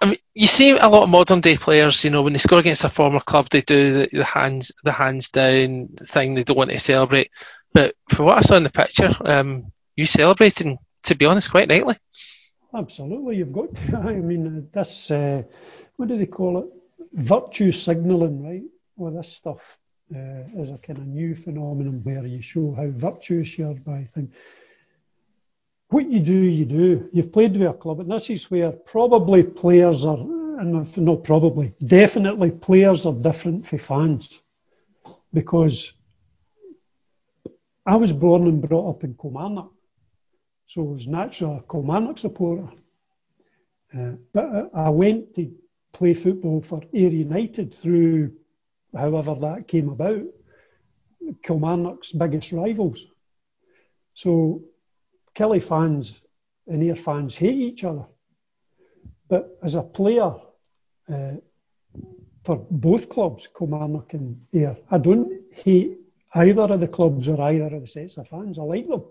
[0.02, 2.60] I mean, you see a lot of modern day players, you know, when they score
[2.60, 6.36] against a former club, they do the, the hands, the hands down thing.
[6.36, 7.32] They don't want to celebrate.
[7.73, 11.69] But for what I saw in the picture, um, you celebrating, to be honest, quite
[11.69, 11.95] rightly.
[12.73, 13.98] Absolutely, you've got to.
[14.06, 15.44] I mean, this, uh,
[15.95, 16.65] what do they call it?
[17.14, 18.64] Virtue signalling, right?
[18.98, 19.77] All this stuff
[20.14, 24.34] uh, a kind of new phenomenon where you show how virtuous you are by things.
[25.90, 27.10] What you do, you do.
[27.14, 31.73] You've played with a club, and this is where probably players are, and not probably,
[31.86, 34.41] definitely players are different for fans.
[35.34, 35.94] Because
[37.86, 39.72] I was born and brought up in Kilmarnock.
[40.68, 42.68] So I was naturally a Kilmarnock supporter.
[43.95, 45.53] Uh, but I went to
[45.94, 48.34] play football for Ayr United through
[48.95, 50.23] however that came about,
[51.43, 53.05] Kilmarnock's biggest rivals.
[54.13, 54.63] So
[55.35, 56.22] Killie fans
[56.67, 58.05] and Ayr fans hate each other.
[59.27, 60.34] But as a player
[61.11, 61.34] uh,
[62.43, 65.97] for both clubs, Kilmarnock and Ayr, I don't hate
[66.34, 68.59] either of the clubs or either of the sets of fans.
[68.59, 69.03] I like them.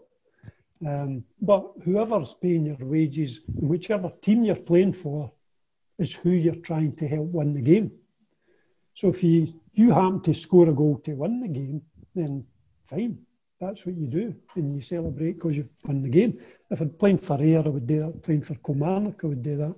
[0.87, 5.33] Um, but whoever's paying your wages, whichever team you're playing for,
[5.99, 7.93] is who you're trying to help win the game.
[8.95, 11.83] So if you, you happen to score a goal to win the game,
[12.15, 12.45] then
[12.85, 13.19] fine.
[13.61, 16.39] That's what you do, and you celebrate because you've won the game.
[16.71, 18.23] If I'm playing for Ayr, I would do that.
[18.23, 19.75] Playing for Kilmarnock, I would do that.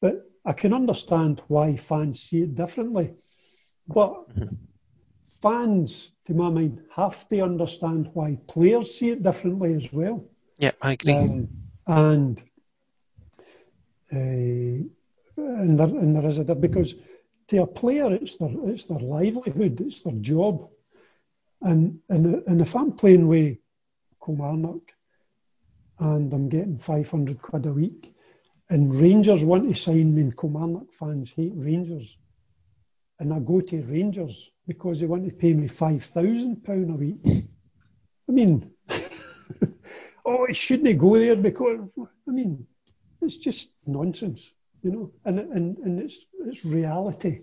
[0.00, 3.14] But I can understand why fans see it differently.
[3.86, 4.54] But mm-hmm
[5.44, 10.24] fans, to my mind, have to understand why players see it differently as well.
[10.56, 11.14] Yeah, I agree.
[11.14, 11.48] Um,
[11.86, 12.42] and
[14.10, 14.80] uh,
[15.36, 16.94] and, there, and there is a because
[17.48, 20.68] to a player it's their it's their livelihood, it's their job,
[21.62, 23.58] and and and if I'm playing with
[24.24, 24.92] Kilmarnock
[25.98, 28.14] and I'm getting 500 quid a week,
[28.70, 32.16] and Rangers want to sign me, and Kilmarnock fans hate Rangers,
[33.20, 37.44] and I go to Rangers because they want to pay me £5,000 a week.
[38.28, 38.70] I mean,
[40.24, 41.80] oh, shouldn't go there because,
[42.28, 42.66] I mean,
[43.20, 44.52] it's just nonsense,
[44.84, 47.40] you know, and, and, and it's, it's reality.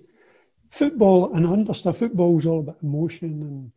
[0.69, 3.72] Football, and I understand football is all about emotion and,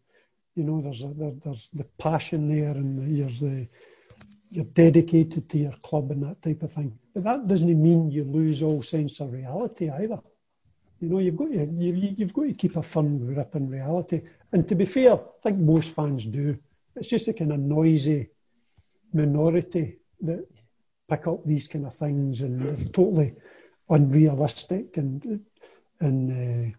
[0.55, 3.66] you know, there's, a, there, there's the passion there and there's the,
[4.51, 6.97] you're dedicated to your club and that type of thing.
[7.15, 10.20] But that doesn't mean you lose all sense of reality either.
[11.01, 14.23] You know, you've got to, you, you've got to keep a firm grip on reality.
[14.53, 16.59] And to be fair, I think most fans do.
[16.95, 18.28] It's just a kind of noisy
[19.12, 20.47] minority that
[21.09, 23.35] pick up these kind of things and they're totally
[23.91, 25.41] unrealistic and
[26.01, 26.75] and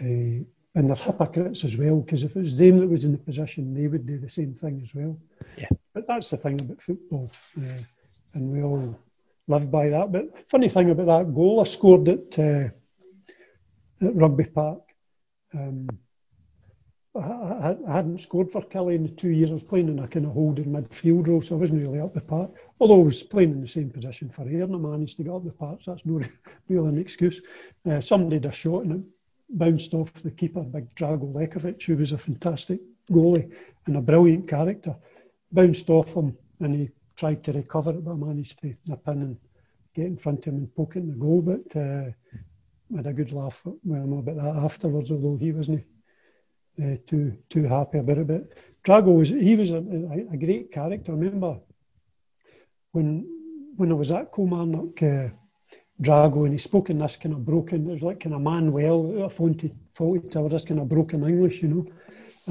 [0.00, 0.44] uh, uh,
[0.74, 3.74] and they're hypocrites as well because if it was them that was in the position,
[3.74, 5.18] they would do the same thing as well.
[5.58, 5.68] Yeah.
[5.94, 7.82] But that's the thing about football, uh,
[8.34, 8.98] and we all
[9.48, 10.12] live by that.
[10.12, 12.68] But funny thing about that goal I scored at, uh,
[14.00, 14.82] at Rugby Park,
[15.52, 15.88] um,
[17.20, 19.50] I, hadn't scored for Killie in the two years.
[19.50, 22.14] I was playing in a kind of holding midfield role, so I wasn't really up
[22.14, 22.50] the park.
[22.78, 25.34] Although I was playing in the same position for Ayr and I managed to get
[25.34, 26.22] up the park, so that's no
[26.68, 27.40] real an excuse.
[27.86, 29.10] Uh, somebody did a shot and it
[29.50, 32.80] bounced off the keeper, big Drago Lekovic, who was a fantastic
[33.10, 33.52] goalie
[33.86, 34.96] and a brilliant character.
[35.52, 39.22] Bounced off him and he tried to recover it, but I managed to nip in
[39.22, 39.36] and
[39.94, 41.42] get in front of him and poke it in the goal.
[41.42, 42.10] But uh,
[42.92, 45.84] I had a good laugh with him about that afterwards, although he wasn't
[46.82, 48.26] uh, too too happy about it.
[48.26, 48.52] But
[48.84, 51.12] Drago was he was a, a, great character.
[51.12, 51.58] I remember
[52.92, 53.26] when
[53.76, 55.28] when I was at Kilmarnock, uh,
[56.00, 59.24] Drago, and he spoke in this kind of broken, it was like kind of Manuel,
[59.24, 61.86] a to Fawlty to this kind of broken English, you know.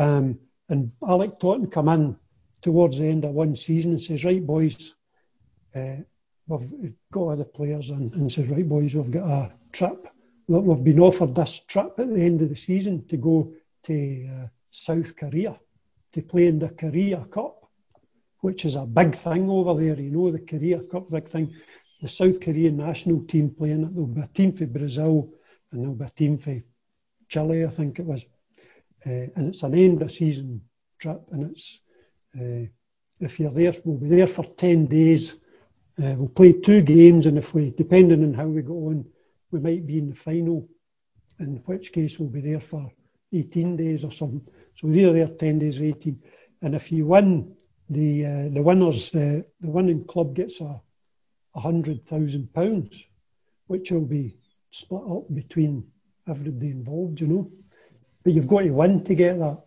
[0.04, 0.40] Um,
[0.70, 2.16] and Alec Totten come in
[2.62, 4.96] towards the end of one season and says, right, boys,
[5.76, 5.98] uh,
[6.48, 10.08] we've got other players in, and says, right, boys, we've got a trip.
[10.48, 13.54] Look, we've been offered this trip at the end of the season to go
[13.90, 15.60] to uh, South Korea
[16.14, 17.56] to play in the Korea Cup.
[18.42, 21.54] which is a big thing over there, you know, the Korea Cup big thing.
[22.02, 23.94] The South Korean national team playing it.
[23.94, 25.34] There'll be a team for Brazil
[25.72, 26.62] and there'll be a team for
[27.28, 28.24] Chile, I think it was.
[29.06, 30.62] Uh, and it's an end of season
[31.00, 31.82] trip and it's
[32.40, 32.66] uh,
[33.20, 35.34] if you're there, we'll be there for 10 days.
[36.02, 39.06] Uh, we'll play two games, and if we, depending on how we go on,
[39.52, 40.68] we might be in the final,
[41.40, 42.90] in which case we'll be there for
[43.32, 44.46] 18 days or something.
[44.76, 46.22] So we're either there 10 days or 18.
[46.62, 47.56] And if you win,
[47.90, 50.80] the uh, the winners, uh, the winning club gets a,
[51.56, 53.06] a hundred thousand pounds,
[53.68, 54.38] which will be
[54.70, 55.88] split up between
[56.28, 57.52] everybody involved, you know.
[58.24, 59.60] But you've got to win to get that.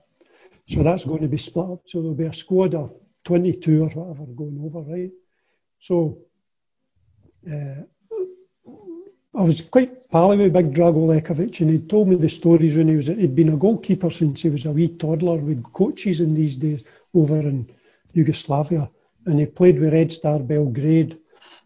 [0.69, 1.83] So that's going to be split up.
[1.87, 2.95] So there'll be a squad of
[3.25, 5.11] 22 or whatever going over, right?
[5.81, 6.19] So
[7.51, 7.83] uh,
[9.35, 12.89] I was quite pally with Big Drago Lekovic, and he told me the stories when
[12.89, 16.35] he was he'd been a goalkeeper since he was a wee toddler with coaches in
[16.35, 16.83] these days
[17.15, 17.71] over in
[18.13, 18.91] Yugoslavia,
[19.27, 21.19] and he played with Red Star Belgrade.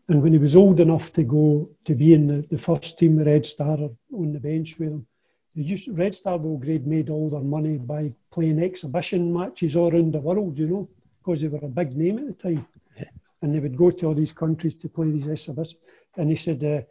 [0.08, 3.16] And when he was old enough to go to be in the, the first team,
[3.16, 3.76] the Red Star
[4.12, 5.06] on the bench with him,
[5.54, 10.20] used, Red Star Belgrade made all their money by playing exhibition matches all around the
[10.20, 10.88] world, you know
[11.26, 12.66] because they were a big name at the time.
[12.96, 13.04] Yeah.
[13.42, 15.80] And they would go to all these countries to play these exhibitions.
[16.16, 16.82] And he said, uh,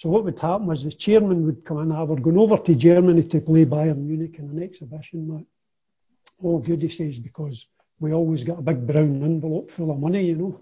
[0.00, 2.74] so what would happen was the chairman would come in, I were going over to
[2.74, 5.44] Germany to play Bayern Munich in an exhibition match.
[6.42, 7.66] Oh, good, he says, because
[7.98, 10.60] we always got a big brown envelope full of money, you know.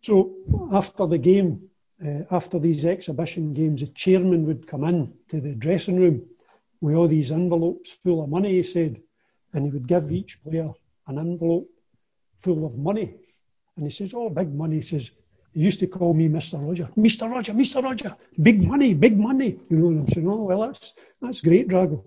[0.00, 0.36] So
[0.72, 1.68] after the game,
[2.00, 6.24] uh, after these exhibition games, the chairman would come in to the dressing room
[6.80, 9.02] with all these envelopes full of money, he said,
[9.54, 10.70] and he would give each player
[11.08, 11.68] an envelope
[12.38, 13.12] full of money.
[13.74, 14.76] And he says, Oh, big money.
[14.76, 15.10] He says,
[15.56, 16.62] He used to call me Mr.
[16.62, 16.90] Roger.
[16.98, 17.30] Mr.
[17.30, 17.82] Roger, Mr.
[17.82, 19.58] Roger, big money, big money.
[19.70, 20.92] You know, and I'm saying, Oh, well, that's,
[21.22, 22.04] that's great, Drago.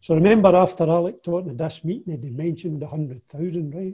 [0.00, 3.92] So I remember after Alec Thornton at this meeting, he'd mentioned the 100,000, right?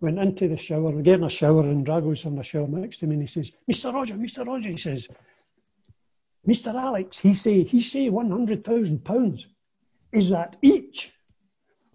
[0.00, 3.06] Went into the shower, we're getting a shower, and Drago's in the shower next to
[3.06, 3.94] me, and he says, Mr.
[3.94, 4.44] Roger, Mr.
[4.44, 5.06] Roger, he says,
[6.48, 6.74] Mr.
[6.74, 9.46] Alex, he say, he say 100,000 pounds.
[10.10, 11.12] Is that each?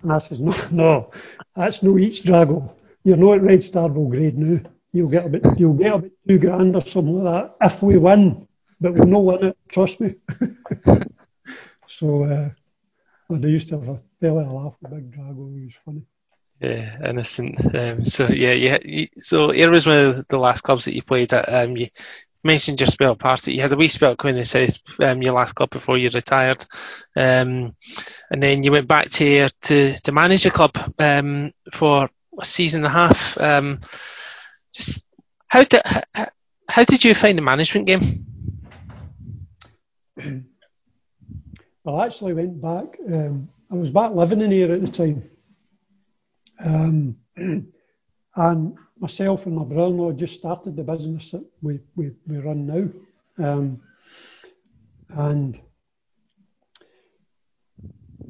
[0.02, 1.12] And I says, no, no,
[1.58, 2.74] that's no each, Drago.
[3.04, 4.62] You're not at Red Star Belgrade now.
[4.94, 7.82] You'll get a bit, you'll get a bit two grand or something like that if
[7.82, 8.48] we win,
[8.80, 9.58] but we'll not win it.
[9.70, 10.16] Trust me.
[11.88, 12.50] so uh,
[13.32, 15.58] I used to have a fairly laugh with Big Drago.
[15.58, 16.04] He was funny.
[16.60, 17.76] Yeah, innocent.
[17.76, 19.06] Um, so yeah, yeah.
[19.18, 21.52] So here was one of the last clubs that you played at.
[21.52, 21.88] Um, you
[22.44, 23.54] mentioned your spell party.
[23.54, 26.10] You had a wee spell coming in the south, um, your last club before you
[26.10, 26.64] retired,
[27.16, 27.76] um,
[28.30, 32.10] and then you went back to to to manage a club um, for
[32.40, 33.40] a season and a half.
[33.40, 33.80] Um,
[34.82, 35.04] just
[35.48, 36.28] how did how,
[36.70, 38.26] how did you find the management game?
[41.84, 43.00] Well, I actually went back.
[43.12, 45.28] Um, I was back living in here at the time,
[46.64, 47.16] um,
[48.36, 52.88] and myself and my brother-in-law just started the business that we we, we run now,
[53.44, 53.82] um,
[55.10, 55.60] and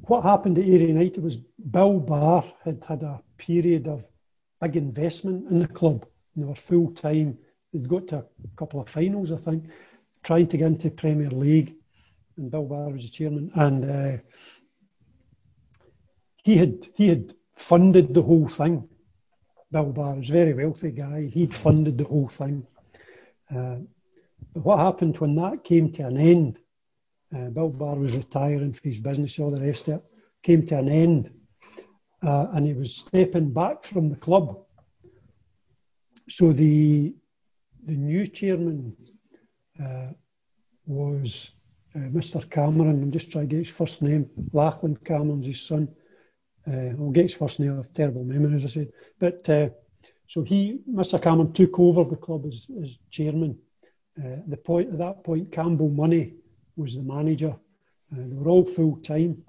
[0.08, 4.10] what happened at Ayr United was Bill Barr had had a period of
[4.62, 6.06] big investment in the club.
[6.36, 7.38] They were full time.
[7.74, 9.66] They'd got to a couple of finals, I think,
[10.24, 11.76] trying to get into Premier League.
[12.38, 13.52] And Bill Barr was the chairman.
[13.56, 14.18] And uh,
[16.44, 18.88] he had he had funded the whole thing.
[19.72, 21.30] Bill Barr was a very wealthy guy.
[21.32, 22.66] He'd funded the whole thing.
[23.54, 23.78] Uh,
[24.54, 26.60] but what happened when that came to an end?
[27.34, 30.04] Uh, Bill Barr was retiring for his business, all the rest of it.
[30.44, 31.32] Came to an end
[32.24, 34.60] uh, and he was stepping back from the club.
[36.32, 37.14] So the
[37.84, 38.96] the new chairman
[39.78, 40.12] uh,
[40.86, 41.52] was
[41.94, 42.50] uh, Mr.
[42.50, 43.04] Cameron.
[43.04, 44.30] I'm just trying to get his first name.
[44.54, 45.90] Lachlan Cameron's his son.
[46.66, 47.74] Uh, I'll get his first name.
[47.74, 48.94] I have terrible memory, as I said.
[49.20, 49.70] But uh,
[50.26, 51.22] so he, Mr.
[51.22, 53.60] Cameron, took over the club as, as chairman.
[54.18, 56.36] Uh, the point at that point, Campbell Money
[56.78, 57.58] was the manager.
[58.14, 59.44] Uh, they were all full time.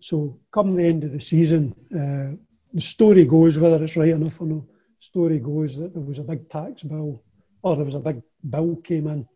[0.00, 4.46] So come the end of the season, the story goes, whether it's right enough or
[4.46, 4.64] not,
[5.04, 7.22] story goes that there was a big tax bill,
[7.62, 9.28] or there was a big bill came in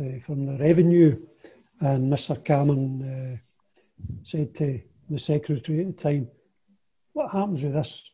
[0.00, 1.20] uh, from the revenue,
[1.80, 2.42] and Mr.
[2.42, 3.36] Cameron uh,
[4.22, 6.28] said to the secretary at the time,
[7.12, 8.10] "What happens with this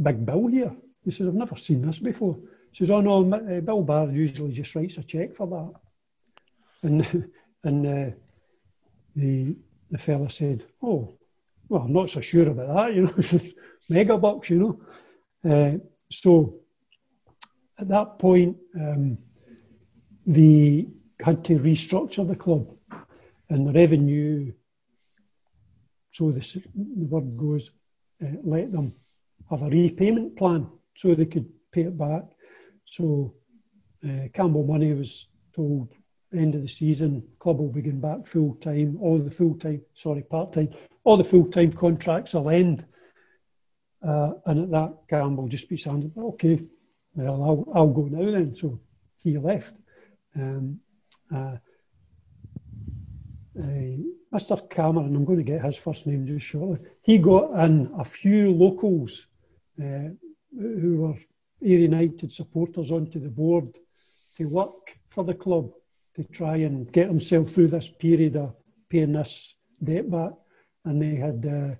[0.00, 0.74] big bill here?"
[1.04, 2.36] He said, "I've never seen this before."
[2.70, 5.74] He says, "Oh no, uh, Bill Barr usually just writes a cheque for that,"
[6.84, 7.30] and
[7.64, 8.10] and uh,
[9.16, 9.56] the
[9.90, 11.18] the fella said, "Oh,
[11.68, 12.94] well, I'm not so sure about that.
[12.94, 13.40] You know,
[13.88, 14.50] mega bucks.
[14.50, 14.80] You know."
[15.44, 15.78] Uh,
[16.12, 16.60] so
[17.78, 19.18] at that point, um,
[20.26, 20.88] they
[21.20, 22.76] had to restructure the club,
[23.48, 24.52] and the revenue.
[26.10, 26.40] So the,
[26.74, 27.70] the word goes,
[28.22, 28.92] uh, let them
[29.50, 32.24] have a repayment plan so they could pay it back.
[32.86, 33.34] So
[34.04, 35.94] uh, Campbell Money was told
[36.34, 38.96] end of the season, club will begin back full time.
[39.00, 40.70] All the full time, sorry, part time,
[41.04, 42.86] all the full time contracts will end.
[44.02, 46.60] Uh, and at that, Campbell just be saying, okay,
[47.14, 48.54] well, I'll, I'll go now then.
[48.54, 48.80] So
[49.16, 49.74] he left.
[50.34, 50.80] Um,
[51.32, 51.56] uh,
[53.58, 53.96] uh,
[54.32, 54.70] Mr.
[54.70, 56.78] Cameron, I'm going to get his first name just shortly.
[57.02, 59.26] He got in a few locals
[59.80, 60.08] uh,
[60.58, 61.14] who were
[61.62, 63.76] Ayr United supporters onto the board
[64.38, 65.70] to work for the club
[66.14, 68.54] to try and get himself through this period of
[68.88, 70.32] paying this debt back.
[70.84, 71.74] And they had uh,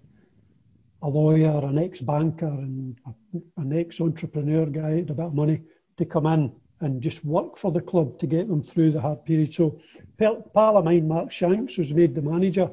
[1.03, 2.97] a lawyer, an ex-banker, and
[3.57, 5.63] an ex-entrepreneur guy had a bit of money
[5.97, 9.25] to come in and just work for the club to get them through the hard
[9.25, 9.53] period.
[9.53, 9.81] So,
[10.19, 12.71] pal of mine, Mark Shanks, was made the manager,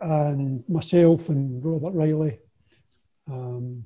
[0.00, 2.38] and myself and Robert Riley,
[3.30, 3.84] um,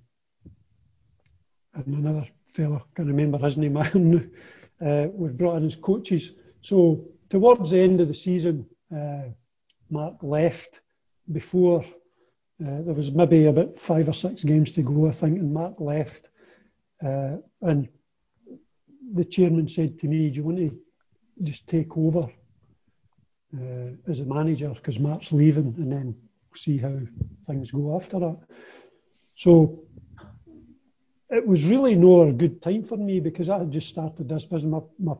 [1.75, 3.77] and another fella, can't remember his name,
[4.81, 6.33] uh, were brought in as coaches.
[6.63, 9.29] So, towards the end of the season, uh,
[9.91, 10.81] Mark left
[11.31, 11.85] before
[12.61, 15.81] uh, there was maybe about five or six games to go, I think, and Mark
[15.81, 16.29] left.
[17.05, 17.89] Uh, and
[19.13, 20.79] the chairman said to me, Do you want to
[21.43, 22.29] just take over
[23.57, 26.17] uh, as a manager because Mark's leaving and then
[26.55, 26.99] see how
[27.47, 28.39] things go after that?
[29.37, 29.85] So
[31.31, 34.45] it was really no a good time for me because I had just started this
[34.45, 34.65] business.
[34.65, 35.15] My, my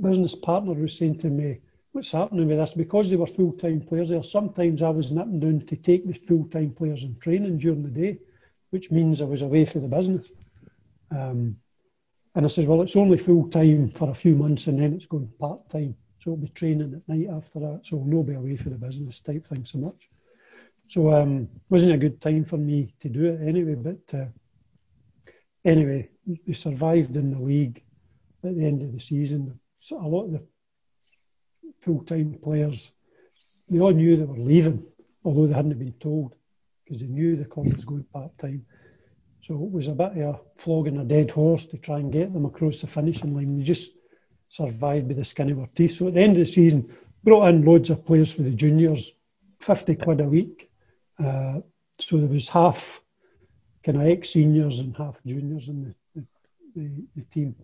[0.00, 1.58] business partner was saying to me,
[1.92, 2.74] what's happening with this?
[2.74, 6.72] Because they were full-time players there, sometimes I was nipping down to take the full-time
[6.72, 8.18] players in training during the day,
[8.70, 10.28] which means I was away for the business.
[11.10, 11.56] Um,
[12.34, 15.30] and I said, well, it's only full-time for a few months and then it's going
[15.40, 15.96] part-time.
[16.20, 19.20] So it'll be training at night after that, so no be away for the business
[19.20, 20.08] type thing so much.
[20.88, 24.26] So um, wasn't a good time for me to do it anyway, but uh,
[25.64, 27.82] anyway, they survived in the league
[28.44, 29.58] at the end of the season.
[29.76, 30.42] So a lot of the
[31.80, 32.90] full-time players,
[33.68, 34.84] they all knew they were leaving,
[35.24, 36.34] although they hadn't been told,
[36.84, 38.64] because they knew the club was going part-time.
[39.40, 42.32] So it was a bit of a flogging a dead horse to try and get
[42.32, 43.56] them across the finishing line.
[43.56, 43.92] They just
[44.48, 45.94] survived by the skin of our teeth.
[45.94, 49.12] So at the end of the season, brought in loads of players for the juniors,
[49.60, 50.70] 50 quid a week.
[51.18, 51.60] Uh,
[51.98, 53.02] so there was half
[53.84, 56.26] kind of ex-seniors and half juniors in the, the,
[56.74, 57.54] the, the team.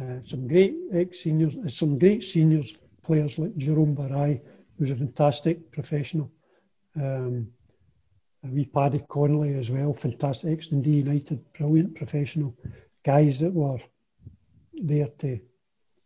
[0.00, 4.40] Uh, some great ex-seniors, some great seniors players like Jerome Vareille,
[4.78, 6.30] who's a fantastic professional.
[6.96, 7.48] Um,
[8.42, 12.54] wee Paddy Connolly as well, fantastic ex Dundee United, brilliant professional
[13.04, 13.78] guys that were
[14.74, 15.40] there to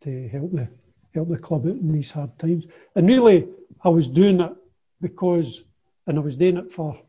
[0.03, 0.69] to help the
[1.15, 2.67] help the club out in these hard times.
[2.95, 3.49] And really,
[3.83, 4.53] I was doing it
[5.01, 5.65] because,
[6.07, 7.01] and I was doing it for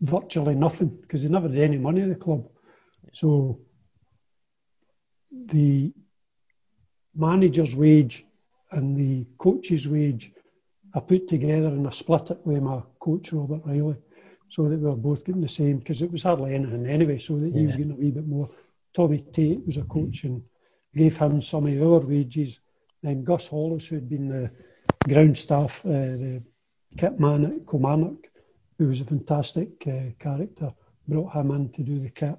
[0.00, 2.48] virtually nothing because they never had any money at the club.
[3.12, 3.60] So
[5.30, 5.92] the
[7.14, 8.24] manager's wage
[8.72, 10.32] and the coach's wage
[10.94, 13.96] I put together and I split it with my coach Robert Riley
[14.48, 17.38] so that we were both getting the same because it was hardly anything anyway so
[17.38, 18.50] that he was getting a wee bit more.
[18.92, 20.42] Tommy Tate was a coach and
[20.94, 22.60] gave him some of our wages.
[23.02, 24.50] Then Gus Hollis, who had been the
[25.08, 26.42] ground staff, uh, the
[26.98, 28.28] kit man at Kilmarnock,
[28.78, 30.72] who was a fantastic uh, character,
[31.08, 32.36] brought him in to do the kit,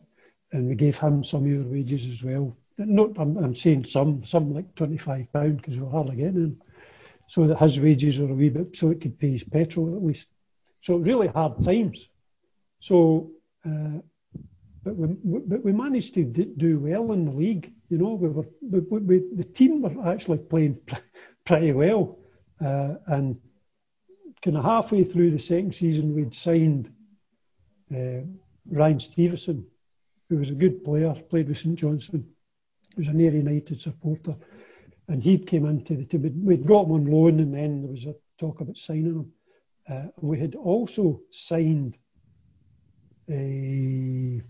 [0.52, 2.56] and we gave him some of our wages as well.
[2.78, 6.62] Not, I'm, I'm saying some, some like twenty-five pound because we were hardly getting them,
[7.28, 10.04] so that his wages were a wee bit, so it could pay his petrol at
[10.04, 10.28] least.
[10.82, 12.10] So really hard times.
[12.80, 13.32] So,
[13.66, 14.00] uh,
[14.84, 17.72] but we, but we managed to do well in the league.
[17.90, 20.80] You know, we were we, we, the team were actually playing
[21.46, 22.18] pretty well,
[22.60, 23.40] uh, and
[24.44, 26.92] kind of halfway through the second season, we'd signed
[27.96, 28.22] uh,
[28.70, 29.66] Ryan Stevenson,
[30.30, 32.26] who was a good player, played with St Johnstone,
[32.96, 34.36] was an Ayr United supporter,
[35.08, 36.46] and he came into the team.
[36.46, 39.32] We'd got him on loan, and then there was a talk about signing him.
[39.90, 41.98] Uh, we had also signed
[43.30, 44.42] a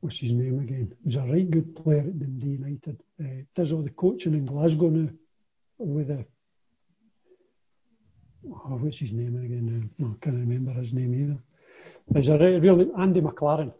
[0.00, 0.92] what's his name again?
[1.02, 3.02] He was a right good player at Dundee United.
[3.20, 5.10] Uh, does all the coaching in Glasgow now
[5.78, 6.24] with a
[8.46, 9.90] oh, what's his name again?
[9.98, 11.38] No, I can't remember his name either.
[12.08, 13.72] There's a really Andy McLaren.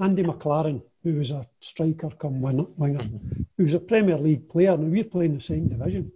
[0.00, 3.08] Andy McLaren, who was a striker come winger,
[3.56, 4.76] who was a Premier League player.
[4.76, 6.12] Now we were playing the same division.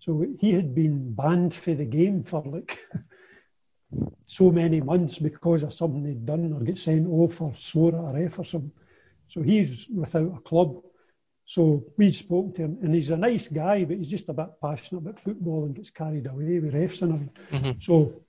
[0.00, 2.78] So he had been banned for the game for like
[4.26, 8.14] so many months because of something he'd done or get sent off or swore at
[8.14, 8.72] a ref or something.
[9.28, 10.82] So he's without a club.
[11.44, 14.60] So we spoke to him, and he's a nice guy, but he's just a bit
[14.60, 17.36] passionate about football and gets carried away with refs and everything.
[17.52, 17.80] Mm-hmm.
[17.80, 18.20] So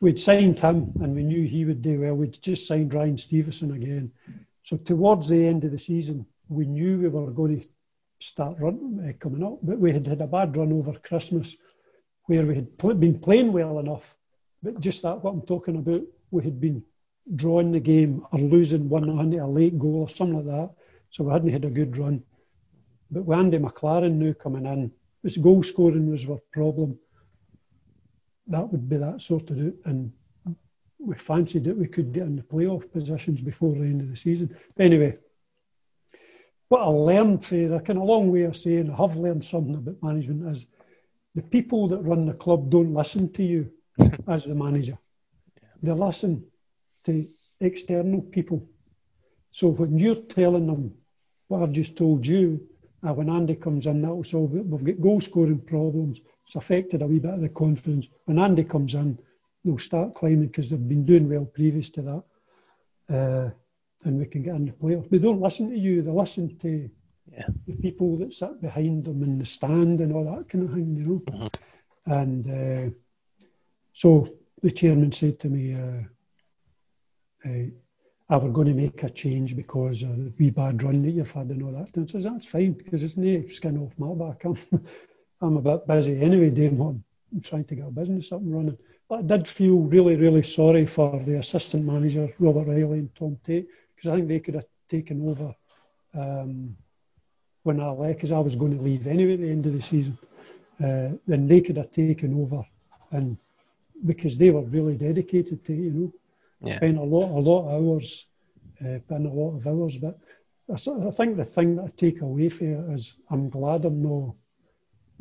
[0.00, 2.14] we'd signed him and we knew he would do well.
[2.14, 4.12] We'd just signed Ryan Stevenson again.
[4.62, 7.66] So towards the end of the season, we knew we were going to
[8.20, 11.56] start run, uh, coming up, but we had had a bad run over Christmas
[12.26, 14.16] where we had pl- been playing well enough,
[14.62, 16.82] but just that what I'm talking about, we had been
[17.36, 20.70] drawing the game or losing one on a late goal or something like that.
[21.10, 22.22] So we hadn't had a good run.
[23.10, 24.90] But with Andy McLaren now coming in,
[25.22, 26.98] his goal scoring was our problem.
[28.46, 29.74] That would be that sort of it.
[29.84, 30.12] And
[31.04, 34.16] we fancied that we could get in the playoff positions before the end of the
[34.16, 34.56] season.
[34.76, 35.18] But anyway,
[36.68, 39.74] what I learned from a kind of long way of saying I have learned something
[39.74, 40.66] about management is
[41.34, 43.70] the people that run the club don't listen to you
[44.28, 44.98] as the manager.
[45.82, 46.44] They listen
[47.06, 47.26] to
[47.60, 48.66] external people.
[49.50, 50.94] So when you're telling them
[51.48, 52.66] what I've just told you,
[53.06, 54.64] uh, when Andy comes in, that will solve it.
[54.64, 56.20] We've got goal scoring problems.
[56.46, 58.08] It's affected a wee bit of the confidence.
[58.26, 59.18] When Andy comes in,
[59.64, 62.24] they'll start climbing because they've been doing well previous to that.
[63.14, 63.50] Uh,
[64.04, 65.10] and we can get in the playoffs.
[65.10, 66.90] They don't listen to you, they listen to
[67.30, 67.46] yeah.
[67.66, 70.96] the people that sit behind them in the stand and all that kind of thing,
[70.96, 71.22] you know.
[71.30, 72.12] Mm-hmm.
[72.12, 72.94] And uh,
[73.92, 74.28] so
[74.62, 76.02] the chairman said to me, uh,
[77.48, 77.66] uh,
[78.28, 81.30] I were going to make a change because of the wee bad run that you've
[81.30, 81.94] had and all that.
[81.96, 84.44] And I says, that's fine, because it's no skin off my back.
[84.44, 84.56] I'm,
[85.40, 86.94] I'm a bit busy anyway doing what
[87.32, 88.78] I'm trying to get a business up and running.
[89.12, 93.38] But I did feel really, really sorry for the assistant manager, Robert Riley and Tom
[93.44, 95.54] Tate, because I think they could have taken over
[96.14, 96.74] um,
[97.62, 99.82] when I left, because I was going to leave anyway at the end of the
[99.82, 100.16] season.
[100.82, 102.64] Uh, then they could have taken over,
[103.10, 103.36] and
[104.06, 106.12] because they were really dedicated to you know.
[106.62, 106.76] Yeah.
[106.76, 108.26] Spent a lot, a lot of hours,
[108.80, 109.98] uh, been a lot of hours.
[109.98, 110.18] But
[110.70, 114.00] I, I think the thing that I take away from it is I'm glad I'm
[114.02, 114.36] not,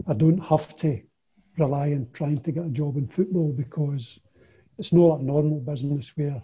[0.07, 1.01] I don't have to
[1.57, 4.19] rely on trying to get a job in football because
[4.77, 6.41] it's not a normal business where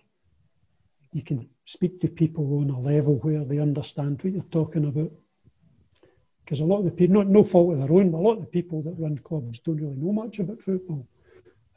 [1.12, 5.12] you can speak to people on a level where they understand what you're talking about.
[6.44, 8.38] Because a lot of the people, not no fault of their own, but a lot
[8.38, 11.08] of the people that run clubs don't really know much about football.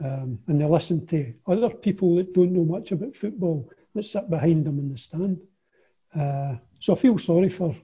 [0.02, 4.31] Um, and they listen to other people that don't know much about football that sit
[4.31, 5.40] behind them in the stand.
[6.15, 7.74] Uh, so I feel sorry for,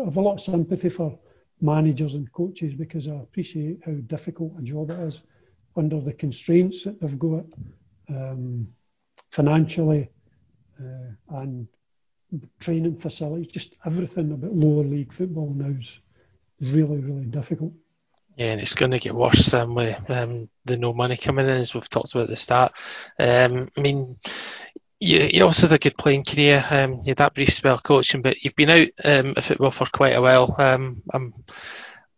[0.00, 1.18] I have a lot of sympathy for
[1.60, 5.22] managers and coaches because I appreciate how difficult a job it is
[5.76, 7.44] under the constraints that they've got
[8.08, 8.68] um,
[9.30, 10.10] financially
[10.80, 11.68] uh, and
[12.60, 16.00] training facilities, just everything about lower league football now is
[16.60, 17.72] really, really difficult.
[18.36, 21.56] Yeah, and it's going to get worse um, with um, the no money coming in,
[21.56, 22.72] as we've talked about at the start.
[23.18, 24.18] Um, I mean,
[25.00, 26.64] you, you also had a good playing career.
[26.70, 29.86] Um, you had that brief spell coaching, but you've been out um, of football for
[29.86, 30.54] quite a while.
[30.58, 31.02] Um,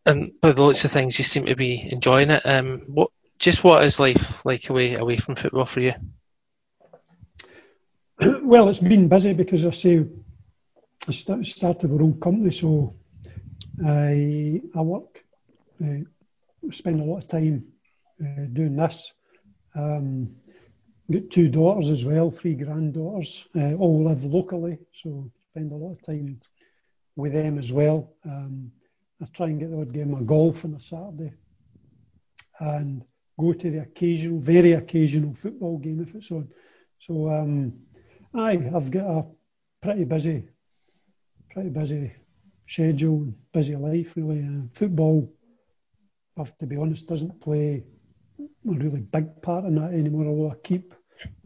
[0.05, 2.47] and by the looks of things, you seem to be enjoying it.
[2.47, 5.95] Um, what, just what is life like away away from football for you?
[8.43, 10.07] Well, it's been busy because I say
[11.07, 12.95] I started our own company, so
[13.85, 15.23] I I work
[15.85, 15.99] uh,
[16.71, 17.67] spend a lot of time
[18.21, 19.13] uh, doing this.
[19.75, 20.37] Um,
[21.11, 25.93] got two daughters as well, three granddaughters, uh, all live locally, so spend a lot
[25.93, 26.41] of time
[27.17, 28.13] with them as well.
[28.25, 28.73] Um,
[29.23, 31.33] I try and get the odd game of golf on a Saturday
[32.61, 33.05] and
[33.39, 36.49] go to the occasional, very occasional football game if it's on.
[36.99, 37.73] So, um,
[38.35, 39.27] aye, I've got a
[39.81, 40.49] pretty busy,
[41.51, 42.13] pretty busy
[42.69, 44.41] schedule, busy life really.
[44.41, 45.33] Uh, football
[46.37, 47.85] have to be honest, doesn't play
[48.39, 50.27] a really big part in that anymore.
[50.27, 50.95] Although I keep,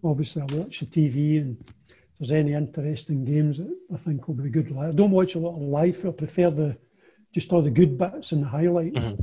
[0.05, 4.35] obviously, I watch the TV and if there's any interesting games that I think will
[4.35, 4.77] be good.
[4.77, 6.05] I don't watch a lot of live.
[6.05, 6.77] I prefer the
[7.33, 9.23] just all the good bits and the highlights mm-hmm.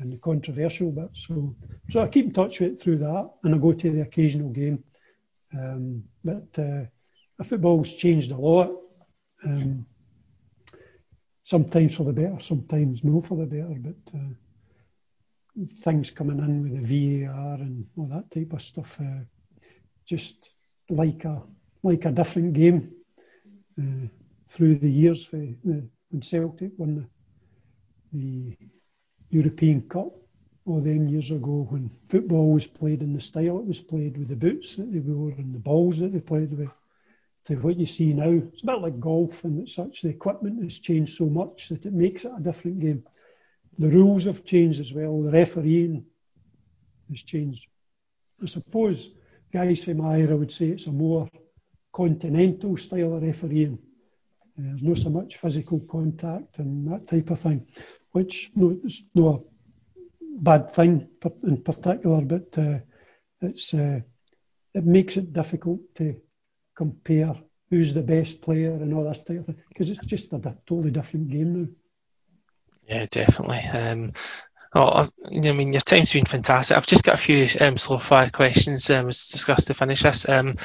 [0.00, 1.26] and the controversial bits.
[1.26, 1.54] So,
[1.90, 4.50] so I keep in touch with it through that, and I go to the occasional
[4.50, 4.82] game.
[5.56, 8.72] Um, but uh, football's changed a lot.
[9.44, 9.86] Um,
[11.44, 13.76] sometimes for the better, sometimes no for the better.
[13.78, 19.20] But uh, things coming in with the VAR and all that type of stuff, uh,
[20.06, 20.50] just
[20.88, 21.42] like a
[21.82, 22.92] like a different game
[23.80, 24.08] uh,
[24.48, 25.24] through the years.
[25.24, 25.80] For, uh,
[26.10, 27.08] when Celtic won
[28.12, 28.56] the, the
[29.30, 30.12] European Cup
[30.64, 34.28] all them years ago, when football was played in the style it was played, with
[34.28, 36.70] the boots that they wore and the balls that they played with,
[37.44, 40.02] to what you see now, it's a bit like golf and such.
[40.02, 43.04] The equipment has changed so much that it makes it a different game.
[43.78, 45.22] The rules have changed as well.
[45.22, 46.04] The refereeing
[47.10, 47.68] has changed.
[48.42, 49.10] I suppose
[49.56, 51.30] guys from Ira would say it's a more
[51.90, 53.78] continental style of refereeing.
[54.58, 57.66] Uh, there's not so much physical contact and that type of thing,
[58.12, 61.08] which no, it's not a bad thing
[61.44, 62.78] in particular, but uh,
[63.40, 64.00] it's uh,
[64.74, 66.20] it makes it difficult to
[66.74, 67.34] compare
[67.70, 70.90] who's the best player and all that type of thing because it's just a totally
[70.90, 71.68] different game now.
[72.86, 73.62] Yeah, definitely.
[73.80, 74.12] Um,
[74.76, 76.76] oh, I mean, your time's been fantastic.
[76.76, 80.28] I've just got a few um, slow fire questions um, discussed to finish this.
[80.28, 80.56] Um,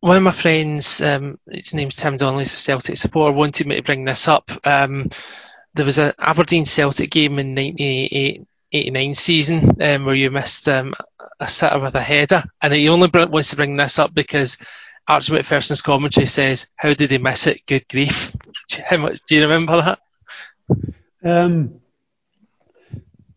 [0.00, 3.76] one of my friends, um, his name's Tim Donnelly, he's a Celtic supporter, wanted me
[3.76, 4.50] to bring this up.
[4.64, 5.08] Um,
[5.74, 10.94] there was an Aberdeen Celtic game in 1988 89 season um, where you missed um,
[11.38, 14.58] a sitter with a header, and he only wants to bring this up because
[15.06, 17.66] Archie Macpherson's commentary says, "How did he miss it?
[17.66, 18.34] Good grief!"
[18.86, 19.98] How much do you remember that?
[21.22, 21.81] Um,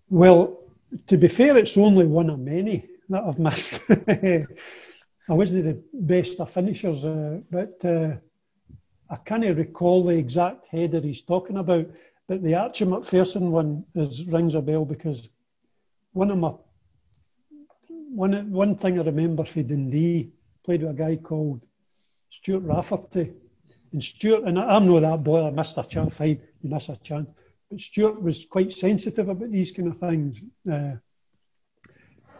[0.09, 0.59] well,
[1.07, 3.83] to be fair, it's only one of many that I've missed.
[3.89, 8.15] I wasn't the best of finishers, uh, but uh,
[9.09, 11.87] I can't recall the exact header he's talking about.
[12.27, 15.27] But the Archie Macpherson one is, rings a bell because
[16.13, 16.53] one of my
[17.87, 20.31] one one thing I remember for Dundee
[20.63, 21.61] played with a guy called
[22.29, 23.33] Stuart Rafferty.
[23.91, 26.97] And Stuart, and I'm not that boy, I missed a chance, fine, you miss a
[26.97, 27.29] chance.
[27.75, 30.39] But Stuart was quite sensitive about these kind of things.
[30.65, 30.95] Uh,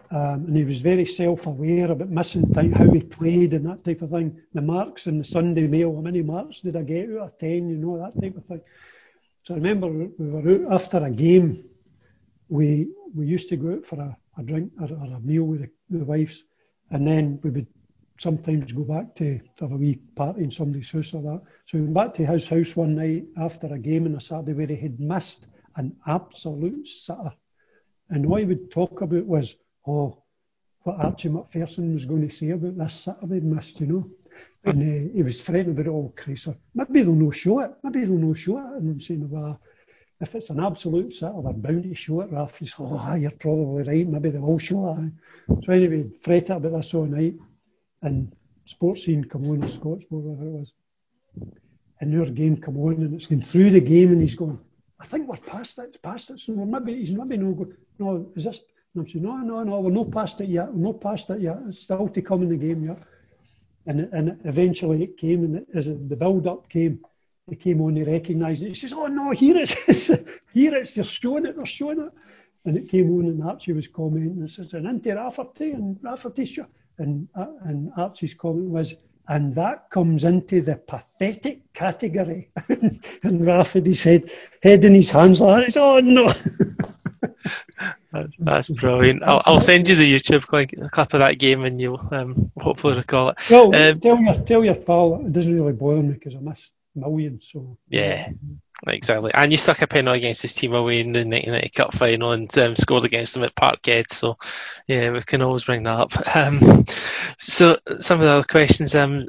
[0.10, 4.02] um, and he was very self-aware about missing time, how he played and that type
[4.02, 4.42] of thing.
[4.54, 7.68] The marks in the Sunday Mail, how many marks did I get out of 10,
[7.68, 8.62] you know, that type of thing.
[9.44, 11.66] So I remember we were out after a game.
[12.48, 15.64] We we used to go out for a, a drink or, or, a meal with
[15.64, 16.46] the, the wives,
[16.92, 17.68] and then we would
[18.18, 21.42] sometimes go back to, have a wee party in somebody's house or that.
[21.66, 24.54] So we went back to his house one night after a game on a Saturday
[24.54, 27.34] where he had missed an absolute sitter.
[28.10, 29.56] And all he would talk about was,
[29.88, 30.24] oh,
[30.84, 34.10] what Archie Macpherson was going to say about this sitter they'd missed, you know.
[34.64, 36.48] And uh, he was fretting about it all, Chris.
[36.74, 37.72] Maybe they'll no show it.
[37.84, 38.78] Maybe they'll no show it.
[38.78, 39.60] And I'm saying, well,
[40.22, 42.58] if it's an absolute sitter, they're bound to show it, Ralph.
[42.58, 44.08] He's, oh, you're probably right.
[44.08, 45.66] Maybe they will show it.
[45.66, 47.36] So anyway, fretted about this all night.
[48.06, 48.36] And
[48.68, 50.74] Sportscene come on, or Scotsport, whatever it was.
[52.00, 54.60] And our game come on, and it's going through the game, and he's going,
[55.00, 56.00] I think we're past it.
[56.04, 56.40] Past it.
[56.40, 57.74] So maybe he's maybe no go.
[57.98, 58.62] No, is this?
[58.94, 60.72] And I'm saying, no, no, no, we're not past it yet.
[60.72, 61.58] We're not past it yet.
[61.68, 63.00] It's still to come in the game yet.
[63.88, 67.00] And, and eventually it came, and as the build up came,
[67.50, 68.70] it came on, he recognised it.
[68.70, 70.08] He says, Oh no, here it is.
[70.54, 72.12] here it's, they're showing it, they're showing it.
[72.66, 76.50] And it came on, and Archie was commenting, and says, An anti Rafferty, and Rafferty's
[76.50, 76.68] show.
[76.98, 78.96] And, uh, and Archie's comment was,
[79.28, 82.50] and that comes into the pathetic category.
[82.70, 84.32] and Rafferty's head,
[84.62, 85.78] head in his hands like that.
[85.78, 86.32] Oh no.
[88.12, 89.24] That's, that's brilliant.
[89.24, 92.96] I'll, I'll, send you the YouTube clip, clip of that game and you'll um, hopefully
[92.96, 93.38] recall it.
[93.50, 96.72] Well, um, tell, your, tell your pal it doesn't really bother me because I missed
[96.96, 97.50] millions.
[97.52, 98.30] So Yeah,
[98.88, 99.32] exactly.
[99.34, 102.58] And you stuck a penalty against his team away in the 1990 Cup final and
[102.58, 104.12] um, scored against them at Parkhead.
[104.12, 104.38] So
[104.88, 106.14] yeah, we can always bring that up.
[106.36, 106.86] Um,
[107.40, 108.94] so some of the other questions.
[108.94, 109.28] Um,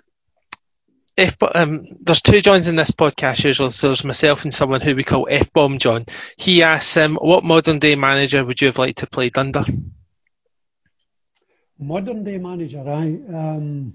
[1.16, 3.70] F, um, there's two Johns in this podcast usually.
[3.70, 6.04] So there's myself and someone who we call F Bomb John.
[6.36, 9.64] He asks, um, what modern day manager would you have liked to play under?
[11.78, 13.94] Modern day manager, I um,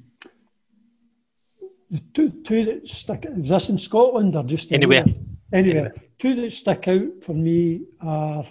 [2.13, 3.25] two two that stick.
[3.27, 5.01] Is this in Scotland or just anywhere?
[5.01, 5.30] Anywhere.
[5.53, 5.93] Anywhere.
[6.19, 8.45] Two that stick out for me are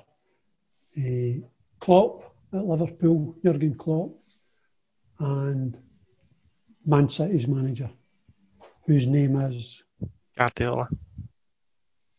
[0.98, 1.32] uh,
[1.78, 4.12] Klopp at Liverpool, Jurgen Klopp,
[5.18, 5.78] and
[6.84, 7.90] Man City's manager
[8.90, 9.84] whose name is
[10.36, 10.88] Guardiola.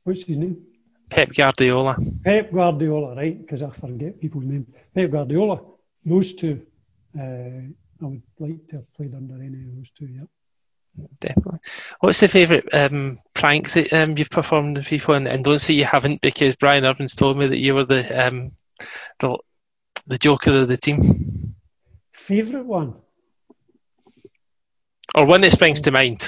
[0.04, 0.58] What's his name?
[1.10, 1.98] Pep Guardiola.
[2.24, 3.38] Pep Guardiola, right?
[3.38, 4.68] Because I forget people's names.
[4.96, 5.60] Pep Guardiola.
[6.06, 6.66] Those two,
[7.20, 10.08] uh, I would like to have played under any of those two.
[10.08, 10.24] Yeah.
[11.20, 11.60] Definitely.
[12.00, 15.16] What's the favourite um, prank that um, you've performed with people?
[15.16, 18.28] And, and, don't say you haven't, because Brian Irvine's told me that you were the
[18.28, 18.52] um,
[19.20, 19.38] the
[20.08, 21.56] the joker of the team.
[22.12, 22.96] Favourite one?
[25.16, 26.28] Or one that springs to mind?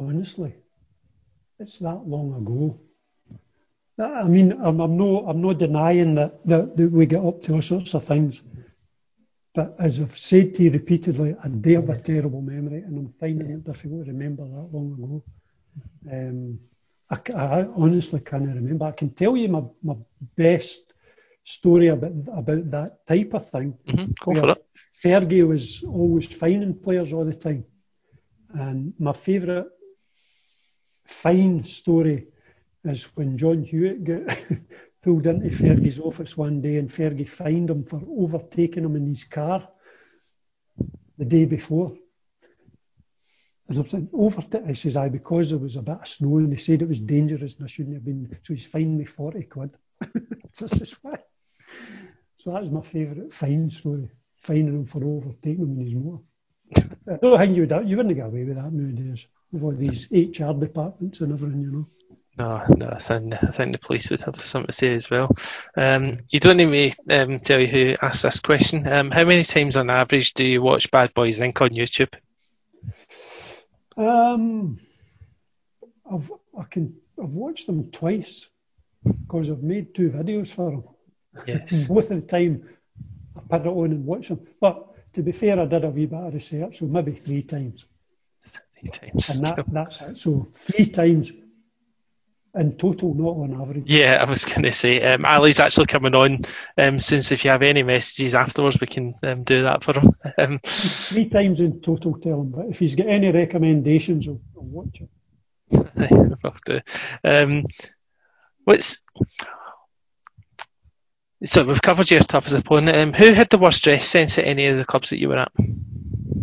[0.00, 0.54] honestly,
[1.58, 2.80] it's that long ago.
[3.98, 7.54] I mean, I'm, I'm no, I'm not denying that, that, that we get up to
[7.54, 8.42] all sorts of things,
[9.54, 13.12] but as I've said to you repeatedly, I do have a terrible memory, and I'm
[13.18, 15.24] finding it difficult to remember that long ago.
[16.10, 16.60] Um,
[17.10, 18.84] I, I, honestly can't remember.
[18.84, 19.96] I can tell you my, my
[20.36, 20.92] best
[21.42, 23.76] story about about that type of thing.
[23.88, 24.12] Mm-hmm.
[24.20, 24.66] Go for it.
[25.02, 27.64] Fergie was always finding players all the time,
[28.54, 29.66] and my favourite
[31.06, 32.28] fine story
[32.84, 34.38] is when John Hewitt got
[35.02, 39.24] pulled into Fergie's office one day and Fergie fined him for overtaking him in his
[39.24, 39.68] car
[41.16, 41.96] the day before.
[43.68, 46.38] And I'm saying, over to, he says, I because there was a bit of snow
[46.38, 49.04] and they said it was dangerous and I shouldn't have been, so he's fined me
[49.04, 49.70] 40 quid.
[50.52, 51.26] so I says, what?
[52.38, 56.24] So that was my favourite fine story, fining him for overtaking him in his motor.
[57.08, 60.08] I don't think you would, you wouldn't get away with that nowadays, with all these
[60.10, 61.88] HR departments and everything, you know.
[62.40, 65.36] No, no, I think, I think the police would have something to say as well.
[65.76, 68.88] Um, you don't need me um, tell you who asked this question.
[68.88, 71.60] Um, how many times on average do you watch Bad Boys Inc.
[71.60, 72.14] on YouTube?
[73.94, 74.80] Um,
[76.10, 78.48] I've I can I've watched them twice
[79.04, 80.84] because I've made two videos for them.
[81.46, 81.88] Yes.
[81.90, 82.70] Both of the time
[83.36, 84.46] I put it on and watch them.
[84.58, 87.84] But to be fair, I did a wee bit of research, so maybe three times.
[88.46, 89.28] Three times.
[89.28, 90.16] And that, that's it.
[90.16, 91.32] So three times
[92.54, 93.84] in total, not on average.
[93.86, 96.44] Yeah, I was going to say, um, Ali's actually coming on
[96.76, 100.10] um, since if you have any messages afterwards, we can um, do that for him.
[100.38, 102.50] Um, Three times in total, tell him.
[102.50, 105.08] But if he's got any recommendations, I'll, I'll watch it.
[106.42, 106.80] will do.
[107.22, 107.64] Um,
[108.64, 109.02] what's
[111.42, 112.96] so we've covered your toughest opponent.
[112.96, 115.38] Um, who had the worst dress sense at any of the clubs that you were
[115.38, 115.52] at?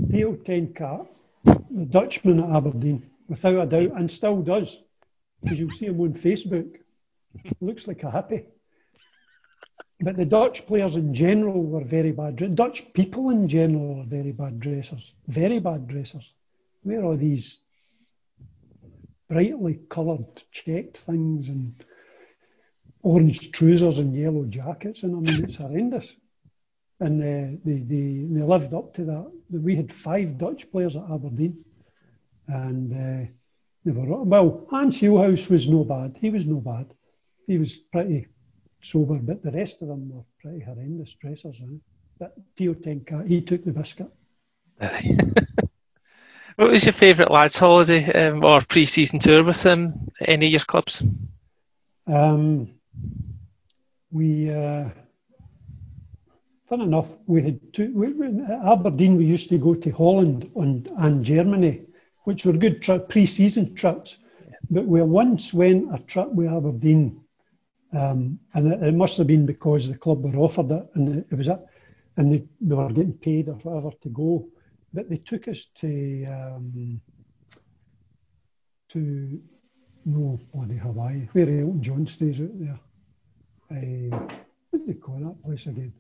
[0.10, 1.08] Theo ten Caat,
[1.46, 4.82] the Dutchman at Aberdeen, without a doubt, and still does.
[5.42, 6.78] Because you'll see him on Facebook.
[7.62, 8.46] Looks like a hippie.
[10.00, 12.56] But the Dutch players in general were very bad.
[12.56, 15.14] Dutch people in general are very bad dressers.
[15.28, 16.34] Very bad dressers.
[16.84, 17.60] Where are these
[19.28, 21.84] brightly coloured checked things and
[23.02, 25.02] orange trousers and yellow jackets?
[25.02, 26.16] And I mean, it's horrendous.
[27.00, 29.32] And uh, they, they, they lived up to that.
[29.50, 31.64] We had five Dutch players at Aberdeen.
[32.48, 33.32] And uh,
[33.88, 36.18] they were, well, Hans Gillhaus was no bad.
[36.20, 36.94] He was no bad.
[37.48, 38.28] He was pretty
[38.82, 41.58] sober, but the rest of them were pretty horrendous dressers.
[41.62, 41.78] Eh?
[42.20, 44.12] But Theo ten Caat, he took the biscuit.
[46.56, 50.60] what was your favourite lads' holiday um, or pre-season tour with um, any of your
[50.62, 51.04] clubs?
[52.06, 52.72] Um,
[54.12, 54.90] we, uh,
[56.70, 60.52] fun enough, we had two, we, we- at Aberdeen, we used to go to Holland
[60.56, 61.87] and, and Germany,
[62.28, 64.18] which were good tri- pre-season trips.
[64.70, 67.22] But we once went a trip with Aberdeen,
[67.94, 71.38] um, and it, it must have been because the club were offered it, and it,
[71.38, 71.60] was it,
[72.18, 74.46] and they, they were getting paid or whatever to go.
[74.94, 77.00] But they took us to um,
[78.90, 79.42] to
[80.04, 82.80] no bloody Hawaii, where Elton John stays out there.
[83.72, 84.10] Um,
[84.70, 85.94] what do they call that place again?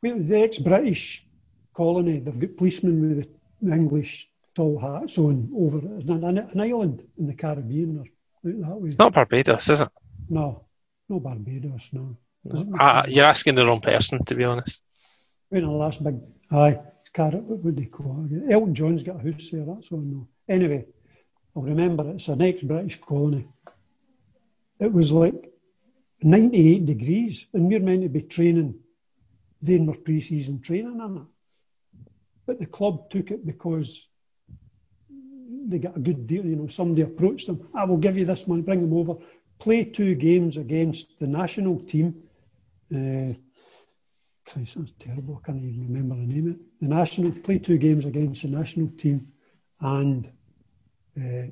[0.00, 1.26] Where the ex-British
[1.74, 2.20] colony.
[2.20, 3.28] They've got policemen with
[3.60, 8.04] the English tall hats on over an, an, an island in the Caribbean or
[8.50, 8.86] out that way.
[8.86, 9.88] It's not Barbados, is it?
[10.28, 10.64] No,
[11.08, 12.16] no Barbados, no.
[12.78, 14.82] Uh, you're asking the wrong person, to be honest.
[15.50, 16.20] When the last big,
[16.50, 16.80] aye,
[17.12, 18.52] Carrot, what would they call it?
[18.52, 20.28] Elton John's got a house there, that's all I know.
[20.48, 20.86] Anyway,
[21.54, 23.48] I'll remember it's an ex-British colony.
[24.78, 25.52] It was like
[26.22, 28.78] 98 degrees, and we're meant to be training,
[29.62, 31.22] doing our pre-season training in it.
[32.46, 34.08] But the club took it because
[35.66, 38.46] they got a good deal, you know, somebody approached them, I will give you this
[38.46, 39.16] money, bring them over,
[39.58, 42.22] play two games against the national team.
[42.94, 43.34] Uh,
[44.46, 45.40] Christ, that's terrible.
[45.42, 46.60] I can't even remember the name of it.
[46.80, 49.28] The national play two games against the national team,
[49.80, 50.30] and
[51.16, 51.50] uh,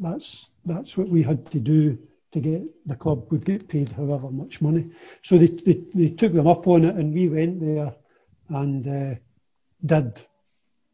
[0.00, 1.98] that's that's what we had to do
[2.32, 4.90] to get the club would get paid however much money.
[5.22, 7.94] So they they, they took them up on it, and we went there
[8.48, 9.14] and uh,
[9.84, 10.20] did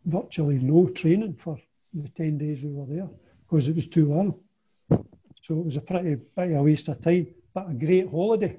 [0.05, 1.59] virtually no training for
[1.95, 3.09] the ten days we were there
[3.49, 4.35] because it was too long.
[5.43, 8.59] So it was a pretty bit of a waste of time, but a great holiday.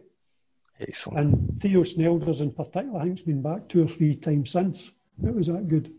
[0.80, 1.20] Excellent.
[1.20, 4.92] And Theo Snelders in particular, I think, has been back two or three times since.
[5.24, 5.94] It was that good.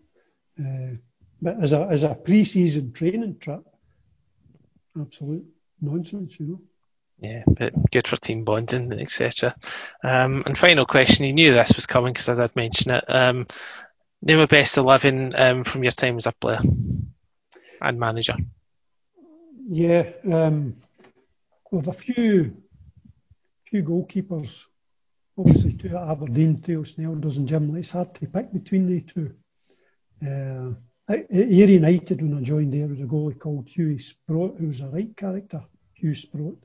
[0.58, 0.96] Uh,
[1.42, 3.62] but as a as a pre-season training trip,
[5.00, 5.44] absolute
[5.80, 6.60] nonsense, you know.
[7.20, 9.54] Yeah, but good for team bonding, etc.
[10.02, 13.04] Um, and final question, you knew this was coming because I did mention it.
[13.08, 13.46] Um,
[14.22, 16.60] name a best 11 um, from your time as a player
[17.80, 18.36] and manager.
[19.68, 20.76] Yeah, um,
[21.70, 22.56] with a few
[23.66, 24.64] few goalkeepers,
[25.38, 27.76] obviously two at Aberdeen, Theo Snelders and Jim.
[27.76, 29.32] It's hard to pick between the two.
[30.26, 30.74] Uh,
[31.08, 34.80] at Ayr United, when I joined there, was a goalie called Hughie Sprott, who was
[34.80, 35.62] a right character,
[35.94, 36.56] Hugh Sprott.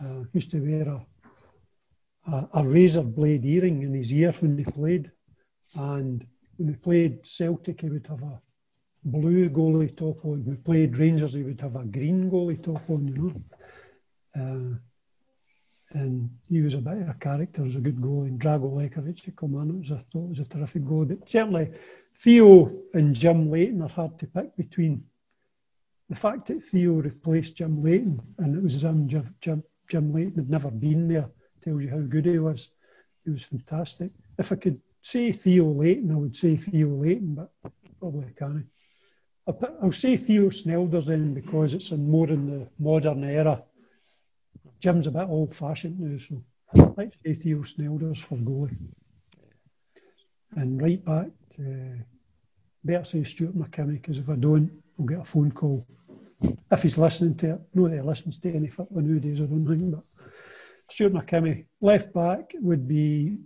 [0.00, 1.06] Uh, used to wear a,
[2.30, 5.10] a, a razor blade earring in his ear when he played.
[5.76, 8.40] And when he played Celtic, he would have a
[9.04, 10.44] blue goalie top on.
[10.44, 13.42] He played Rangers, he would have a green goalie top on, you know.
[14.36, 14.78] Uh,
[15.90, 18.28] and he was a bit of a character, he was a good goalie.
[18.28, 21.08] And Drago Lekovic at Kilmarnock was, I thought, was a terrific goalie.
[21.08, 21.70] But certainly,
[22.14, 25.04] Theo and Jim Leighton are hard to pick between.
[26.08, 30.50] The fact that Theo replaced Jim Leighton and it was Jim, Jim, Jim Leighton had
[30.50, 31.30] never been there,
[31.62, 32.70] tells you how good he was.
[33.24, 34.10] he was fantastic.
[34.38, 37.50] If I could say Theo Leighton, I would say Theo Leighton, but
[37.98, 38.66] probably can't.
[39.46, 43.62] I'll say Theo Snelders then because it's in more in the modern era.
[44.80, 46.42] Jim's a bit old fashioned now, so
[46.72, 48.76] I'd like to say Theo Snelders for goalie.
[50.56, 52.02] And right back, uh,
[52.84, 55.86] better say Stewart McKimmie because if I don't, I'll get a phone call.
[56.70, 59.66] If he's listening to it, not that he listens to any football nowadays, I don't
[59.66, 60.04] think, but
[60.90, 61.66] Stewart McKimmie.
[61.80, 63.38] Left back would be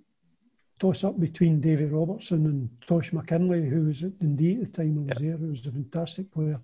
[0.79, 4.99] toss up between Davy Robertson and Tosh McKinlay, who was at Dundee at the time
[4.99, 5.31] I was yep.
[5.31, 6.61] there, who was a fantastic player.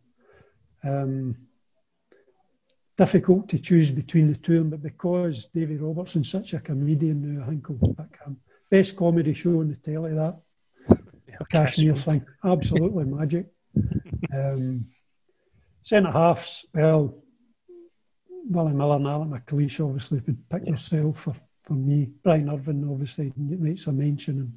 [0.82, 1.36] Um,
[2.96, 7.48] difficult to choose between the two, but because Davy Robertson's such a comedian now, I
[7.48, 8.36] think I'll pick him.
[8.70, 10.40] Best comedy show on the telly, that.
[11.28, 12.24] Yeah, Kashmir thing.
[12.44, 13.46] Absolutely magic.
[14.32, 14.88] Um,
[15.84, 17.22] centre halves, well,
[18.48, 20.72] Willie Miller and Alec McLeish obviously would pick yeah.
[20.72, 22.10] yourself for for me.
[22.22, 24.40] Brian Irvine obviously makes a mention.
[24.40, 24.52] And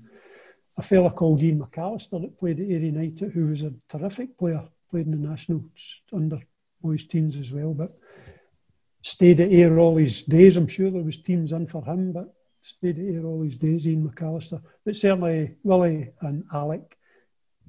[0.78, 4.68] a fella called Ian McAllister that played at Ayr United, who was a terrific player,
[4.92, 5.64] played in the national
[6.14, 6.40] under
[6.82, 7.98] boys teams as well, but
[9.02, 10.58] stayed at Ayr all his days.
[10.58, 13.88] I'm sure there was teams in for him, but stayed at Ayr all his days,
[13.88, 14.62] Ian McAllister.
[14.86, 16.98] But certainly Willie and Alec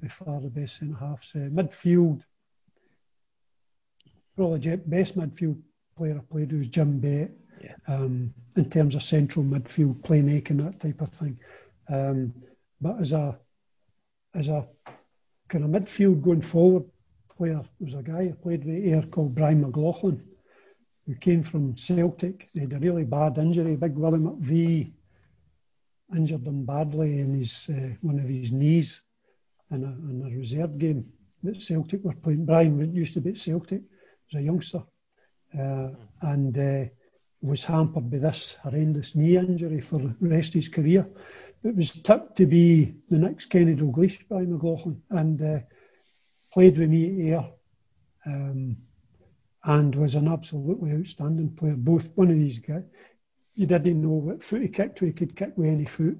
[0.01, 1.35] by far the best centre halves.
[1.35, 2.21] Uh, midfield,
[4.35, 5.59] probably the best midfield
[5.97, 7.73] player I played was Jim Bett yeah.
[7.87, 11.39] um, in terms of central midfield playmaking, that type of thing.
[11.87, 12.33] Um,
[12.81, 13.37] but as a
[14.35, 14.67] as a
[15.47, 16.83] kind of midfield going forward
[17.35, 20.23] player, there was a guy who played with Ayr called Brian McLaughlin,
[21.07, 22.49] who came from Celtic.
[22.53, 23.75] He had a really bad injury.
[23.75, 24.91] Big Willie McVie
[26.15, 29.01] injured him badly in his uh, one of his knees
[29.71, 31.11] in a, in a reserve game
[31.43, 32.45] that Celtic were playing.
[32.45, 33.81] Brian used to be at Celtic
[34.29, 34.83] as a youngster.
[35.57, 35.89] Uh,
[36.21, 36.85] and uh,
[37.41, 41.07] was hampered by this horrendous knee injury for the rest of his career.
[41.63, 45.59] It was tipped to be the next Kenny Dalglish by McLaughlin and uh,
[46.53, 47.49] played with me Ayr
[48.25, 48.77] um,
[49.63, 51.75] and was an absolutely outstanding player.
[51.75, 52.83] Both one of these guys,
[53.55, 55.09] you didn't know what foot he kicked with.
[55.09, 56.17] He could kick with any foot,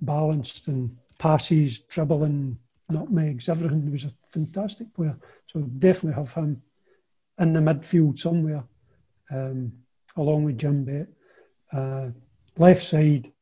[0.00, 2.58] balanced and passes, dribbling,
[2.90, 3.84] nutmegs, everything.
[3.84, 5.16] He was a fantastic player.
[5.46, 6.62] So definitely have him
[7.38, 8.64] in the midfield somewhere.
[9.30, 9.72] Um,
[10.16, 11.08] along with Jim Bett.
[11.72, 12.08] Uh,
[12.56, 13.32] left side,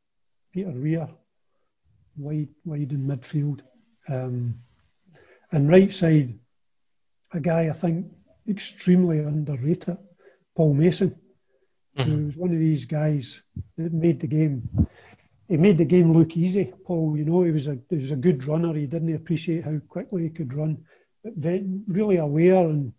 [0.53, 1.09] Peter Weir,
[2.17, 3.61] wide, wide in midfield.
[4.09, 4.57] Um,
[5.51, 6.39] and right side,
[7.33, 8.07] a guy I think
[8.49, 9.99] extremely underrated,
[10.57, 11.15] Paul Mason,
[11.97, 12.11] mm-hmm.
[12.11, 13.43] who was one of these guys
[13.77, 14.69] that made the game.
[15.49, 16.73] He made the game look easy.
[16.85, 18.73] Paul, you know, he was a he was a good runner.
[18.75, 20.85] He didn't appreciate how quickly he could run,
[21.23, 22.93] but then really aware and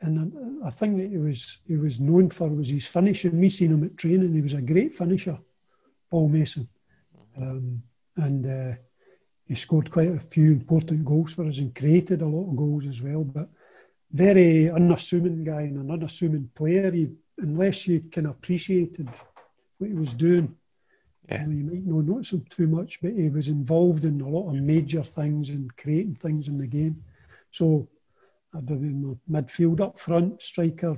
[0.00, 3.40] and I thing that he was he was known for was his finishing.
[3.40, 5.38] We seen him at training; he was a great finisher,
[6.10, 6.68] Paul Mason,
[7.36, 7.82] um,
[8.16, 8.76] and uh,
[9.46, 12.86] he scored quite a few important goals for us and created a lot of goals
[12.86, 13.24] as well.
[13.24, 13.48] But
[14.12, 16.90] very unassuming guy and an unassuming player.
[16.90, 19.08] He, unless you kind of appreciated
[19.78, 20.54] what he was doing,
[21.28, 21.46] yeah.
[21.46, 23.00] you, know, you might not notice him too much.
[23.02, 26.66] But he was involved in a lot of major things and creating things in the
[26.66, 27.02] game.
[27.50, 27.88] So
[28.54, 30.96] I'd have been midfield up front, striker,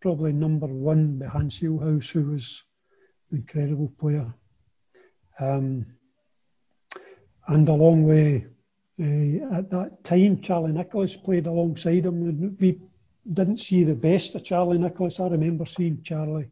[0.00, 2.64] probably number one behind Gillhaus, who was
[3.30, 4.32] an incredible player.
[5.38, 5.86] Um,
[7.46, 8.44] and along with,
[9.00, 12.56] uh, at that time, Charlie Nicholas played alongside him.
[12.60, 12.80] We
[13.32, 15.20] didn't see the best of Charlie Nicholas.
[15.20, 16.50] I remember seeing Charlie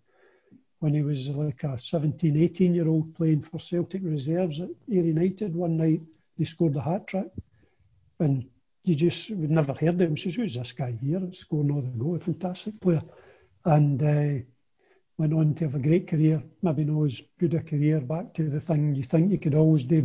[0.78, 5.04] when he was like a 17, 18 year old playing for Celtic reserves at Ayr
[5.04, 6.02] United one night.
[6.36, 7.28] He scored the hat trick.
[8.20, 8.48] And
[8.86, 10.16] you just would never heard of him.
[10.16, 11.20] Says, who's this guy here?
[11.32, 13.02] scoring all the a fantastic player.
[13.64, 14.44] And uh,
[15.18, 16.40] went on to have a great career.
[16.62, 19.82] Maybe not as good a career back to the thing you think you could always
[19.82, 20.04] do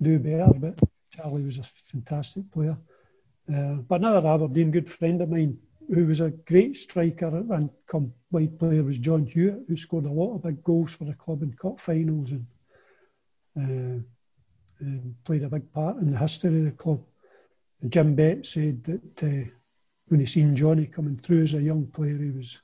[0.00, 0.50] do better.
[0.54, 0.78] But
[1.10, 2.78] Charlie was a fantastic player.
[3.52, 5.58] Uh, but another Aberdeen good friend of mine
[5.92, 10.10] who was a great striker and come wide player was John Hewitt, who scored a
[10.10, 12.46] lot of big goals for the club in cup finals and,
[13.58, 14.02] uh,
[14.80, 17.04] and played a big part in the history of the club.
[17.88, 19.50] Jim Bett said that uh,
[20.06, 22.60] when he seen Johnny coming through as a young player, he was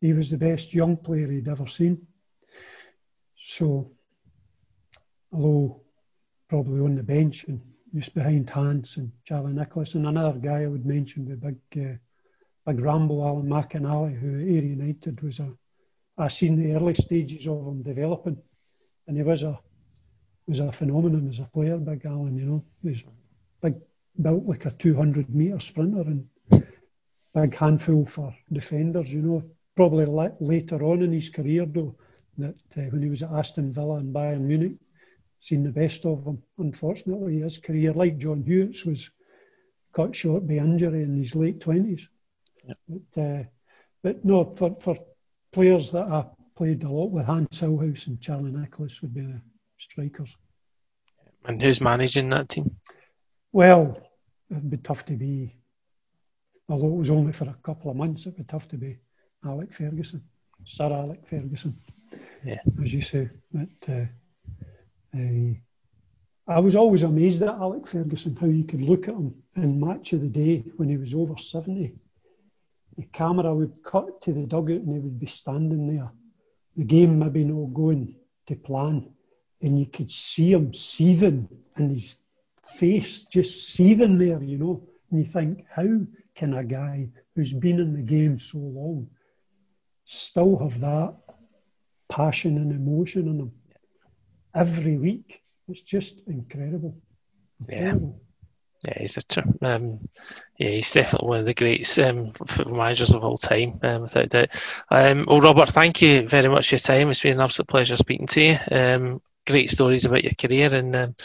[0.00, 2.06] he was the best young player he'd ever seen.
[3.36, 3.90] So,
[5.32, 5.82] although
[6.48, 7.60] probably on the bench and
[7.94, 11.96] just behind Hans and Charlie Nicholas, and another guy I would mention, the big uh,
[12.66, 15.52] big Rambo Alan McInally, who at Ayr United was a
[16.16, 18.40] I seen the early stages of him developing,
[19.06, 19.58] and he was a
[20.46, 22.36] was a phenomenon as a player, Big Alan.
[22.36, 23.02] You know, he's
[23.60, 23.74] big
[24.20, 26.28] built like a 200 metre sprinter and
[27.34, 29.42] big handful for defenders, you know.
[29.76, 30.06] Probably
[30.40, 31.94] later on in his career, though,
[32.38, 34.72] that uh, when he was at Aston Villa and Bayern Munich,
[35.40, 36.42] seen the best of him.
[36.58, 39.08] Unfortunately, his career, like John Hewitts, was
[39.92, 42.08] cut short by injury in his late twenties.
[42.64, 42.76] Yep.
[42.88, 43.42] But, uh,
[44.02, 44.96] but no, for, for
[45.52, 46.26] players that I
[46.56, 49.40] played a lot with, Hans Gillhaus and Charlie Nicholas would be the
[49.78, 50.36] strikers.
[51.44, 52.66] And who's managing that team?
[53.52, 54.07] Well,
[54.50, 55.54] it'd be tough to be,
[56.68, 58.98] although it was only for a couple of months, it'd be tough to be
[59.44, 60.22] Alec Ferguson,
[60.64, 61.76] Sir Alec Ferguson.
[62.44, 62.60] Yeah.
[62.82, 63.28] As you say.
[63.52, 64.06] But, uh,
[65.16, 65.54] uh,
[66.46, 70.14] I was always amazed at Alec Ferguson, how you could look at him in Match
[70.14, 71.94] of the Day when he was over 70.
[72.96, 76.10] The camera would cut to the dugout and he would be standing there.
[76.76, 78.16] The game maybe not going
[78.46, 79.12] to plan.
[79.60, 82.16] And you could see him seething and his
[82.78, 84.88] face just seething there, you know.
[85.10, 86.00] And you think, how
[86.34, 89.08] can a guy who's been in the game so long
[90.04, 91.16] still have that
[92.08, 93.52] passion and emotion in him
[94.54, 95.42] every week?
[95.68, 96.96] It's just incredible.
[97.68, 98.14] incredible.
[98.14, 98.24] Yeah.
[98.86, 100.08] Yeah, he's a um,
[100.56, 104.28] yeah, he's definitely one of the greats um, football managers of all time, um, without
[104.28, 104.50] doubt.
[104.88, 107.10] Um, well, Robert, thank you very much for your time.
[107.10, 108.56] It's been an absolute pleasure speaking to you.
[108.70, 111.16] Um, great stories about your career, and um,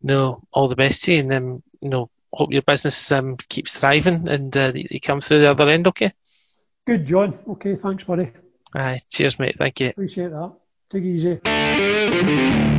[0.00, 1.20] you know, all the best to you.
[1.20, 5.40] And um, you know, hope your business um, keeps thriving and uh, you come through
[5.40, 5.86] the other end.
[5.88, 6.12] Okay.
[6.86, 7.38] Good, John.
[7.48, 8.32] Okay, thanks, buddy.
[8.74, 9.56] Aye, cheers, mate.
[9.56, 9.90] Thank you.
[9.90, 10.52] Appreciate that.
[10.90, 12.78] Take it easy.